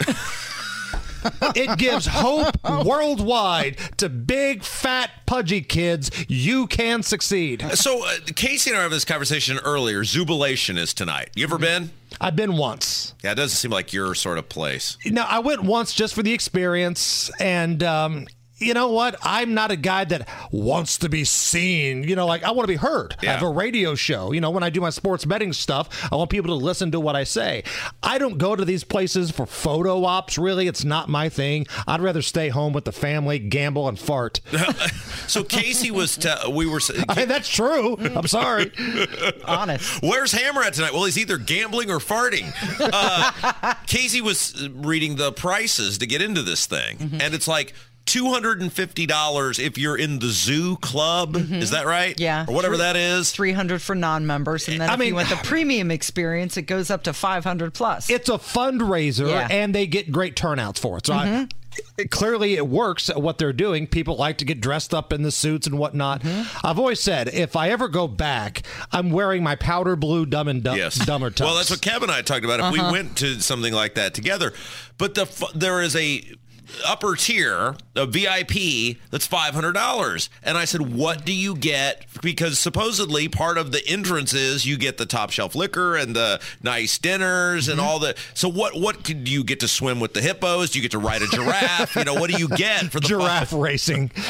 it 1.55 1.79
gives 1.79 2.07
hope 2.07 2.57
worldwide 2.85 3.79
to 3.98 4.09
big, 4.09 4.62
fat, 4.62 5.11
pudgy 5.26 5.61
kids. 5.61 6.11
You 6.29 6.66
can 6.66 7.02
succeed. 7.02 7.62
So 7.74 8.07
uh, 8.07 8.18
Casey 8.35 8.70
and 8.70 8.76
I 8.76 8.81
were 8.81 8.83
having 8.85 8.96
this 8.96 9.05
conversation 9.05 9.59
earlier. 9.64 10.02
Zoobilation 10.02 10.79
is 10.79 10.94
tonight. 10.94 11.31
You 11.35 11.44
ever 11.44 11.59
been? 11.59 11.90
I've 12.20 12.37
been 12.37 12.57
once. 12.57 13.14
Yeah, 13.22 13.33
it 13.33 13.35
doesn't 13.35 13.57
seem 13.57 13.70
like 13.70 13.92
your 13.92 14.14
sort 14.14 14.38
of 14.38 14.48
place. 14.48 14.96
No, 15.05 15.22
I 15.22 15.40
went 15.40 15.62
once 15.64 15.92
just 15.92 16.14
for 16.14 16.22
the 16.22 16.33
experience, 16.33 17.31
and 17.40 17.83
um, 17.83 18.26
you 18.59 18.73
know 18.75 18.90
what? 18.90 19.16
I'm 19.23 19.55
not 19.55 19.71
a 19.71 19.77
guy 19.77 20.05
that 20.05 20.29
wants 20.51 20.99
to 20.99 21.09
be 21.09 21.25
seen. 21.25 22.05
You 22.05 22.16
know, 22.16 22.27
like 22.27 22.42
I 22.42 22.51
want 22.53 22.66
to 22.66 22.73
be 22.73 22.77
heard. 22.77 23.14
I 23.23 23.27
have 23.27 23.42
a 23.42 23.49
radio 23.49 23.95
show. 23.95 24.33
You 24.33 24.40
know, 24.40 24.51
when 24.51 24.62
I 24.62 24.71
do 24.71 24.81
my 24.81 24.90
sports 24.90 25.25
betting 25.25 25.53
stuff, 25.53 26.09
I 26.11 26.16
want 26.16 26.31
people 26.31 26.59
to 26.59 26.64
listen 26.64 26.90
to 26.92 27.01
what 27.01 27.16
I 27.16 27.25
say. 27.25 27.64
I 28.03 28.19
don't 28.19 28.38
go 28.38 28.57
to 28.57 28.64
these 28.64 28.85
places 28.85 29.31
for 29.31 29.47
photo 29.47 30.05
ops, 30.05 30.38
really. 30.38 30.66
It's 30.69 30.85
not 30.85 31.09
my 31.09 31.29
thing. 31.29 31.66
I'd 31.87 32.01
rather 32.01 32.23
stay 32.23 32.49
home 32.49 32.73
with 32.73 32.85
the 32.85 32.92
family, 32.92 33.38
gamble, 33.38 33.88
and 33.88 33.99
fart. 33.99 34.40
so 35.27 35.45
Casey 35.45 35.90
was, 35.90 36.16
te- 36.16 36.51
we 36.51 36.66
were. 36.66 36.81
I, 37.09 37.25
that's 37.27 37.49
true. 37.49 37.97
I'm 37.99 38.27
sorry. 38.27 38.72
Honest. 39.45 40.03
Where's 40.03 40.33
Hammer 40.33 40.62
at 40.62 40.74
tonight? 40.74 40.93
Well, 40.95 41.05
he's 41.05 41.18
either 41.18 41.39
gambling 41.39 41.91
or 41.91 41.99
farting. 41.99 42.53
Uh, 42.80 43.74
Casey 43.87 44.20
was 44.20 44.68
reading 44.70 45.16
the 45.16 45.33
prices 45.33 45.99
to 45.99 46.07
get 46.07 46.22
into 46.22 46.43
this 46.43 46.66
thing, 46.66 46.97
Mm-hmm. 46.97 47.20
and 47.20 47.35
it's 47.35 47.49
like. 47.49 47.74
Two 48.07 48.30
hundred 48.30 48.61
and 48.62 48.72
fifty 48.72 49.04
dollars 49.04 49.59
if 49.59 49.76
you're 49.76 49.96
in 49.98 50.20
the 50.20 50.28
zoo 50.28 50.76
club. 50.76 51.34
Is 51.36 51.72
that 51.72 51.86
right? 51.86 52.14
Mm-hmm. 52.14 52.22
Yeah. 52.22 52.46
or 52.48 52.54
whatever 52.54 52.76
that 52.76 52.94
is. 52.96 53.32
Three 53.32 53.50
hundred 53.52 53.82
for 53.82 53.96
non-members, 53.96 54.68
and 54.68 54.80
then 54.80 54.88
I 54.88 54.94
if 54.94 55.00
mean- 55.00 55.09
you 55.09 55.14
want 55.16 55.28
the 55.28 55.36
premium 55.44 55.90
experience, 55.90 56.57
it 56.57 56.62
goes 56.62 56.88
up 56.88 57.02
to 57.04 57.12
five 57.12 57.42
hundred 57.42 57.74
plus. 57.74 58.09
It's 58.09 58.28
a 58.28 58.34
fundraiser, 58.38 59.28
Yeah. 59.28 59.48
and 59.50 59.74
they 59.74 59.86
get 59.88 60.12
great 60.12 60.36
turnouts 60.36 60.78
for 60.80 60.98
it. 60.98 61.07
So 61.07 61.14
I, 61.14 61.48
it- 61.98 62.11
clearly, 62.12 62.54
it 62.54 62.68
works 62.68 63.11
at 63.11 63.20
what 63.20 63.38
they're 63.38 63.52
doing. 63.52 63.88
People 63.88 64.14
like 64.16 64.38
to 64.38 64.44
get 64.44 64.61
dressed 64.61 64.94
up 64.94 65.12
in 65.12 65.22
the 65.22 65.32
suits 65.32 65.66
and 65.66 65.76
whatnot. 65.76 66.22
I've 66.64 66.78
always 66.78 67.00
said 67.00 67.28
if 67.34 67.57
I 67.57 67.70
ever 67.70 67.88
go 67.88 68.07
back, 68.07 68.62
I'm 68.92 69.11
wearing 69.11 69.42
my 69.42 69.57
powder 69.57 69.96
blue 69.96 70.26
Dumb 70.26 70.46
and 70.46 70.62
Dumb, 70.62 70.76
Yes. 70.78 70.94
Dumber 71.04 71.30
tux. 71.32 71.40
Well, 71.44 71.57
that's 71.57 71.70
what 71.70 71.82
Kevin 71.82 72.04
and 72.09 72.12
I 72.12 72.22
talked 72.22 72.44
about. 72.44 72.61
If 72.61 72.72
we 72.72 72.78
Uh-huh. 72.78 72.92
went 72.92 73.16
to 73.18 73.40
something 73.42 73.74
like 73.74 73.96
that 73.96 74.14
together, 74.14 74.52
but 74.96 75.14
the 75.16 75.26
there 75.57 75.82
is 75.82 75.96
a 75.96 76.22
upper 76.87 77.14
tier, 77.17 77.77
a 77.95 78.07
VIP 78.07 78.97
that's 79.11 79.27
five 79.27 79.55
hundred 79.55 79.73
dollars, 79.73 80.29
and 80.43 80.57
I 80.59 80.64
said, 80.64 80.81
"What 80.95 81.25
do 81.25 81.33
you 81.33 81.55
get?" 81.57 82.05
Because 82.23 82.59
supposedly 82.59 83.29
part 83.29 83.59
of 83.59 83.73
the 83.73 83.87
entrance 83.87 84.33
is 84.35 84.67
you 84.67 84.77
get 84.77 84.99
the 84.99 85.07
top 85.07 85.31
shelf 85.31 85.55
liquor 85.55 85.97
and 85.97 86.14
the 86.17 86.41
nice 86.62 86.99
dinners 86.99 87.69
and 87.69 87.81
all 87.81 87.99
the. 87.99 88.14
So 88.35 88.49
what? 88.49 88.75
What 88.79 89.05
could 89.05 89.29
you 89.29 89.45
get 89.45 89.61
to 89.61 89.69
swim 89.69 90.01
with 90.01 90.14
the 90.14 90.21
hippos? 90.21 90.71
Do 90.71 90.79
you 90.79 90.83
get 90.83 90.91
to 90.93 90.99
ride 90.99 91.23
a 91.23 91.27
giraffe? 91.29 91.97
you 91.97 92.05
know, 92.05 92.14
what 92.14 92.31
do 92.31 92.39
you 92.39 92.49
get 92.49 92.91
for 92.93 93.01
the 93.01 93.09
giraffe 93.09 93.53
racing? 93.53 94.11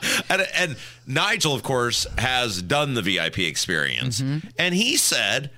and, 0.30 0.46
and 0.54 0.76
Nigel, 1.06 1.54
of 1.54 1.62
course, 1.62 2.06
has 2.18 2.62
done 2.62 2.94
the 2.94 3.02
VIP 3.02 3.40
experience, 3.40 4.20
Mm-hmm. 4.20 4.48
and 4.58 4.74
he 4.74 4.96
said 4.96 5.50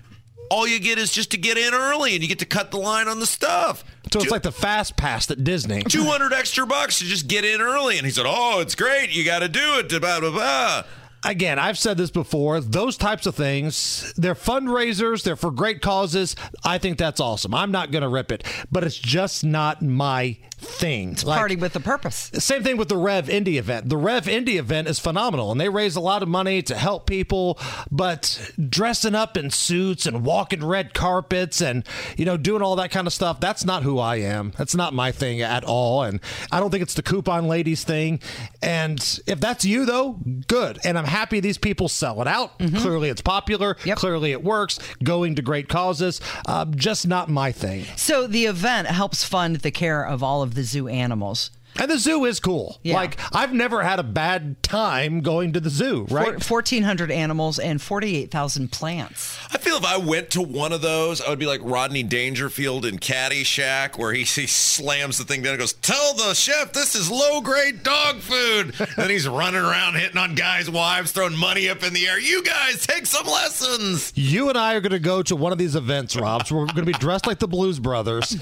all 0.51 0.67
you 0.67 0.81
get 0.81 0.99
is 0.99 1.13
just 1.13 1.31
to 1.31 1.37
get 1.37 1.57
in 1.57 1.75
early, 1.75 2.15
and 2.15 2.23
you 2.23 2.29
get 2.29 2.41
to 2.41 2.45
cut 2.47 2.71
the 2.71 2.77
line 2.79 3.07
on 3.07 3.21
the 3.21 3.27
stuff. 3.27 3.85
So 4.13 4.21
it's 4.21 4.31
like 4.31 4.43
the 4.43 4.53
fast 4.53 4.97
pass 4.97 5.31
at 5.31 5.45
Disney. 5.45 5.83
Two 5.83 6.05
hundred 6.05 6.33
extra 6.33 6.67
bucks 6.67 6.99
to 6.99 7.05
just 7.05 7.29
get 7.29 7.45
in 7.45 7.61
early, 7.61 7.97
and 7.97 8.05
he 8.05 8.11
said, 8.11 8.27
"Oh, 8.27 8.61
it's 8.61 8.75
great. 8.75 9.11
You 9.11 9.25
got 9.25 9.41
to 9.41 9.49
do 9.49 9.79
it." 9.79 9.89
Blah 9.89 10.21
blah 10.21 10.31
blah. 10.31 10.83
Again, 11.23 11.59
I've 11.59 11.77
said 11.79 11.99
this 11.99 12.11
before. 12.11 12.61
Those 12.61 12.97
types 12.97 13.27
of 13.27 13.35
things, 13.35 14.15
they're 14.17 14.35
fundraisers, 14.35 15.23
they're 15.23 15.37
for 15.37 15.51
great 15.51 15.83
causes. 15.83 16.35
I 16.65 16.79
think 16.79 16.97
that's 16.97 17.21
awesome. 17.21 17.55
I'm 17.55 17.71
not 17.71 17.91
going 17.91 18.01
to 18.03 18.09
rip 18.09 18.33
it, 18.33 18.43
but 18.73 18.85
it's 18.85 18.97
just 18.97 19.45
not 19.45 19.83
my 19.83 20.39
thing. 20.61 21.13
It's 21.13 21.25
party 21.25 21.57
with 21.57 21.75
a 21.77 21.81
purpose. 21.81 22.31
Same 22.35 22.63
thing 22.63 22.77
with 22.77 22.89
the 22.89 22.97
Rev 22.97 23.29
Indy 23.29 23.59
event. 23.59 23.89
The 23.89 23.97
Rev 23.97 24.29
Indy 24.29 24.59
event 24.59 24.89
is 24.89 24.99
phenomenal, 24.99 25.51
and 25.51 25.61
they 25.61 25.69
raise 25.69 25.97
a 25.97 26.01
lot 26.01 26.23
of 26.23 26.29
money 26.29 26.63
to 26.63 26.77
help 26.77 27.07
people. 27.07 27.59
But 27.91 28.53
dressing 28.69 29.15
up 29.15 29.37
in 29.37 29.51
suits 29.51 30.07
and 30.07 30.25
walking 30.25 30.65
red 30.65 30.95
carpets 30.95 31.61
and 31.61 31.85
you 32.17 32.25
know 32.25 32.37
doing 32.37 32.63
all 32.63 32.77
that 32.77 32.91
kind 32.91 33.07
of 33.07 33.13
stuff—that's 33.13 33.65
not 33.65 33.83
who 33.83 33.99
I 33.99 34.17
am. 34.17 34.53
That's 34.57 34.75
not 34.75 34.95
my 34.95 35.13
thing 35.13 35.41
at 35.41 35.65
all. 35.65 36.03
And 36.03 36.21
I 36.53 36.61
don't 36.61 36.71
think 36.71 36.83
it's 36.83 36.95
the 36.95 37.03
coupon 37.03 37.49
ladies 37.49 37.85
thing. 37.85 38.21
And 38.63 38.99
if 39.27 39.41
that's 39.41 39.65
you, 39.65 39.85
though, 39.87 40.19
good. 40.47 40.79
And 40.85 40.99
I'm 40.99 41.05
happy 41.05 41.41
these 41.41 41.59
people 41.59 41.89
sell 41.89 42.21
it 42.21 42.29
out. 42.29 42.59
Clearly, 42.59 43.09
it's 43.09 43.21
popular. 43.21 43.75
Clearly, 43.75 44.33
it 44.33 44.45
works. 44.45 44.79
Going 45.03 45.35
to 45.37 45.43
great 45.43 45.69
causes. 45.69 46.21
Uh, 46.47 46.65
just 46.67 47.07
not 47.07 47.29
my 47.29 47.53
thing. 47.53 47.85
So 47.97 48.27
the 48.27 48.47
event 48.47 48.89
helps 48.89 49.25
fund 49.25 49.57
the 49.57 49.71
care 49.71 50.05
of 50.07 50.23
all 50.23 50.43
of 50.43 50.50
the 50.55 50.63
zoo 50.63 50.89
animals. 50.89 51.51
And 51.79 51.91
the 51.91 51.99
zoo 51.99 52.25
is 52.25 52.41
cool. 52.41 52.79
Like 52.85 53.19
I've 53.33 53.53
never 53.53 53.83
had 53.83 53.99
a 53.99 54.03
bad 54.03 54.63
time 54.63 55.21
going 55.21 55.53
to 55.53 55.61
the 55.61 55.71
zoo, 55.71 56.07
right? 56.11 56.43
Four, 56.43 56.59
1,400 56.59 57.11
animals 57.11 57.59
and 57.59 57.81
48,000 57.81 58.71
plants. 58.71 59.39
I 59.53 59.59
feel 59.59 59.77
if 59.77 59.85
I 59.85 59.97
went 59.97 60.31
to 60.31 60.43
one 60.43 60.73
of 60.73 60.83
those, 60.83 61.21
I 61.21 61.31
would 61.31 61.39
be 61.39 61.47
like 61.47 61.61
Rodney 61.63 62.03
Dangerfield 62.03 62.85
in 62.85 62.99
Caddyshack, 62.99 63.99
where 63.99 64.13
he, 64.13 64.25
he 64.25 64.47
slams 64.47 65.19
the 65.19 65.25
thing 65.25 65.43
down 65.43 65.53
and 65.53 65.61
goes, 65.61 65.73
"Tell 65.75 66.15
the 66.15 66.35
chef 66.35 66.73
this 66.73 66.95
is 66.95 67.11
low 67.11 67.41
grade 67.41 67.83
dog 67.83 68.21
food." 68.21 68.75
then 68.97 69.11
he's 69.11 69.29
running 69.29 69.61
around 69.61 69.95
hitting 69.95 70.19
on 70.19 70.35
guys' 70.35 70.71
wives, 70.71 71.13
throwing 71.13 71.37
money 71.37 71.69
up 71.69 71.83
in 71.83 71.93
the 71.93 72.07
air. 72.07 72.19
You 72.19 72.43
guys 72.43 72.87
take 72.87 73.07
some 73.07 73.27
lessons. 73.27 74.13
You 74.15 74.49
and 74.49 74.59
I 74.59 74.75
are 74.75 74.81
going 74.81 74.93
to 74.93 74.99
go 74.99 75.23
to 75.23 75.37
one 75.37 75.53
of 75.53 75.59
these 75.59 75.77
events, 75.77 76.17
Rob. 76.17 76.47
So 76.47 76.57
we're 76.57 76.67
going 76.67 76.87
to 76.87 76.93
be 76.93 76.93
dressed 76.93 77.27
like 77.27 77.39
the 77.39 77.49
Blues 77.49 77.79
Brothers, 77.79 78.37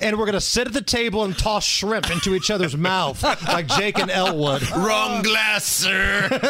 and 0.00 0.16
we're 0.18 0.26
going 0.26 0.34
to 0.34 0.40
sit 0.40 0.66
at 0.66 0.72
the 0.72 0.82
table 0.82 1.24
and 1.24 1.36
toss 1.36 1.64
shrimp 1.64 2.10
into 2.10 2.34
each 2.34 2.50
other's 2.50 2.73
mouth 2.76 3.22
like 3.22 3.66
Jake 3.66 3.98
and 3.98 4.10
Elwood. 4.10 4.68
Wrong 4.72 5.22
glass, 5.22 5.64
sir. 5.64 6.28
and 6.30 6.40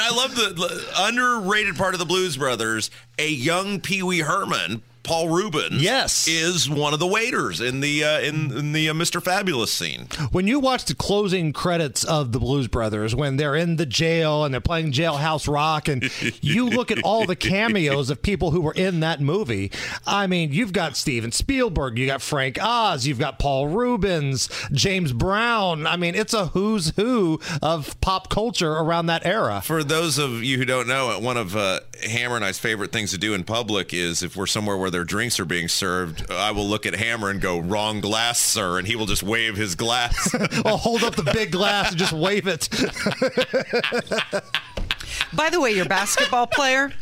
I 0.00 0.10
love 0.14 0.34
the, 0.34 0.52
the 0.54 0.92
underrated 0.98 1.76
part 1.76 1.94
of 1.94 2.00
the 2.00 2.06
Blues 2.06 2.36
Brothers. 2.36 2.90
A 3.18 3.28
young 3.28 3.80
Pee 3.80 4.02
Wee 4.02 4.20
Herman, 4.20 4.82
Paul 5.06 5.28
Reubens, 5.28 5.80
yes, 5.80 6.26
is 6.26 6.68
one 6.68 6.92
of 6.92 6.98
the 6.98 7.06
waiters 7.06 7.60
in 7.60 7.78
the 7.78 8.02
uh, 8.02 8.20
in, 8.20 8.50
in 8.50 8.72
the 8.72 8.88
uh, 8.88 8.92
Mr. 8.92 9.22
Fabulous 9.22 9.72
scene. 9.72 10.08
When 10.32 10.48
you 10.48 10.58
watch 10.58 10.84
the 10.84 10.96
closing 10.96 11.52
credits 11.52 12.02
of 12.02 12.32
the 12.32 12.40
Blues 12.40 12.66
Brothers, 12.66 13.14
when 13.14 13.36
they're 13.36 13.54
in 13.54 13.76
the 13.76 13.86
jail 13.86 14.44
and 14.44 14.52
they're 14.52 14.60
playing 14.60 14.90
Jailhouse 14.90 15.46
Rock, 15.46 15.86
and 15.86 16.10
you 16.40 16.68
look 16.68 16.90
at 16.90 17.00
all 17.04 17.24
the 17.24 17.36
cameos 17.36 18.10
of 18.10 18.20
people 18.20 18.50
who 18.50 18.60
were 18.60 18.72
in 18.72 18.98
that 19.00 19.20
movie, 19.20 19.70
I 20.06 20.26
mean, 20.26 20.52
you've 20.52 20.72
got 20.72 20.96
Steven 20.96 21.30
Spielberg, 21.30 21.98
you 21.98 22.06
got 22.06 22.20
Frank 22.20 22.58
Oz, 22.60 23.06
you've 23.06 23.20
got 23.20 23.38
Paul 23.38 23.68
Reubens, 23.68 24.48
James 24.72 25.12
Brown. 25.12 25.86
I 25.86 25.96
mean, 25.96 26.16
it's 26.16 26.34
a 26.34 26.46
who's 26.48 26.90
who 26.96 27.40
of 27.62 28.00
pop 28.00 28.28
culture 28.28 28.72
around 28.72 29.06
that 29.06 29.24
era. 29.24 29.60
For 29.62 29.84
those 29.84 30.18
of 30.18 30.42
you 30.42 30.58
who 30.58 30.64
don't 30.64 30.88
know, 30.88 31.16
one 31.20 31.36
of 31.36 31.54
uh, 31.54 31.80
Hammer 32.02 32.34
and 32.34 32.44
I's 32.44 32.58
favorite 32.58 32.90
things 32.90 33.12
to 33.12 33.18
do 33.18 33.34
in 33.34 33.44
public 33.44 33.94
is 33.94 34.24
if 34.24 34.36
we're 34.36 34.46
somewhere 34.46 34.76
where 34.76 34.90
their 34.96 35.04
drinks 35.04 35.38
are 35.38 35.44
being 35.44 35.68
served, 35.68 36.24
I 36.30 36.52
will 36.52 36.66
look 36.66 36.86
at 36.86 36.94
Hammer 36.94 37.28
and 37.28 37.38
go, 37.38 37.58
"Wrong 37.58 38.00
glass, 38.00 38.40
sir," 38.40 38.78
and 38.78 38.86
he 38.86 38.96
will 38.96 39.04
just 39.04 39.22
wave 39.22 39.54
his 39.54 39.74
glass. 39.74 40.34
I'll 40.64 40.78
hold 40.78 41.04
up 41.04 41.16
the 41.16 41.30
big 41.34 41.52
glass 41.52 41.90
and 41.90 41.98
just 41.98 42.14
wave 42.14 42.46
it. 42.46 42.70
By 45.34 45.50
the 45.50 45.60
way, 45.60 45.72
your 45.72 45.84
basketball 45.84 46.46
player, 46.46 46.94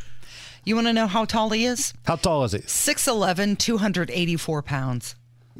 you 0.65 0.75
want 0.75 0.89
to 0.89 0.93
know 0.93 1.07
how 1.07 1.25
tall 1.25 1.51
he 1.51 1.67
is? 1.67 1.95
How 2.05 2.17
tall 2.17 2.43
is 2.43 2.51
he? 2.51 2.59
6'11, 2.59 3.59
284 3.59 4.63
pounds. 4.63 5.15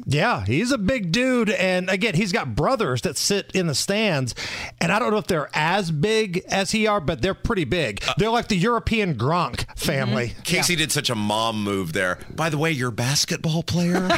Yeah, 0.05 0.45
he's 0.45 0.71
a 0.71 0.77
big 0.77 1.11
dude. 1.11 1.49
And 1.49 1.89
again, 1.89 2.15
he's 2.15 2.31
got 2.33 2.53
brothers 2.55 3.01
that 3.01 3.17
sit 3.17 3.51
in 3.53 3.67
the 3.67 3.75
stands. 3.75 4.35
And 4.81 4.91
I 4.91 4.99
don't 4.99 5.11
know 5.11 5.17
if 5.17 5.27
they're 5.27 5.49
as 5.53 5.89
big 5.91 6.43
as 6.49 6.71
he 6.71 6.85
are, 6.85 6.99
but 6.99 7.21
they're 7.21 7.33
pretty 7.33 7.63
big. 7.63 8.03
They're 8.17 8.29
like 8.29 8.49
the 8.49 8.57
European 8.57 9.15
Gronk 9.15 9.65
family. 9.77 10.33
Casey 10.43 10.75
did 10.75 10.91
such 10.91 11.09
a 11.09 11.15
mom 11.15 11.63
move 11.63 11.93
there. 11.93 12.19
By 12.29 12.49
the 12.49 12.57
way, 12.57 12.71
your 12.71 12.91
basketball 12.91 13.63
player. 13.63 14.01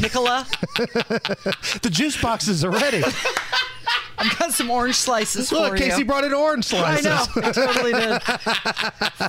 Nikola, 0.00 0.46
the 1.82 1.88
juice 1.90 2.20
boxes 2.20 2.64
are 2.64 2.70
ready. 2.70 3.02
I've 4.18 4.38
got 4.38 4.52
some 4.52 4.70
orange 4.70 4.94
slices 4.96 5.52
Look, 5.52 5.76
for 5.76 5.76
you. 5.76 5.90
Casey 5.90 6.02
brought 6.02 6.24
in 6.24 6.32
orange 6.32 6.64
slices. 6.64 7.06
I 7.06 7.10
know, 7.10 7.26
I 7.36 7.52
totally 7.52 7.92
did. 7.92 8.22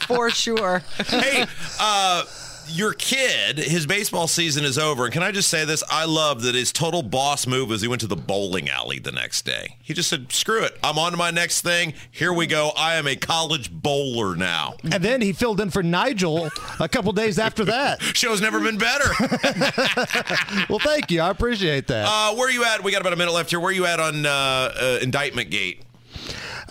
for 0.03 0.29
sure. 0.29 0.81
hey, 1.07 1.45
uh, 1.79 2.23
your 2.69 2.93
kid, 2.93 3.57
his 3.57 3.85
baseball 3.85 4.27
season 4.27 4.65
is 4.65 4.77
over. 4.77 5.05
And 5.05 5.13
can 5.13 5.23
I 5.23 5.31
just 5.31 5.49
say 5.49 5.65
this? 5.65 5.83
I 5.89 6.05
love 6.05 6.41
that 6.43 6.55
his 6.55 6.71
total 6.71 7.01
boss 7.01 7.47
move 7.47 7.69
was 7.69 7.81
he 7.81 7.87
went 7.87 8.01
to 8.01 8.07
the 8.07 8.15
bowling 8.15 8.69
alley 8.69 8.99
the 8.99 9.11
next 9.11 9.43
day. 9.43 9.77
He 9.81 9.93
just 9.93 10.09
said, 10.09 10.31
screw 10.31 10.63
it. 10.63 10.77
I'm 10.83 10.97
on 10.97 11.11
to 11.11 11.17
my 11.17 11.31
next 11.31 11.61
thing. 11.61 11.93
Here 12.11 12.33
we 12.33 12.47
go. 12.47 12.71
I 12.77 12.95
am 12.95 13.07
a 13.07 13.15
college 13.15 13.71
bowler 13.71 14.35
now. 14.35 14.75
And 14.83 15.03
then 15.03 15.21
he 15.21 15.33
filled 15.33 15.61
in 15.61 15.69
for 15.69 15.83
Nigel 15.83 16.49
a 16.79 16.89
couple 16.89 17.11
days 17.13 17.39
after 17.39 17.65
that. 17.65 18.01
Show's 18.13 18.41
never 18.41 18.59
been 18.59 18.77
better. 18.77 19.09
well, 20.69 20.79
thank 20.79 21.11
you. 21.11 21.21
I 21.21 21.29
appreciate 21.29 21.87
that. 21.87 22.07
Uh, 22.07 22.35
where 22.35 22.47
are 22.47 22.51
you 22.51 22.63
at? 22.65 22.83
We 22.83 22.91
got 22.91 23.01
about 23.01 23.13
a 23.13 23.17
minute 23.17 23.33
left 23.33 23.49
here. 23.49 23.59
Where 23.59 23.69
are 23.69 23.75
you 23.75 23.85
at 23.85 23.99
on 23.99 24.25
uh, 24.25 24.29
uh, 24.29 24.99
indictment 25.01 25.49
gate? 25.49 25.83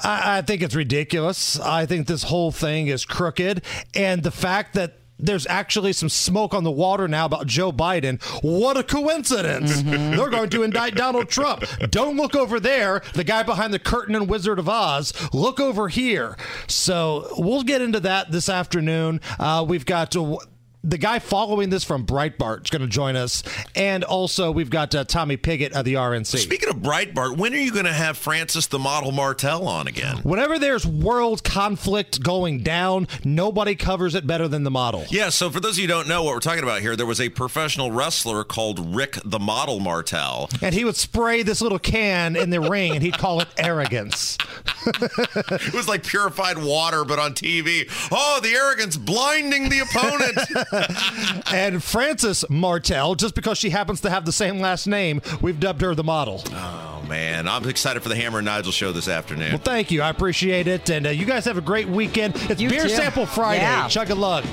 I, 0.02 0.38
I 0.38 0.42
think 0.42 0.62
it's 0.62 0.74
ridiculous. 0.74 1.58
I 1.58 1.86
think 1.86 2.06
this 2.06 2.24
whole 2.24 2.52
thing 2.52 2.88
is 2.88 3.04
crooked. 3.04 3.62
And 3.94 4.22
the 4.22 4.30
fact 4.30 4.74
that 4.74 4.98
there's 5.18 5.46
actually 5.46 5.92
some 5.92 6.08
smoke 6.08 6.54
on 6.54 6.64
the 6.64 6.70
water 6.70 7.08
now 7.08 7.24
about 7.26 7.46
Joe 7.46 7.72
Biden. 7.72 8.22
What 8.42 8.76
a 8.76 8.82
coincidence. 8.82 9.82
They're 9.82 10.30
going 10.30 10.50
to 10.50 10.62
indict 10.62 10.94
Donald 10.94 11.28
Trump. 11.28 11.64
Don't 11.90 12.16
look 12.16 12.34
over 12.34 12.60
there, 12.60 13.02
the 13.14 13.24
guy 13.24 13.42
behind 13.42 13.72
the 13.72 13.78
curtain 13.78 14.14
in 14.14 14.26
Wizard 14.26 14.58
of 14.58 14.68
Oz. 14.68 15.12
Look 15.32 15.60
over 15.60 15.88
here. 15.88 16.36
So 16.66 17.28
we'll 17.38 17.62
get 17.62 17.82
into 17.82 18.00
that 18.00 18.30
this 18.30 18.48
afternoon. 18.48 19.20
Uh, 19.38 19.64
we've 19.66 19.86
got 19.86 20.10
to 20.12 20.38
the 20.86 20.98
guy 20.98 21.18
following 21.18 21.68
this 21.68 21.82
from 21.82 22.06
Breitbart 22.06 22.64
is 22.64 22.70
going 22.70 22.82
to 22.82 22.88
join 22.88 23.16
us, 23.16 23.42
and 23.74 24.04
also 24.04 24.52
we've 24.52 24.70
got 24.70 24.94
uh, 24.94 25.04
Tommy 25.04 25.36
Pigott 25.36 25.72
of 25.72 25.84
the 25.84 25.94
RNC. 25.94 26.38
Speaking 26.38 26.68
of 26.68 26.76
Breitbart, 26.76 27.36
when 27.36 27.52
are 27.52 27.58
you 27.58 27.72
going 27.72 27.86
to 27.86 27.92
have 27.92 28.16
Frances 28.16 28.68
the 28.68 28.78
Model 28.78 29.10
Martel 29.10 29.66
on 29.66 29.88
again? 29.88 30.18
Whenever 30.18 30.58
there's 30.58 30.86
world 30.86 31.42
conflict 31.42 32.22
going 32.22 32.62
down, 32.62 33.08
nobody 33.24 33.74
covers 33.74 34.14
it 34.14 34.26
better 34.26 34.46
than 34.46 34.62
the 34.62 34.70
model. 34.70 35.04
Yeah, 35.10 35.30
so 35.30 35.50
for 35.50 35.58
those 35.58 35.72
of 35.72 35.78
you 35.78 35.88
who 35.88 35.94
don't 35.94 36.08
know 36.08 36.22
what 36.22 36.34
we're 36.34 36.40
talking 36.40 36.62
about 36.62 36.80
here, 36.80 36.94
there 36.94 37.04
was 37.04 37.20
a 37.20 37.30
professional 37.30 37.90
wrestler 37.90 38.44
called 38.44 38.94
Rick 38.94 39.18
the 39.24 39.40
Model 39.40 39.80
Martel. 39.80 40.48
And 40.62 40.72
he 40.72 40.84
would 40.84 40.96
spray 40.96 41.42
this 41.42 41.60
little 41.60 41.80
can 41.80 42.36
in 42.36 42.50
the 42.50 42.60
ring 42.60 42.92
and 42.92 43.02
he'd 43.02 43.18
call 43.18 43.40
it 43.40 43.48
arrogance. 43.58 44.38
it 44.86 45.74
was 45.74 45.88
like 45.88 46.04
purified 46.04 46.58
water, 46.58 47.04
but 47.04 47.18
on 47.18 47.34
TV. 47.34 47.90
Oh, 48.12 48.38
the 48.40 48.54
arrogance 48.54 48.96
blinding 48.96 49.68
the 49.68 49.80
opponent. 49.80 50.38
and 51.52 51.82
Frances 51.82 52.44
Martel, 52.48 53.14
just 53.14 53.34
because 53.34 53.58
she 53.58 53.70
happens 53.70 54.00
to 54.02 54.10
have 54.10 54.24
the 54.24 54.32
same 54.32 54.58
last 54.60 54.86
name, 54.86 55.20
we've 55.40 55.60
dubbed 55.60 55.80
her 55.82 55.94
the 55.94 56.04
model. 56.04 56.42
Oh, 56.52 57.04
man. 57.08 57.48
I'm 57.48 57.68
excited 57.68 58.02
for 58.02 58.08
the 58.08 58.16
Hammer 58.16 58.38
and 58.38 58.46
Nigel 58.46 58.72
show 58.72 58.92
this 58.92 59.08
afternoon. 59.08 59.50
Well, 59.50 59.58
thank 59.58 59.90
you. 59.90 60.02
I 60.02 60.10
appreciate 60.10 60.66
it. 60.66 60.88
And 60.90 61.06
uh, 61.06 61.10
you 61.10 61.26
guys 61.26 61.44
have 61.44 61.58
a 61.58 61.62
great 61.62 61.88
weekend. 61.88 62.34
It's 62.50 62.60
you 62.60 62.68
Beer 62.68 62.84
too. 62.84 62.88
Sample 62.90 63.26
Friday. 63.26 63.62
Yeah. 63.62 63.88
Chug 63.88 64.10
a 64.10 64.14
lug. 64.14 64.44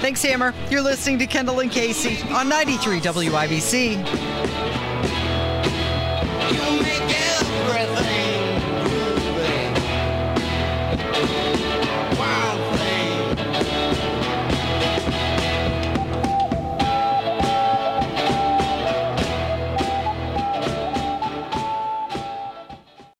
Thanks, 0.00 0.22
Hammer. 0.22 0.52
You're 0.68 0.82
listening 0.82 1.18
to 1.20 1.26
Kendall 1.26 1.60
and 1.60 1.70
Casey 1.70 2.20
on 2.32 2.48
93 2.48 3.00
WIBC. 3.00 3.92
You 6.52 6.82
make 6.82 7.00
everything. 7.00 8.21